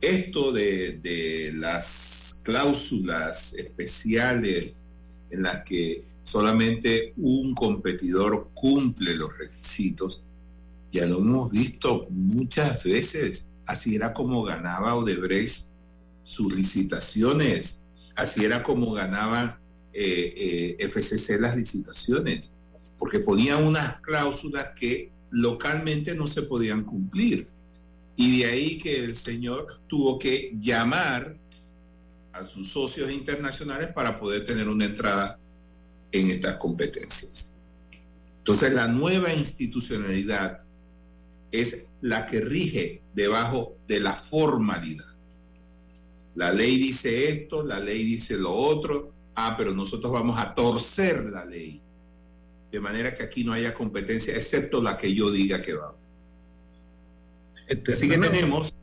Esto 0.00 0.52
de, 0.52 0.98
de, 0.98 1.52
las 1.54 2.40
cláusulas 2.44 3.52
especiales 3.54 4.86
en 5.30 5.42
las 5.42 5.64
que 5.64 6.04
solamente 6.24 7.12
un 7.16 7.54
competidor 7.54 8.50
cumple 8.54 9.16
los 9.16 9.36
requisitos, 9.36 10.22
ya 10.92 11.04
lo 11.06 11.18
hemos 11.18 11.50
visto 11.50 12.06
muchas 12.10 12.84
veces. 12.84 13.50
Así 13.66 13.96
era 13.96 14.14
como 14.14 14.42
ganaba 14.42 14.94
Odebrecht 14.94 15.68
sus 16.24 16.54
licitaciones. 16.54 17.82
Así 18.14 18.44
era 18.44 18.62
como 18.62 18.92
ganaba 18.92 19.60
eh, 20.00 20.76
eh, 20.78 20.88
FCC 20.88 21.40
las 21.40 21.56
licitaciones. 21.56 22.44
Porque 22.96 23.18
ponían 23.18 23.64
unas 23.64 24.00
cláusulas 24.00 24.72
que 24.78 25.10
localmente 25.30 26.14
no 26.14 26.28
se 26.28 26.42
podían 26.42 26.84
cumplir. 26.84 27.48
Y 28.14 28.38
de 28.38 28.46
ahí 28.46 28.78
que 28.78 29.02
el 29.02 29.16
señor 29.16 29.66
tuvo 29.88 30.16
que 30.16 30.54
llamar 30.60 31.36
a 32.32 32.44
sus 32.44 32.68
socios 32.68 33.10
internacionales 33.10 33.88
para 33.92 34.20
poder 34.20 34.44
tener 34.44 34.68
una 34.68 34.84
entrada 34.84 35.38
en 36.12 36.30
estas 36.30 36.58
competencias. 36.58 37.54
Entonces 38.38 38.72
la 38.72 38.86
nueva 38.86 39.34
institucionalidad 39.34 40.60
es 41.50 41.86
la 42.02 42.24
que 42.26 42.40
rige 42.40 43.02
debajo 43.14 43.76
de 43.88 43.98
la 43.98 44.12
formalidad. 44.12 45.06
La 46.36 46.52
ley 46.52 46.76
dice 46.76 47.30
esto, 47.30 47.64
la 47.64 47.80
ley 47.80 48.04
dice 48.04 48.36
lo 48.36 48.54
otro, 48.54 49.17
ah, 49.38 49.54
pero 49.56 49.72
nosotros 49.72 50.12
vamos 50.12 50.38
a 50.38 50.54
torcer 50.54 51.24
la 51.24 51.44
ley. 51.44 51.80
De 52.70 52.80
manera 52.80 53.14
que 53.14 53.22
aquí 53.22 53.44
no 53.44 53.52
haya 53.52 53.72
competencia, 53.72 54.34
excepto 54.34 54.82
la 54.82 54.98
que 54.98 55.14
yo 55.14 55.30
diga 55.30 55.62
que 55.62 55.74
va. 55.74 55.94
Este, 57.66 57.92
Así 57.92 58.08
que 58.08 58.18
tenemos... 58.18 58.74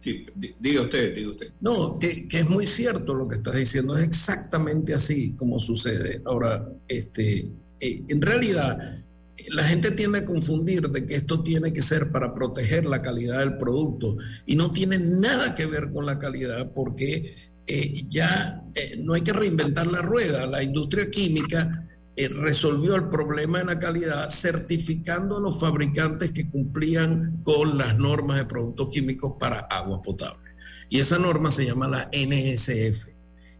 Sí, 0.00 0.26
diga 0.58 0.82
usted, 0.82 1.14
diga 1.14 1.30
usted. 1.30 1.52
No, 1.60 1.96
que, 1.98 2.26
es 2.28 2.48
muy 2.48 2.66
cierto 2.66 3.14
lo 3.14 3.28
que 3.28 3.36
estás 3.36 3.54
diciendo, 3.54 3.96
es 3.96 4.04
exactamente 4.04 4.94
así 4.94 5.32
como 5.34 5.60
sucede. 5.60 6.20
Ahora, 6.24 6.68
este, 6.88 7.52
eh, 7.78 8.02
en 8.08 8.20
realidad, 8.20 9.02
la 9.50 9.64
gente 9.64 9.92
tiende 9.92 10.20
a 10.20 10.24
confundir 10.24 10.88
de 10.88 11.06
que 11.06 11.14
esto 11.14 11.44
tiene 11.44 11.72
que 11.72 11.82
ser 11.82 12.10
para 12.10 12.34
proteger 12.34 12.86
la 12.86 13.00
calidad 13.00 13.38
del 13.40 13.56
producto 13.56 14.16
y 14.44 14.56
no 14.56 14.72
tiene 14.72 14.98
nada 14.98 15.54
que 15.54 15.66
ver 15.66 15.92
con 15.92 16.04
la 16.04 16.18
calidad 16.18 16.72
porque 16.72 17.36
eh, 17.66 18.04
ya 18.08 18.62
eh, 18.74 18.96
no 18.98 19.14
hay 19.14 19.22
que 19.22 19.32
reinventar 19.32 19.86
la 19.86 20.00
rueda. 20.00 20.46
La 20.46 20.62
industria 20.62 21.10
química 21.10 21.88
eh, 22.16 22.28
resolvió 22.28 22.94
el 22.94 23.08
problema 23.08 23.58
de 23.58 23.64
la 23.64 23.78
calidad 23.78 24.28
certificando 24.28 25.38
a 25.38 25.40
los 25.40 25.60
fabricantes 25.60 26.32
que 26.32 26.50
cumplían 26.50 27.40
con 27.42 27.78
las 27.78 27.98
normas 27.98 28.38
de 28.38 28.44
productos 28.44 28.88
químicos 28.90 29.34
para 29.38 29.60
agua 29.60 30.02
potable. 30.02 30.50
Y 30.90 31.00
esa 31.00 31.18
norma 31.18 31.50
se 31.50 31.64
llama 31.64 31.88
la 31.88 32.10
NSF 32.12 33.06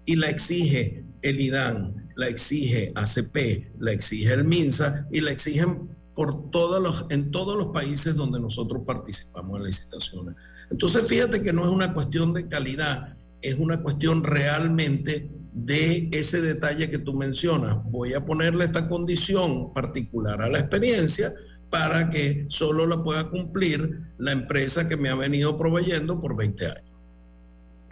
y 0.04 0.16
la 0.16 0.28
exige 0.28 1.04
el 1.22 1.40
IDAN, 1.40 2.10
la 2.16 2.28
exige 2.28 2.92
ACP, 2.94 3.72
la 3.78 3.92
exige 3.92 4.32
el 4.32 4.44
MINSA 4.44 5.06
y 5.10 5.20
la 5.20 5.30
exigen 5.30 5.96
por 6.14 6.50
todos 6.50 6.82
los, 6.82 7.06
en 7.08 7.30
todos 7.30 7.56
los 7.56 7.68
países 7.68 8.16
donde 8.16 8.38
nosotros 8.38 8.82
participamos 8.84 9.58
en 9.58 9.64
licitaciones. 9.64 10.36
Entonces, 10.70 11.06
fíjate 11.06 11.40
que 11.42 11.52
no 11.52 11.64
es 11.64 11.70
una 11.70 11.94
cuestión 11.94 12.34
de 12.34 12.48
calidad, 12.48 13.16
es 13.42 13.58
una 13.58 13.82
cuestión 13.82 14.24
realmente 14.24 15.28
de 15.52 16.08
ese 16.12 16.40
detalle 16.40 16.88
que 16.88 16.98
tú 16.98 17.14
mencionas. 17.14 17.78
Voy 17.84 18.14
a 18.14 18.24
ponerle 18.24 18.64
esta 18.64 18.88
condición 18.88 19.72
particular 19.74 20.40
a 20.40 20.48
la 20.48 20.58
experiencia 20.58 21.32
para 21.70 22.10
que 22.10 22.46
solo 22.48 22.86
la 22.86 23.02
pueda 23.02 23.28
cumplir 23.28 24.00
la 24.18 24.32
empresa 24.32 24.88
que 24.88 24.96
me 24.96 25.08
ha 25.08 25.14
venido 25.14 25.56
proveyendo 25.56 26.20
por 26.20 26.36
20 26.36 26.66
años 26.66 26.92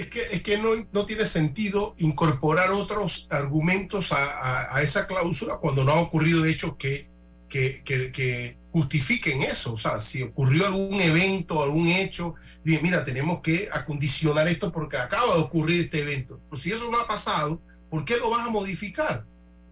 es 0.00 0.08
que, 0.08 0.22
es 0.32 0.42
que 0.42 0.56
no, 0.58 0.70
no, 0.92 1.04
tiene 1.04 1.26
sentido 1.26 1.94
incorporar 1.98 2.70
otros 2.70 3.28
argumentos 3.30 4.12
a, 4.12 4.74
a, 4.74 4.82
esa 4.82 5.06
cláusula 5.06 5.58
cuando 5.58 5.84
no 5.84 5.92
ha 5.92 6.00
ocurrido 6.00 6.44
hechos 6.44 6.76
que, 6.76 7.09
que, 7.50 7.82
que, 7.84 8.56
justifiquen 8.72 9.42
eso. 9.42 9.74
O 9.74 9.78
sea, 9.78 10.00
si 10.00 10.22
ocurrió 10.22 10.64
algún 10.64 11.00
evento, 11.00 11.62
algún 11.62 11.88
hecho, 11.88 12.36
mira, 12.64 13.04
tenemos 13.04 13.42
que 13.42 13.68
acondicionar 13.70 14.46
esto 14.48 14.70
porque 14.70 14.96
acaba 14.96 15.34
de 15.34 15.40
ocurrir 15.40 15.80
este 15.80 16.00
evento. 16.02 16.40
Pero 16.48 16.62
si 16.62 16.70
eso 16.70 16.88
no 16.90 16.98
ha 16.98 17.06
pasado, 17.06 17.60
¿Por 17.90 18.04
qué 18.04 18.16
lo 18.16 18.30
vas 18.30 18.46
a 18.46 18.50
modificar? 18.50 19.26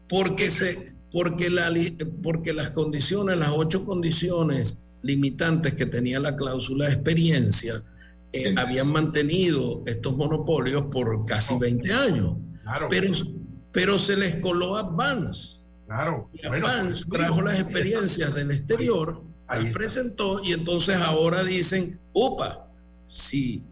Porque, 0.09 0.51
se, 0.51 0.93
porque, 1.13 1.49
la, 1.49 1.73
porque 2.23 2.53
las 2.53 2.71
condiciones, 2.71 3.39
las 3.39 3.51
ocho 3.51 3.85
condiciones 3.85 4.81
limitantes 5.03 5.75
que 5.75 5.87
tenía 5.87 6.19
la 6.19 6.35
cláusula 6.35 6.87
de 6.87 6.95
experiencia, 6.95 7.85
eh, 8.33 8.55
habían 8.57 8.93
mantenido 8.93 9.83
estos 9.87 10.17
monopolios 10.17 10.87
por 10.91 11.25
casi 11.25 11.57
20 11.57 11.93
años. 11.93 12.35
Pero, 12.91 13.13
pero 13.73 13.99
se 13.99 14.17
les 14.17 14.37
coló 14.37 14.77
Advance. 14.77 15.58
Claro. 15.89 16.31
Advance 16.45 17.05
trajo 17.11 17.41
las 17.41 17.59
experiencias 17.61 18.35
del 18.35 18.51
exterior, 18.51 19.23
ahí, 19.47 19.73
presentó 19.73 20.45
y 20.45 20.53
entonces 20.53 20.97
ahora 20.97 21.43
dicen, 21.43 21.99
opa, 22.13 22.67
si, 23.07 23.65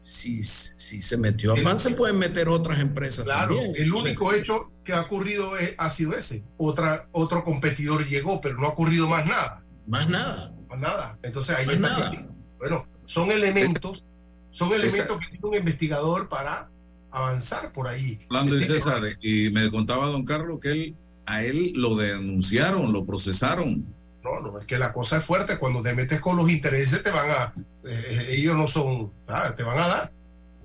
si, 0.00 0.42
si 0.42 1.00
se 1.00 1.16
metió 1.16 1.52
Advance, 1.52 1.90
se 1.90 1.94
pueden 1.94 2.18
meter 2.18 2.48
otras 2.48 2.80
empresas 2.80 3.24
claro, 3.24 3.54
también. 3.54 3.76
El 3.76 3.92
único 3.92 4.32
hecho 4.32 4.72
que 4.82 4.92
ha 4.92 5.02
ocurrido 5.02 5.56
es, 5.58 5.76
ha 5.78 5.90
sido 5.90 6.12
ese. 6.12 6.42
Otra, 6.58 7.08
otro 7.12 7.44
competidor 7.44 8.04
llegó, 8.08 8.40
pero 8.40 8.58
no 8.58 8.66
ha 8.66 8.70
ocurrido 8.70 9.06
más 9.06 9.24
nada. 9.26 9.62
Más 9.86 10.10
nada. 10.10 10.52
Más 10.68 10.80
nada. 10.80 11.18
Entonces 11.22 11.54
ahí 11.54 11.68
está. 11.70 12.10
Bueno, 12.58 12.84
son 13.06 13.30
elementos, 13.30 14.02
son 14.50 14.72
elementos 14.72 15.20
que 15.20 15.26
tiene 15.28 15.46
un 15.46 15.54
investigador 15.54 16.28
para 16.28 16.68
avanzar 17.12 17.72
por 17.72 17.86
ahí. 17.86 18.18
Hablando 18.28 18.56
de 18.56 18.60
César, 18.62 19.02
y 19.20 19.50
me 19.50 19.70
contaba 19.70 20.08
don 20.08 20.24
Carlos 20.24 20.58
que 20.60 20.70
él, 20.70 20.96
a 21.30 21.44
él 21.44 21.72
lo 21.76 21.94
denunciaron, 21.96 22.92
lo 22.92 23.04
procesaron. 23.04 23.86
No, 24.24 24.40
no, 24.40 24.58
es 24.58 24.66
que 24.66 24.78
la 24.78 24.92
cosa 24.92 25.18
es 25.18 25.24
fuerte. 25.24 25.58
Cuando 25.58 25.80
te 25.80 25.94
metes 25.94 26.20
con 26.20 26.36
los 26.36 26.50
intereses, 26.50 27.04
te 27.04 27.10
van 27.10 27.30
a. 27.30 27.54
Eh, 27.84 28.26
ellos 28.30 28.56
no 28.56 28.66
son. 28.66 29.12
Ah, 29.28 29.54
te 29.56 29.62
van 29.62 29.78
a 29.78 29.86
dar. 29.86 30.12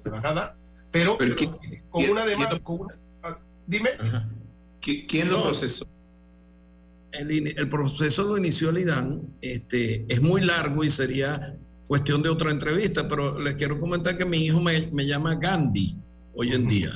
Te 0.04 0.10
van 0.10 0.26
a 0.26 0.34
dar. 0.34 0.56
Pero, 0.92 1.18
pero 1.18 1.36
con 1.90 2.10
una 2.10 2.26
demanda. 2.26 2.60
Con 2.60 2.82
una, 2.82 2.96
ah, 3.24 3.38
dime. 3.68 3.92
¿Quién 4.82 5.30
lo 5.30 5.44
procesó? 5.44 5.88
El, 7.12 7.48
el, 7.58 7.70
proceso 7.70 8.24
lo 8.24 8.38
inició 8.38 8.72
el 8.72 8.80
IDAN. 8.80 9.22
Este, 9.42 10.06
es 10.10 10.22
muy 10.22 10.42
largo 10.42 10.84
y 10.84 10.90
sería 10.90 11.56
cuestión 11.88 12.24
de 12.24 12.30
otra 12.30 12.50
entrevista, 12.50 13.08
pero 13.08 13.40
les 13.40 13.54
quiero 13.54 13.78
comentar 13.78 14.18
que 14.18 14.26
mi 14.26 14.40
hijo 14.40 14.60
me, 14.62 14.88
me 14.88 15.06
llama 15.06 15.36
Gandhi 15.36 15.96
hoy 16.34 16.54
en 16.54 16.68
día, 16.68 16.92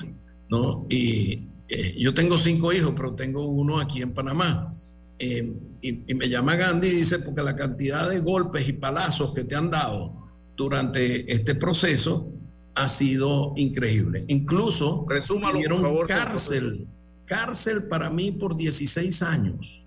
¿no? 0.49 0.85
Y 0.89 1.43
eh, 1.69 1.95
yo 1.97 2.13
tengo 2.13 2.37
cinco 2.37 2.73
hijos, 2.73 2.93
pero 2.95 3.13
tengo 3.13 3.45
uno 3.45 3.79
aquí 3.79 4.01
en 4.01 4.13
Panamá. 4.13 4.71
Eh, 5.19 5.53
y, 5.81 6.11
y, 6.11 6.15
me 6.15 6.27
llama 6.27 6.55
Gandhi 6.55 6.87
y 6.87 6.95
dice, 6.95 7.19
porque 7.19 7.43
la 7.43 7.55
cantidad 7.55 8.09
de 8.09 8.19
golpes 8.19 8.67
y 8.67 8.73
palazos 8.73 9.33
que 9.33 9.43
te 9.43 9.55
han 9.55 9.69
dado 9.69 10.27
durante 10.57 11.31
este 11.31 11.55
proceso 11.55 12.33
ha 12.73 12.87
sido 12.87 13.53
increíble. 13.55 14.25
Incluso 14.27 15.05
Resúmalo, 15.07 15.59
por 15.61 15.81
favor, 15.81 16.07
cárcel, 16.07 16.87
cárcel 17.25 17.83
para 17.83 18.09
mí 18.09 18.31
por 18.31 18.55
16 18.55 19.21
años. 19.21 19.83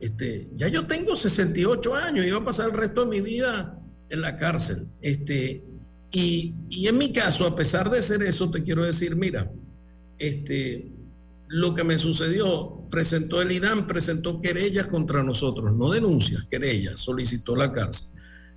Este, 0.00 0.48
ya 0.56 0.68
yo 0.68 0.86
tengo 0.86 1.16
68 1.16 1.94
años 1.94 2.26
y 2.26 2.30
voy 2.30 2.40
a 2.40 2.44
pasar 2.44 2.70
el 2.70 2.76
resto 2.76 3.02
de 3.02 3.06
mi 3.08 3.20
vida 3.20 3.78
en 4.08 4.20
la 4.20 4.36
cárcel. 4.36 4.88
Este, 5.02 5.64
y, 6.12 6.54
y, 6.70 6.86
en 6.86 6.96
mi 6.96 7.12
caso, 7.12 7.46
a 7.46 7.56
pesar 7.56 7.90
de 7.90 8.00
ser 8.00 8.22
eso, 8.22 8.50
te 8.50 8.62
quiero 8.62 8.84
decir, 8.84 9.16
mira, 9.16 9.50
este, 10.18 10.90
lo 11.48 11.74
que 11.74 11.84
me 11.84 11.98
sucedió, 11.98 12.84
presentó 12.90 13.42
el 13.42 13.52
IDAM, 13.52 13.86
presentó 13.86 14.40
querellas 14.40 14.86
contra 14.86 15.22
nosotros, 15.22 15.74
no 15.74 15.90
denuncias, 15.90 16.44
querellas, 16.46 17.00
solicitó 17.00 17.56
la 17.56 17.72
cárcel. 17.72 18.08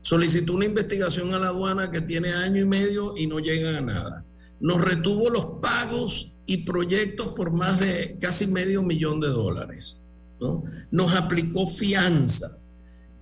Solicitó 0.02 0.54
una 0.54 0.66
investigación 0.66 1.34
a 1.34 1.40
la 1.40 1.48
aduana 1.48 1.92
que 1.92 2.02
tiene 2.02 2.30
año 2.30 2.62
y 2.62 2.66
medio 2.66 3.18
y 3.18 3.28
no 3.28 3.40
llega 3.40 3.78
a 3.78 3.82
nada. 3.82 4.26
Nos 4.60 4.80
retuvo 4.80 5.30
los 5.30 5.46
pagos 5.62 6.34
y 6.46 6.58
proyectos 6.58 7.30
por 7.30 7.52
más 7.52 7.80
de 7.80 8.18
casi 8.22 8.48
medio 8.48 8.82
millón 8.84 9.20
de 9.20 9.28
dólares. 9.28 9.98
¿no? 10.40 10.64
Nos 10.92 11.14
aplicó 11.14 11.68
fianza. 11.68 12.58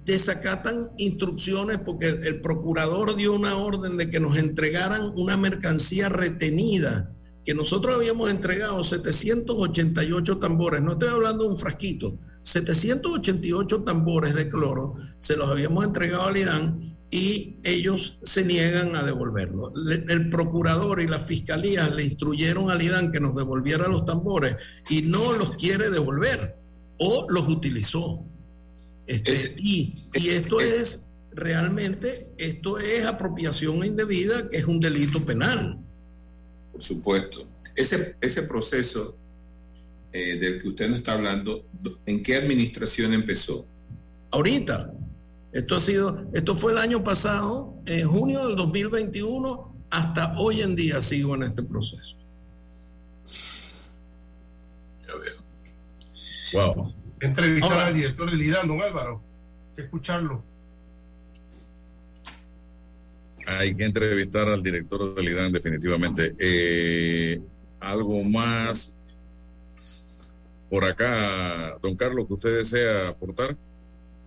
Desacatan 0.05 0.91
instrucciones 0.97 1.79
porque 1.83 2.07
el, 2.07 2.27
el 2.27 2.41
procurador 2.41 3.15
dio 3.15 3.33
una 3.33 3.57
orden 3.57 3.97
de 3.97 4.09
que 4.09 4.19
nos 4.19 4.37
entregaran 4.37 5.11
una 5.15 5.37
mercancía 5.37 6.09
retenida 6.09 7.14
que 7.45 7.53
nosotros 7.53 7.95
habíamos 7.95 8.31
entregado 8.31 8.83
788 8.83 10.39
tambores, 10.39 10.81
no 10.81 10.93
estoy 10.93 11.09
hablando 11.09 11.43
de 11.43 11.51
un 11.51 11.57
frasquito, 11.57 12.17
788 12.41 13.83
tambores 13.83 14.33
de 14.33 14.49
cloro, 14.49 14.95
se 15.19 15.37
los 15.37 15.47
habíamos 15.49 15.85
entregado 15.85 16.23
al 16.23 16.37
IDAN 16.37 16.97
y 17.11 17.57
ellos 17.63 18.17
se 18.23 18.43
niegan 18.43 18.95
a 18.95 19.03
devolverlo. 19.03 19.71
El 20.09 20.31
procurador 20.31 21.01
y 21.01 21.07
la 21.07 21.19
fiscalía 21.19 21.87
le 21.89 22.03
instruyeron 22.03 22.71
al 22.71 22.81
IDAN 22.81 23.11
que 23.11 23.19
nos 23.19 23.35
devolviera 23.35 23.87
los 23.87 24.05
tambores 24.05 24.55
y 24.89 25.03
no 25.03 25.33
los 25.33 25.53
quiere 25.53 25.91
devolver 25.91 26.57
o 26.97 27.27
los 27.29 27.47
utilizó. 27.47 28.25
Este, 29.05 29.53
y, 29.59 29.93
y 30.15 30.29
esto 30.29 30.59
es 30.59 31.05
realmente, 31.31 32.33
esto 32.39 32.79
es 32.79 33.05
apropiación 33.05 33.85
indebida, 33.85 34.47
que 34.47 34.57
es 34.57 34.65
un 34.65 34.79
delito 34.79 35.23
penal 35.23 35.84
por 36.75 36.83
supuesto. 36.83 37.47
Ese, 37.73 38.17
ese 38.19 38.43
proceso 38.43 39.15
eh, 40.11 40.37
del 40.37 40.61
que 40.61 40.67
usted 40.67 40.89
nos 40.89 40.97
está 40.97 41.13
hablando, 41.13 41.65
¿en 42.05 42.21
qué 42.21 42.35
administración 42.35 43.13
empezó? 43.13 43.65
Ahorita. 44.31 44.91
Esto 45.53 45.77
ha 45.77 45.79
sido, 45.79 46.29
esto 46.33 46.53
fue 46.53 46.73
el 46.73 46.79
año 46.79 47.01
pasado, 47.01 47.75
en 47.85 48.05
junio 48.05 48.45
del 48.45 48.57
2021, 48.57 49.73
hasta 49.89 50.37
hoy 50.37 50.59
en 50.59 50.75
día 50.75 51.01
sigo 51.01 51.33
en 51.33 51.43
este 51.43 51.63
proceso. 51.63 52.17
Ya 55.07 55.15
veo. 55.15 56.73
Wow. 56.73 56.93
Entrevistar 57.21 57.71
Ahora, 57.71 57.87
al 57.87 57.93
director 57.93 58.29
del 58.29 58.41
IDAN, 58.41 58.67
don 58.67 58.81
Álvaro. 58.81 59.21
Que 59.77 59.83
escucharlo. 59.83 60.43
Hay 63.45 63.75
que 63.75 63.85
entrevistar 63.85 64.47
al 64.47 64.63
director 64.63 65.15
del 65.15 65.29
IDAN 65.29 65.51
definitivamente. 65.51 66.35
Eh, 66.39 67.39
algo 67.79 68.23
más 68.23 68.93
por 70.69 70.83
acá, 70.83 71.77
don 71.81 71.95
Carlos, 71.95 72.27
que 72.27 72.33
usted 72.33 72.57
desea 72.57 73.09
aportar. 73.09 73.55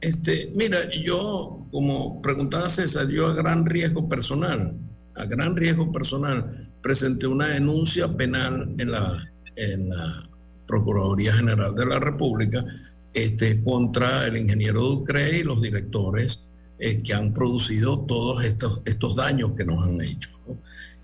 Este, 0.00 0.52
mira, 0.54 0.78
yo, 0.90 1.66
como 1.70 2.22
preguntaba 2.22 2.68
César, 2.68 3.08
yo 3.08 3.26
a 3.26 3.34
gran 3.34 3.66
riesgo 3.66 4.08
personal, 4.08 4.74
a 5.14 5.24
gran 5.24 5.56
riesgo 5.56 5.90
personal, 5.90 6.70
presenté 6.80 7.26
una 7.26 7.48
denuncia 7.48 8.16
penal 8.16 8.74
en 8.78 8.92
la, 8.92 9.30
en 9.56 9.88
la 9.88 10.28
Procuraduría 10.66 11.32
General 11.32 11.74
de 11.74 11.86
la 11.86 11.98
República 11.98 12.64
este, 13.12 13.60
contra 13.60 14.26
el 14.26 14.36
ingeniero 14.36 14.82
Ducre 14.82 15.38
y 15.38 15.42
los 15.42 15.60
directores 15.60 16.47
eh, 16.78 16.98
que 16.98 17.14
han 17.14 17.32
producido 17.32 18.00
todos 18.00 18.44
estos, 18.44 18.82
estos 18.84 19.16
daños 19.16 19.54
que 19.54 19.64
nos 19.64 19.84
han 19.84 20.00
hecho. 20.00 20.30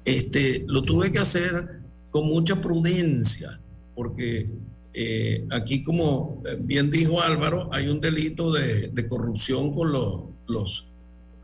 Este, 0.04 0.64
lo 0.66 0.82
tuve 0.82 1.10
que 1.10 1.18
hacer 1.18 1.80
con 2.10 2.26
mucha 2.28 2.60
prudencia, 2.60 3.58
porque 3.94 4.48
eh, 4.92 5.44
aquí, 5.50 5.82
como 5.82 6.40
bien 6.60 6.90
dijo 6.90 7.20
Álvaro, 7.20 7.68
hay 7.72 7.88
un 7.88 8.00
delito 8.00 8.52
de, 8.52 9.06
corrupción 9.08 9.74
con 9.74 9.90
los, 9.90 10.84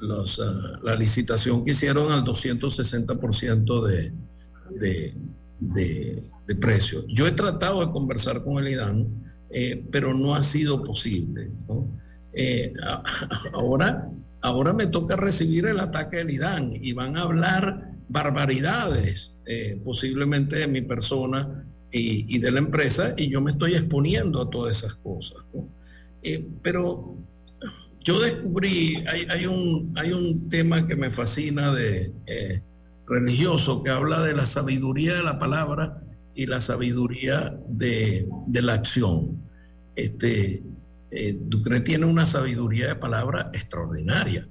los, 0.00 0.38
uh, 0.38 0.84
la 0.84 0.94
licitación 0.94 1.64
que 1.64 1.72
hicieron 1.72 2.12
al 2.12 2.22
260% 2.24 3.86
de, 3.86 4.12
de, 4.78 5.14
de, 5.58 6.22
de, 6.46 6.54
precio. 6.54 7.04
Yo 7.08 7.26
he 7.26 7.32
tratado 7.32 7.84
de 7.84 7.90
conversar 7.90 8.44
con 8.44 8.64
el 8.64 8.72
IDAN, 8.72 9.08
eh, 9.50 9.84
pero 9.90 10.14
no 10.14 10.36
ha 10.36 10.44
sido 10.44 10.84
posible. 10.84 11.50
Eh, 12.32 12.72
ahora, 13.52 14.08
ahora 14.40 14.72
me 14.72 14.86
toca 14.86 15.16
recibir 15.16 15.66
el 15.66 15.80
ataque 15.80 16.18
del 16.18 16.30
IDAN 16.30 16.70
y 16.72 16.92
van 16.92 17.16
a 17.16 17.22
hablar 17.22 17.90
barbaridades, 18.08 19.32
eh, 19.46 19.80
posiblemente 19.84 20.56
de 20.56 20.66
mi 20.66 20.82
persona 20.82 21.64
y, 21.92 22.36
y, 22.36 22.38
de 22.38 22.50
la 22.50 22.58
empresa, 22.58 23.14
y 23.16 23.30
yo 23.30 23.40
me 23.40 23.52
estoy 23.52 23.74
exponiendo 23.74 24.42
a 24.42 24.50
todas 24.50 24.78
esas 24.78 24.94
cosas. 24.96 25.38
Eh, 26.22 26.44
pero 26.62 27.16
yo 28.00 28.20
descubrí, 28.20 29.02
hay, 29.06 29.26
hay, 29.30 29.46
un, 29.46 29.92
hay 29.96 30.12
un 30.12 30.48
tema 30.48 30.86
que 30.86 30.96
me 30.96 31.10
fascina 31.10 31.72
de 31.72 32.12
eh, 32.26 32.62
religioso 33.06 33.82
que 33.82 33.90
habla 33.90 34.20
de 34.22 34.34
la 34.34 34.46
sabiduría 34.46 35.14
de 35.14 35.22
la 35.22 35.38
palabra 35.38 36.02
y 36.34 36.46
la 36.46 36.60
sabiduría 36.60 37.56
de, 37.68 38.28
de 38.46 38.62
la 38.62 38.74
acción. 38.74 39.38
Este, 39.96 40.62
eh, 41.10 41.36
Ducre 41.40 41.80
tiene 41.80 42.06
una 42.06 42.26
sabiduría 42.26 42.88
de 42.88 42.94
palabra 42.96 43.50
extraordinaria, 43.52 44.46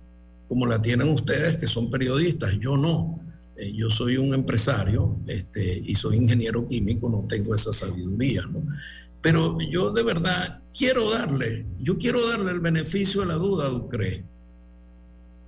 como 0.47 0.66
la 0.66 0.82
tienen 0.82 1.10
ustedes 1.10 1.57
que 1.57 1.68
son 1.68 1.89
periodistas, 1.89 2.57
yo 2.60 2.76
no. 2.76 3.20
Eh, 3.55 3.74
yo 3.74 3.89
soy 3.89 4.18
un 4.18 4.34
empresario 4.34 5.20
este, 5.28 5.82
y 5.84 5.95
soy 5.95 6.18
ingeniero 6.18 6.68
químico, 6.68 7.10
no 7.10 7.26
tengo 7.28 7.53
esa 7.53 7.74
sabiduría, 7.74 8.43
¿no? 8.43 8.64
Pero 9.22 9.60
yo 9.60 9.91
de 9.91 10.03
verdad 10.03 10.62
quiero 10.78 11.12
darle, 11.12 11.66
yo 11.80 11.97
quiero 11.97 12.26
darle 12.28 12.51
el 12.51 12.62
beneficio 12.62 13.22
de 13.22 13.28
la 13.28 13.36
duda 13.36 13.66
a 13.66 13.70
Ducre 13.70 14.24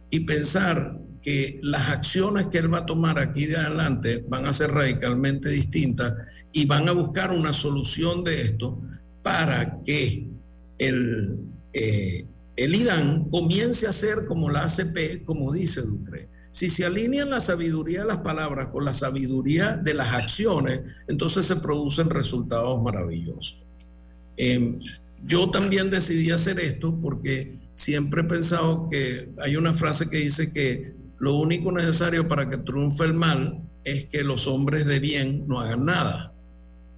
y 0.10 0.20
pensar 0.22 1.00
que 1.22 1.60
las 1.62 1.90
acciones 1.90 2.48
que 2.48 2.58
él 2.58 2.74
va 2.74 2.80
a 2.80 2.86
tomar 2.86 3.18
aquí 3.20 3.46
de 3.46 3.56
adelante 3.56 4.26
van 4.28 4.46
a 4.46 4.54
ser 4.54 4.72
radicalmente 4.72 5.50
distintas 5.50 6.14
y 6.52 6.66
van 6.66 6.90
a 6.90 6.92
buscar 6.92 7.32
una 7.32 7.54
solución 7.54 8.24
de 8.24 8.42
esto 8.42 8.82
para 9.24 9.82
que 9.84 10.28
el, 10.82 11.38
eh, 11.74 12.26
el 12.56 12.76
IDAN 12.76 13.30
comience 13.30 13.88
a 13.88 13.94
ser 13.94 14.26
como 14.26 14.50
la 14.50 14.64
ACP, 14.64 15.24
como 15.26 15.52
dice 15.54 15.82
Ducre. 15.82 16.28
Si 16.52 16.70
se 16.70 16.86
alinean 16.86 17.30
la 17.30 17.40
sabiduría 17.40 18.02
de 18.02 18.08
las 18.08 18.18
palabras 18.20 18.70
con 18.70 18.84
la 18.84 18.94
sabiduría 18.94 19.78
de 19.78 19.94
las 19.94 20.14
acciones, 20.14 20.82
entonces 21.08 21.46
se 21.46 21.56
producen 21.56 22.10
resultados 22.10 22.82
maravillosos. 22.84 23.64
Em, 24.36 24.78
yo 25.24 25.50
también 25.50 25.90
decidí 25.90 26.32
hacer 26.32 26.60
esto 26.60 26.98
porque 27.02 27.58
siempre 27.74 28.22
he 28.22 28.26
pensado 28.26 28.88
que 28.90 29.30
hay 29.38 29.56
una 29.56 29.74
frase 29.74 30.10
que 30.10 30.18
dice 30.18 30.52
que 30.52 30.94
lo 31.20 31.38
único 31.38 31.72
necesario 31.72 32.28
para 32.28 32.50
que 32.50 32.58
triunfe 32.58 33.06
el 33.06 33.14
mal 33.14 33.62
es 33.84 34.06
que 34.06 34.24
los 34.24 34.48
hombres 34.48 34.86
de 34.86 35.00
bien 35.00 35.48
no 35.48 35.60
hagan 35.60 35.86
nada. 35.86 36.34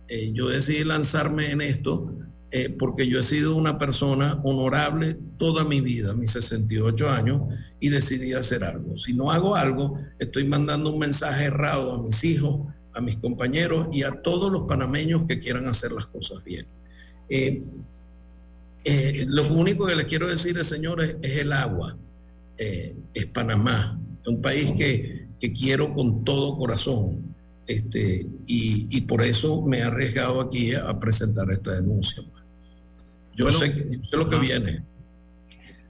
Eh, 0.07 0.31
yo 0.33 0.47
decidí 0.47 0.83
lanzarme 0.83 1.51
en 1.51 1.61
esto 1.61 2.11
eh, 2.55 2.69
porque 2.69 3.07
yo 3.07 3.19
he 3.19 3.23
sido 3.23 3.55
una 3.55 3.79
persona 3.79 4.39
honorable 4.43 5.17
toda 5.39 5.63
mi 5.63 5.81
vida, 5.81 6.13
mis 6.13 6.33
68 6.33 7.09
años, 7.09 7.41
y 7.79 7.89
decidí 7.89 8.33
hacer 8.33 8.63
algo. 8.63 8.95
Si 8.95 9.11
no 9.15 9.31
hago 9.31 9.55
algo, 9.55 9.97
estoy 10.19 10.43
mandando 10.43 10.91
un 10.91 10.99
mensaje 10.99 11.45
errado 11.45 11.93
a 11.93 12.03
mis 12.03 12.23
hijos, 12.23 12.71
a 12.93 13.01
mis 13.01 13.15
compañeros 13.15 13.87
y 13.91 14.03
a 14.03 14.11
todos 14.21 14.51
los 14.51 14.67
panameños 14.67 15.25
que 15.25 15.39
quieran 15.39 15.67
hacer 15.67 15.93
las 15.93 16.05
cosas 16.05 16.43
bien. 16.43 16.67
Eh, 17.27 17.63
eh, 18.85 19.25
lo 19.27 19.51
único 19.51 19.87
que 19.87 19.95
les 19.95 20.05
quiero 20.05 20.27
decir, 20.27 20.63
señores, 20.63 21.15
es 21.23 21.39
el 21.39 21.53
agua. 21.53 21.97
es 22.55 23.25
Panamá, 23.33 23.99
un 24.27 24.43
país 24.43 24.73
que, 24.73 25.25
quiero 25.59 25.91
con 25.91 26.23
todo 26.23 26.55
corazón. 26.55 27.33
Este, 27.65 28.27
y, 28.45 28.95
y, 28.95 29.01
por 29.01 29.23
eso 29.23 29.61
me 29.63 29.79
he 29.79 29.83
arriesgado 29.83 30.39
aquí 30.39 30.75
a 30.75 30.99
presentar 30.99 31.49
esta 31.49 31.71
denuncia. 31.71 32.23
Yo, 33.35 33.51
sé, 33.51 33.99
lo 34.11 34.29
que 34.29 34.39
viene. 34.39 34.83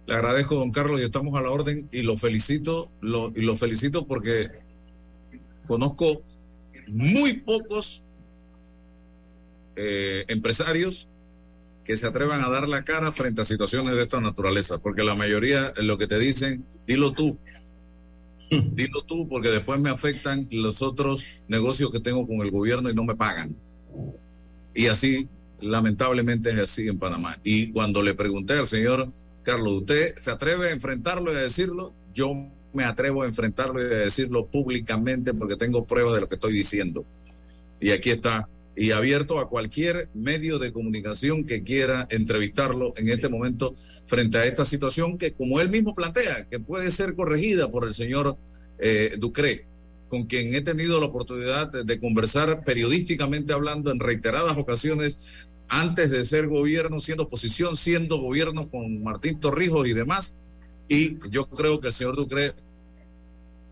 Le 0.05 0.15
agradezco, 0.15 0.55
don 0.55 0.71
Carlos, 0.71 0.99
y 1.01 1.03
estamos 1.03 1.37
a 1.37 1.41
la 1.41 1.49
orden 1.49 1.87
y 1.91 2.01
lo 2.01 2.17
felicito, 2.17 2.89
lo, 3.01 3.31
y 3.35 3.41
lo 3.41 3.55
felicito 3.55 4.05
porque 4.05 4.49
conozco 5.67 6.21
muy 6.87 7.33
pocos 7.33 8.01
eh, 9.75 10.25
empresarios 10.27 11.07
que 11.85 11.97
se 11.97 12.07
atrevan 12.07 12.43
a 12.43 12.49
dar 12.49 12.67
la 12.67 12.83
cara 12.83 13.11
frente 13.11 13.41
a 13.41 13.45
situaciones 13.45 13.95
de 13.95 14.03
esta 14.03 14.21
naturaleza, 14.21 14.77
porque 14.77 15.03
la 15.03 15.15
mayoría 15.15 15.73
lo 15.77 15.97
que 15.97 16.07
te 16.07 16.17
dicen, 16.17 16.65
dilo 16.87 17.11
tú, 17.11 17.37
dilo 18.49 19.03
tú, 19.03 19.27
porque 19.27 19.49
después 19.49 19.79
me 19.79 19.89
afectan 19.89 20.47
los 20.51 20.81
otros 20.81 21.25
negocios 21.47 21.91
que 21.91 21.99
tengo 21.99 22.25
con 22.27 22.37
el 22.41 22.51
gobierno 22.51 22.89
y 22.89 22.95
no 22.95 23.03
me 23.03 23.15
pagan. 23.15 23.55
Y 24.73 24.87
así 24.87 25.27
lamentablemente 25.63 26.49
es 26.49 26.59
así 26.59 26.87
en 26.87 26.99
Panamá. 26.99 27.39
Y 27.43 27.71
cuando 27.71 28.01
le 28.01 28.13
pregunté 28.13 28.53
al 28.53 28.67
señor 28.67 29.09
Carlos, 29.43 29.73
¿usted 29.81 30.15
se 30.17 30.31
atreve 30.31 30.69
a 30.69 30.71
enfrentarlo 30.71 31.33
y 31.33 31.35
a 31.35 31.41
decirlo? 31.41 31.93
Yo 32.13 32.33
me 32.73 32.83
atrevo 32.83 33.23
a 33.23 33.25
enfrentarlo 33.25 33.81
y 33.81 33.85
a 33.85 33.97
decirlo 33.97 34.47
públicamente 34.47 35.33
porque 35.33 35.55
tengo 35.55 35.85
pruebas 35.85 36.15
de 36.15 36.21
lo 36.21 36.29
que 36.29 36.35
estoy 36.35 36.53
diciendo. 36.53 37.05
Y 37.79 37.91
aquí 37.91 38.11
está. 38.11 38.47
Y 38.75 38.91
abierto 38.91 39.39
a 39.39 39.49
cualquier 39.49 40.09
medio 40.15 40.57
de 40.57 40.71
comunicación 40.71 41.45
que 41.45 41.61
quiera 41.63 42.07
entrevistarlo 42.09 42.93
en 42.97 43.09
este 43.09 43.29
momento 43.29 43.75
frente 44.07 44.39
a 44.39 44.45
esta 44.45 44.65
situación 44.65 45.17
que, 45.17 45.33
como 45.33 45.61
él 45.61 45.69
mismo 45.69 45.93
plantea, 45.93 46.47
que 46.49 46.59
puede 46.59 46.89
ser 46.89 47.13
corregida 47.13 47.69
por 47.69 47.85
el 47.85 47.93
señor 47.93 48.35
eh, 48.79 49.15
Ducre 49.19 49.65
con 50.13 50.25
quien 50.25 50.53
he 50.53 50.61
tenido 50.61 50.99
la 50.99 51.07
oportunidad 51.07 51.71
de, 51.71 51.99
conversar 51.99 52.63
periodísticamente 52.63 53.51
hablando 53.51 53.91
en 53.91 53.99
reiteradas 53.99 54.55
ocasiones 54.57 55.17
antes 55.79 56.11
de 56.11 56.23
ser 56.23 56.47
gobierno, 56.47 56.99
siendo 56.99 57.23
oposición, 57.23 57.75
siendo 57.75 58.17
gobierno 58.17 58.69
con 58.69 59.01
Martín 59.01 59.39
Torrijos 59.39 59.87
y 59.87 59.93
demás. 59.93 60.35
Y 60.87 61.17
yo 61.31 61.49
creo 61.49 61.79
que 61.79 61.87
el 61.87 61.93
señor 61.93 62.15
Ducre 62.15 62.53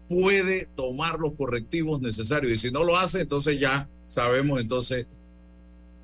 puede 0.09 0.67
tomar 0.75 1.19
los 1.19 1.33
correctivos 1.33 2.01
necesarios 2.01 2.53
y 2.53 2.55
si 2.55 2.71
no 2.71 2.83
lo 2.83 2.97
hace, 2.97 3.21
entonces 3.21 3.59
ya 3.59 3.87
sabemos 4.07 4.59
entonces 4.59 5.05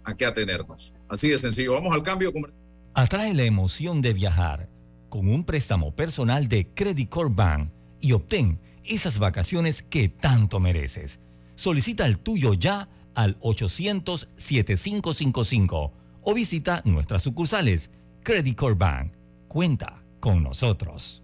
a 0.03 0.15
qué 0.15 0.25
atenernos. 0.25 0.93
Así 1.09 1.29
de 1.29 1.37
sencillo. 1.39 1.73
Vamos 1.73 1.93
al 1.93 2.03
cambio. 2.03 2.31
Atrae 2.93 3.33
la 3.33 3.43
emoción 3.43 4.01
de 4.03 4.13
viajar 4.13 4.67
con 5.09 5.27
un 5.27 5.43
préstamo 5.43 5.95
personal 5.95 6.47
de 6.47 6.67
Credit 6.75 7.09
Corp 7.09 7.35
Bank 7.35 7.71
y 7.99 8.11
obtén 8.11 8.59
esas 8.83 9.17
vacaciones 9.17 9.81
que 9.81 10.09
tanto 10.09 10.59
mereces. 10.59 11.19
Solicita 11.55 12.05
el 12.05 12.19
tuyo 12.19 12.53
ya 12.53 12.87
al 13.17 13.37
800-7555 13.41 15.91
o 16.21 16.33
visita 16.33 16.81
nuestras 16.85 17.23
sucursales. 17.23 17.91
Credit 18.23 18.55
Corp 18.55 18.77
Bank. 18.77 19.11
Cuenta 19.49 20.05
con 20.19 20.43
nosotros. 20.43 21.23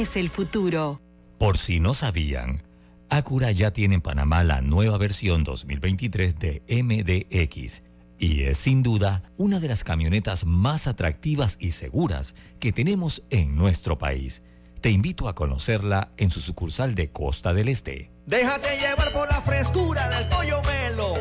es 0.01 0.15
el 0.15 0.29
futuro. 0.29 0.99
Por 1.37 1.57
si 1.57 1.79
no 1.79 1.93
sabían, 1.93 2.63
Acura 3.09 3.51
ya 3.51 3.71
tiene 3.71 3.95
en 3.95 4.01
Panamá 4.01 4.43
la 4.43 4.61
nueva 4.61 4.97
versión 4.97 5.43
2023 5.43 6.39
de 6.39 6.63
MDX 6.67 7.83
y 8.17 8.43
es 8.43 8.57
sin 8.57 8.83
duda 8.83 9.23
una 9.37 9.59
de 9.59 9.67
las 9.67 9.83
camionetas 9.83 10.45
más 10.45 10.87
atractivas 10.87 11.57
y 11.59 11.71
seguras 11.71 12.35
que 12.59 12.71
tenemos 12.71 13.23
en 13.29 13.55
nuestro 13.55 13.97
país. 13.97 14.41
Te 14.79 14.89
invito 14.89 15.27
a 15.27 15.35
conocerla 15.35 16.11
en 16.17 16.31
su 16.31 16.39
sucursal 16.39 16.95
de 16.95 17.11
Costa 17.11 17.53
del 17.53 17.67
Este. 17.67 18.11
Déjate 18.25 18.77
llevar 18.77 19.13
por 19.13 19.27
la 19.27 19.41
frescura 19.41 20.09
del 20.09 20.27
pollo 20.27 20.61
melo, 20.63 21.13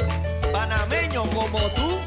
panameño 0.53 1.25
como 1.31 1.59
tú. 1.75 2.00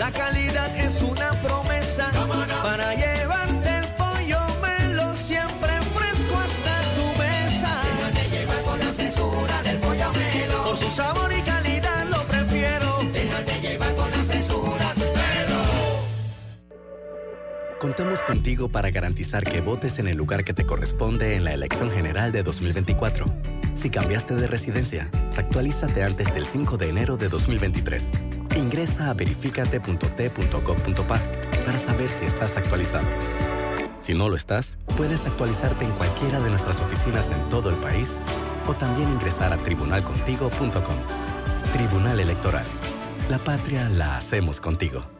La 0.00 0.10
calidad 0.12 0.74
es 0.78 1.02
una 1.02 1.28
promesa 1.42 2.10
para 2.62 2.94
llevarte 2.94 3.68
el 3.80 3.86
pollo 3.98 4.40
melo 4.62 5.14
siempre 5.14 5.68
fresco 5.94 6.38
hasta 6.38 6.74
tu 6.96 7.04
mesa. 7.20 7.82
Déjate 7.84 8.30
llevar 8.30 8.62
con 8.62 8.78
la 8.78 8.92
frescura 8.94 9.62
del 9.62 9.76
pollo 9.76 10.10
melo. 10.14 10.64
Por 10.64 10.78
su 10.78 10.90
sabor 10.90 11.30
y 11.38 11.42
calidad 11.42 12.06
lo 12.08 12.22
prefiero. 12.22 12.98
Déjate 13.12 13.60
llevar 13.60 13.94
con 13.94 14.10
la 14.10 14.16
frescura 14.24 14.94
del 14.94 15.12
melo. 15.12 15.60
Contamos 17.78 18.22
contigo 18.22 18.70
para 18.70 18.90
garantizar 18.90 19.44
que 19.44 19.60
votes 19.60 19.98
en 19.98 20.08
el 20.08 20.16
lugar 20.16 20.44
que 20.44 20.54
te 20.54 20.64
corresponde 20.64 21.36
en 21.36 21.44
la 21.44 21.52
elección 21.52 21.90
general 21.90 22.32
de 22.32 22.42
2024. 22.42 23.26
Si 23.74 23.90
cambiaste 23.90 24.34
de 24.34 24.46
residencia, 24.46 25.10
actualízate 25.36 26.02
antes 26.04 26.32
del 26.32 26.46
5 26.46 26.78
de 26.78 26.88
enero 26.88 27.18
de 27.18 27.28
2023. 27.28 28.10
Ingresa 28.60 29.10
a 29.10 29.14
verificate.t.gov.pa 29.14 31.20
para 31.64 31.78
saber 31.78 32.08
si 32.08 32.26
estás 32.26 32.56
actualizado. 32.56 33.08
Si 33.98 34.14
no 34.14 34.28
lo 34.28 34.36
estás, 34.36 34.78
puedes 34.96 35.26
actualizarte 35.26 35.84
en 35.84 35.92
cualquiera 35.92 36.40
de 36.40 36.50
nuestras 36.50 36.80
oficinas 36.80 37.30
en 37.30 37.48
todo 37.48 37.70
el 37.70 37.76
país 37.76 38.16
o 38.66 38.74
también 38.74 39.10
ingresar 39.10 39.52
a 39.52 39.56
tribunalcontigo.com. 39.56 40.96
Tribunal 41.72 42.20
Electoral. 42.20 42.66
La 43.28 43.38
patria 43.38 43.88
la 43.88 44.16
hacemos 44.16 44.60
contigo. 44.60 45.19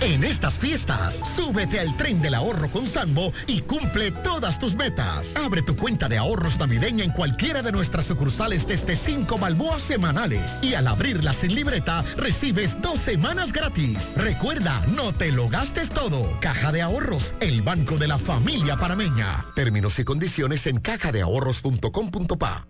En 0.00 0.22
estas 0.22 0.58
fiestas, 0.60 1.16
súbete 1.34 1.80
al 1.80 1.96
tren 1.96 2.20
del 2.20 2.34
ahorro 2.34 2.70
con 2.70 2.86
Sambo 2.86 3.32
y 3.48 3.62
cumple 3.62 4.12
todas 4.12 4.60
tus 4.60 4.76
metas. 4.76 5.34
Abre 5.36 5.60
tu 5.62 5.76
cuenta 5.76 6.08
de 6.08 6.18
ahorros 6.18 6.58
navideña 6.60 7.02
en 7.02 7.10
cualquiera 7.10 7.62
de 7.62 7.72
nuestras 7.72 8.04
sucursales 8.04 8.68
desde 8.68 8.94
5 8.94 9.38
balboas 9.38 9.82
semanales. 9.82 10.62
Y 10.62 10.74
al 10.74 10.86
abrirla 10.86 11.32
sin 11.32 11.52
libreta, 11.54 12.04
recibes 12.16 12.80
dos 12.80 13.00
semanas 13.00 13.52
gratis. 13.52 14.14
Recuerda, 14.16 14.84
no 14.86 15.12
te 15.12 15.32
lo 15.32 15.48
gastes 15.48 15.90
todo. 15.90 16.38
Caja 16.40 16.70
de 16.70 16.82
Ahorros, 16.82 17.34
el 17.40 17.62
banco 17.62 17.96
de 17.96 18.06
la 18.06 18.18
familia 18.18 18.76
parameña. 18.76 19.44
Términos 19.56 19.98
y 19.98 20.04
condiciones 20.04 20.68
en 20.68 20.78
cajadeahorros.com.pa. 20.78 22.68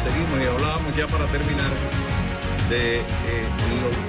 Seguimos, 0.00 0.40
y 0.40 0.46
hablábamos 0.46 0.96
ya 0.96 1.06
para 1.06 1.30
terminar 1.30 1.70
eh, 2.70 3.02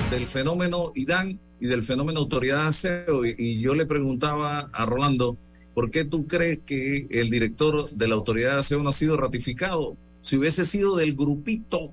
del 0.09 0.25
fenómeno 0.25 0.91
IDAN 0.95 1.39
y 1.59 1.67
del 1.67 1.83
fenómeno 1.83 2.21
autoridad 2.21 2.67
aseo. 2.67 3.25
Y, 3.25 3.35
y 3.37 3.59
yo 3.59 3.75
le 3.75 3.85
preguntaba 3.85 4.69
a 4.71 4.85
Rolando, 4.85 5.37
¿por 5.73 5.91
qué 5.91 6.05
tú 6.05 6.27
crees 6.27 6.59
que 6.65 7.07
el 7.11 7.29
director 7.29 7.89
de 7.91 8.07
la 8.07 8.15
autoridad 8.15 8.53
de 8.53 8.59
aseo 8.59 8.81
no 8.81 8.89
ha 8.89 8.93
sido 8.93 9.17
ratificado? 9.17 9.97
Si 10.21 10.37
hubiese 10.37 10.65
sido 10.65 10.95
del 10.95 11.13
grupito 11.15 11.91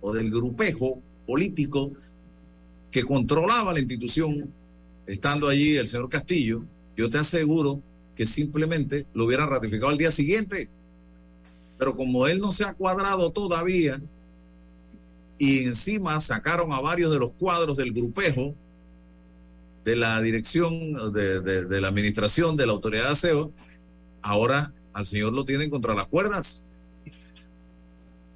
o 0.00 0.12
del 0.12 0.30
grupejo 0.30 1.02
político 1.26 1.92
que 2.90 3.04
controlaba 3.04 3.72
la 3.72 3.80
institución, 3.80 4.50
estando 5.06 5.48
allí 5.48 5.76
el 5.76 5.86
señor 5.86 6.08
Castillo, 6.08 6.62
yo 6.96 7.10
te 7.10 7.18
aseguro 7.18 7.82
que 8.16 8.26
simplemente 8.26 9.06
lo 9.14 9.26
hubieran 9.26 9.48
ratificado 9.48 9.90
al 9.90 9.98
día 9.98 10.10
siguiente 10.10 10.68
pero 11.80 11.96
como 11.96 12.26
él 12.28 12.38
no 12.40 12.52
se 12.52 12.62
ha 12.62 12.74
cuadrado 12.74 13.30
todavía 13.32 13.98
y 15.38 15.60
encima 15.64 16.20
sacaron 16.20 16.74
a 16.74 16.80
varios 16.80 17.10
de 17.10 17.18
los 17.18 17.30
cuadros 17.32 17.78
del 17.78 17.94
grupejo 17.94 18.54
de 19.82 19.96
la 19.96 20.20
dirección 20.20 21.10
de, 21.14 21.40
de- 21.40 21.80
la 21.80 21.88
administración 21.88 22.54
de 22.54 22.66
la 22.66 22.72
autoridad 22.74 23.04
de 23.04 23.10
aseo, 23.12 23.50
ahora 24.20 24.74
al 24.92 25.06
señor 25.06 25.32
lo 25.32 25.46
tienen 25.46 25.70
contra 25.70 25.94
las 25.94 26.06
cuerdas. 26.06 26.62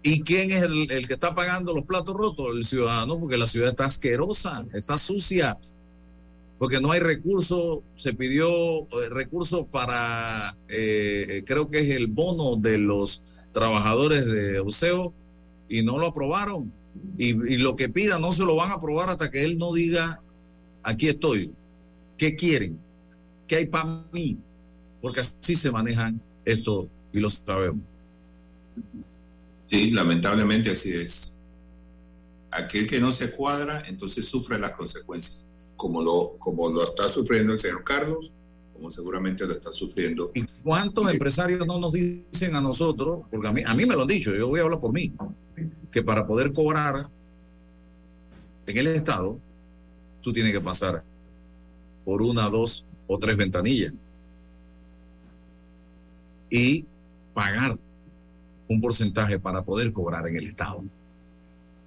¿Y 0.02 0.22
quién 0.22 0.50
es 0.50 0.62
el, 0.62 1.06
que 1.06 1.12
está 1.12 1.34
pagando 1.34 1.74
los 1.74 1.84
platos 1.84 2.16
rotos? 2.16 2.46
El 2.56 2.64
ciudadano, 2.64 3.20
porque 3.20 3.36
la 3.36 3.46
ciudad 3.46 3.68
está 3.68 3.84
asquerosa, 3.84 4.64
está 4.72 4.96
sucia, 4.96 5.58
porque 6.58 6.80
no 6.80 6.92
hay 6.92 7.00
recursos, 7.00 7.80
se 7.96 8.14
pidió 8.14 8.48
eh, 8.48 9.08
recursos 9.10 9.66
para, 9.70 10.56
eh, 10.68 11.42
creo 11.46 11.68
que 11.70 11.80
es 11.80 11.94
el 11.94 12.06
bono 12.06 12.56
de 12.56 12.78
los 12.78 13.20
trabajadores 13.54 14.26
de 14.26 14.56
Euseo 14.56 15.14
y 15.70 15.82
no 15.82 15.98
lo 15.98 16.08
aprobaron. 16.08 16.70
Y, 17.16 17.32
lo 17.56 17.74
que 17.74 17.88
pida 17.88 18.18
no 18.18 18.32
se 18.32 18.44
lo 18.44 18.56
van 18.56 18.70
a 18.70 18.74
aprobar 18.74 19.08
hasta 19.08 19.30
que 19.30 19.44
él 19.44 19.56
no 19.56 19.72
diga, 19.72 20.20
aquí 20.82 21.08
estoy, 21.08 21.52
¿qué 22.18 22.36
quieren? 22.36 22.78
¿Qué 23.48 23.56
hay 23.56 23.66
para 23.66 24.04
mí? 24.12 24.36
Porque 25.00 25.20
así 25.20 25.56
se 25.56 25.70
manejan 25.70 26.20
esto 26.44 26.88
y 27.12 27.20
lo 27.20 27.30
sabemos. 27.30 27.80
Sí, 29.66 29.90
lamentablemente 29.90 30.70
así 30.70 30.92
es. 30.92 31.38
Aquel 32.50 32.86
que 32.86 33.00
no 33.00 33.10
se 33.10 33.30
cuadra, 33.32 33.82
entonces 33.86 34.24
sufre 34.26 34.58
las 34.58 34.72
consecuencias, 34.72 35.44
como 35.76 36.02
lo, 36.02 36.36
como 36.38 36.68
lo 36.70 36.84
está 36.84 37.08
sufriendo 37.08 37.52
el 37.52 37.60
señor 37.60 37.82
Carlos, 37.82 38.30
como 38.74 38.90
seguramente 38.90 39.46
lo 39.46 39.52
está 39.52 39.72
sufriendo. 39.72 40.30
¿Cuántos 40.62 41.10
empresarios 41.10 41.66
no 41.66 41.78
nos 41.78 41.92
dicen 41.92 42.54
a 42.56 42.60
nosotros, 42.60 43.22
porque 43.30 43.48
a 43.48 43.52
mí, 43.52 43.62
a 43.64 43.72
mí 43.74 43.86
me 43.86 43.94
lo 43.94 44.02
han 44.02 44.08
dicho, 44.08 44.34
yo 44.34 44.48
voy 44.48 44.60
a 44.60 44.64
hablar 44.64 44.80
por 44.80 44.92
mí, 44.92 45.12
que 45.90 46.02
para 46.02 46.26
poder 46.26 46.52
cobrar 46.52 47.06
en 48.66 48.76
el 48.78 48.86
Estado, 48.88 49.38
tú 50.20 50.32
tienes 50.32 50.52
que 50.52 50.60
pasar 50.60 51.02
por 52.04 52.20
una, 52.20 52.48
dos 52.50 52.84
o 53.06 53.18
tres 53.18 53.36
ventanillas 53.36 53.92
y 56.50 56.84
pagar 57.32 57.78
un 58.68 58.80
porcentaje 58.80 59.38
para 59.38 59.62
poder 59.62 59.92
cobrar 59.92 60.26
en 60.28 60.36
el 60.36 60.46
Estado. 60.48 60.82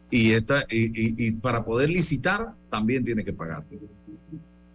Y, 0.09 0.31
esta, 0.31 0.63
y, 0.69 0.85
y- 0.85 1.27
y 1.27 1.31
para 1.31 1.65
poder 1.65 1.89
licitar 1.89 2.53
también 2.69 3.03
tiene 3.03 3.23
que 3.25 3.33
pagar. 3.33 3.63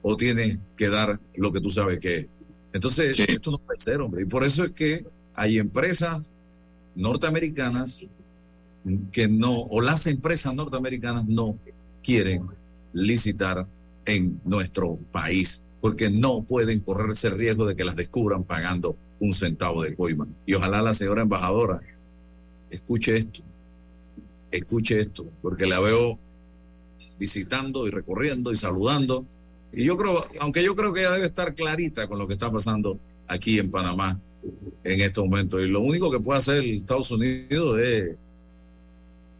O 0.02 0.16
tiene 0.16 0.58
que 0.76 0.88
dar 0.88 1.18
lo 1.36 1.52
que 1.52 1.60
tú 1.60 1.70
sabes 1.70 1.98
que 1.98 2.18
es. 2.18 2.26
Entonces, 2.72 3.18
esto 3.18 3.50
no 3.50 3.58
puede 3.58 3.78
ser, 3.78 4.00
hombre. 4.00 4.22
Y 4.22 4.24
por 4.24 4.44
eso 4.44 4.64
es 4.64 4.70
que 4.72 5.04
hay 5.34 5.58
empresas 5.58 6.32
norteamericanas 6.94 8.04
que 9.12 9.28
no, 9.28 9.60
o 9.60 9.80
las 9.80 10.06
empresas 10.06 10.54
norteamericanas 10.54 11.26
no 11.26 11.56
quieren 12.02 12.42
licitar 12.92 13.66
en 14.04 14.40
nuestro 14.44 14.98
país, 15.12 15.62
porque 15.80 16.10
no 16.10 16.42
pueden 16.42 16.80
correr 16.80 17.10
ese 17.10 17.30
riesgo 17.30 17.66
de 17.66 17.76
que 17.76 17.84
las 17.84 17.96
descubran 17.96 18.44
pagando 18.44 18.96
un 19.20 19.32
centavo 19.32 19.82
de 19.82 19.94
coima. 19.94 20.26
Y 20.46 20.54
ojalá 20.54 20.82
la 20.82 20.94
señora 20.94 21.22
embajadora 21.22 21.80
escuche 22.70 23.16
esto, 23.16 23.40
escuche 24.50 25.00
esto, 25.00 25.26
porque 25.40 25.66
la 25.66 25.78
veo 25.78 26.18
visitando 27.18 27.86
y 27.86 27.90
recorriendo 27.90 28.50
y 28.50 28.56
saludando. 28.56 29.24
Y 29.72 29.84
yo 29.84 29.96
creo, 29.96 30.26
aunque 30.40 30.62
yo 30.62 30.76
creo 30.76 30.92
que 30.92 31.00
ella 31.00 31.12
debe 31.12 31.26
estar 31.26 31.54
clarita 31.54 32.06
con 32.06 32.18
lo 32.18 32.26
que 32.26 32.34
está 32.34 32.50
pasando 32.50 32.98
aquí 33.26 33.58
en 33.58 33.70
Panamá 33.70 34.18
en 34.84 35.00
estos 35.00 35.24
momentos. 35.24 35.62
Y 35.62 35.66
lo 35.66 35.80
único 35.80 36.10
que 36.10 36.20
puede 36.20 36.38
hacer 36.38 36.64
Estados 36.64 37.10
Unidos 37.10 37.80
es 37.80 38.16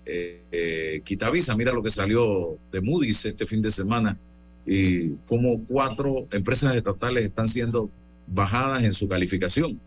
eh, 0.07 0.41
eh, 0.51 1.03
quitar 1.05 1.33
visa. 1.33 1.57
Mira 1.57 1.72
lo 1.72 1.83
que 1.83 1.91
salió 1.91 2.57
de 2.70 2.80
Moody's 2.80 3.24
este 3.26 3.47
fin 3.47 3.61
de 3.61 3.70
semana 3.70 4.16
y 4.64 5.11
cómo 5.26 5.62
cuatro 5.64 6.26
empresas 6.30 6.74
estatales 6.76 7.24
están 7.24 7.49
siendo 7.49 7.91
bajadas 8.26 8.85
en 8.85 8.95
su 8.95 9.09
calificación. 9.09 9.78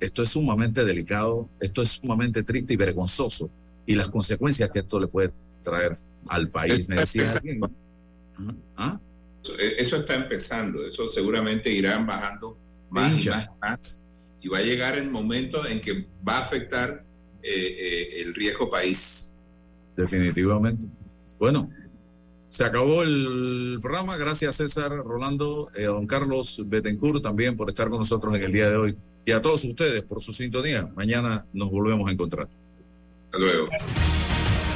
Esto 0.00 0.22
es 0.22 0.28
sumamente 0.28 0.84
delicado, 0.84 1.48
esto 1.60 1.82
es 1.82 1.90
sumamente 1.90 2.44
triste 2.44 2.74
y 2.74 2.76
vergonzoso 2.76 3.50
y 3.84 3.96
las 3.96 4.08
consecuencias 4.08 4.70
que 4.70 4.78
esto 4.80 5.00
le 5.00 5.08
puede 5.08 5.32
traer 5.62 5.96
al 6.28 6.48
país. 6.48 6.88
Me 6.88 6.96
decía 6.96 7.32
alguien. 7.32 7.60
¿Ah? 8.76 9.00
Eh, 9.58 9.76
Eso 9.78 9.96
está 9.96 10.14
empezando, 10.14 10.86
eso 10.86 11.08
seguramente 11.08 11.70
irán 11.70 12.06
bajando 12.06 12.56
más 12.90 13.24
y 13.24 13.28
más, 13.28 13.46
y 13.46 13.60
más, 13.60 14.02
y 14.42 14.48
va 14.48 14.58
a 14.58 14.62
llegar 14.62 14.96
el 14.96 15.10
momento 15.10 15.66
en 15.66 15.80
que 15.80 16.06
va 16.26 16.38
a 16.38 16.42
afectar 16.42 17.04
eh, 17.42 17.50
eh, 17.50 18.22
el 18.22 18.34
riesgo 18.34 18.68
país. 18.68 19.30
Definitivamente. 19.96 20.86
Bueno, 21.38 21.70
se 22.48 22.64
acabó 22.64 23.02
el 23.02 23.78
programa. 23.82 24.16
Gracias 24.16 24.56
César, 24.56 24.90
Rolando, 24.90 25.70
eh, 25.74 25.84
a 25.84 25.88
don 25.88 26.06
Carlos 26.06 26.62
Betancourt 26.64 27.22
también 27.22 27.56
por 27.56 27.68
estar 27.68 27.88
con 27.88 27.98
nosotros 27.98 28.34
en 28.36 28.42
el 28.42 28.52
día 28.52 28.68
de 28.68 28.76
hoy 28.76 28.96
y 29.24 29.32
a 29.32 29.42
todos 29.42 29.64
ustedes 29.64 30.02
por 30.04 30.20
su 30.20 30.32
sintonía. 30.32 30.88
Mañana 30.94 31.44
nos 31.52 31.70
volvemos 31.70 32.08
a 32.08 32.12
encontrar. 32.12 32.48
Hasta 33.26 33.38
luego. 33.38 33.68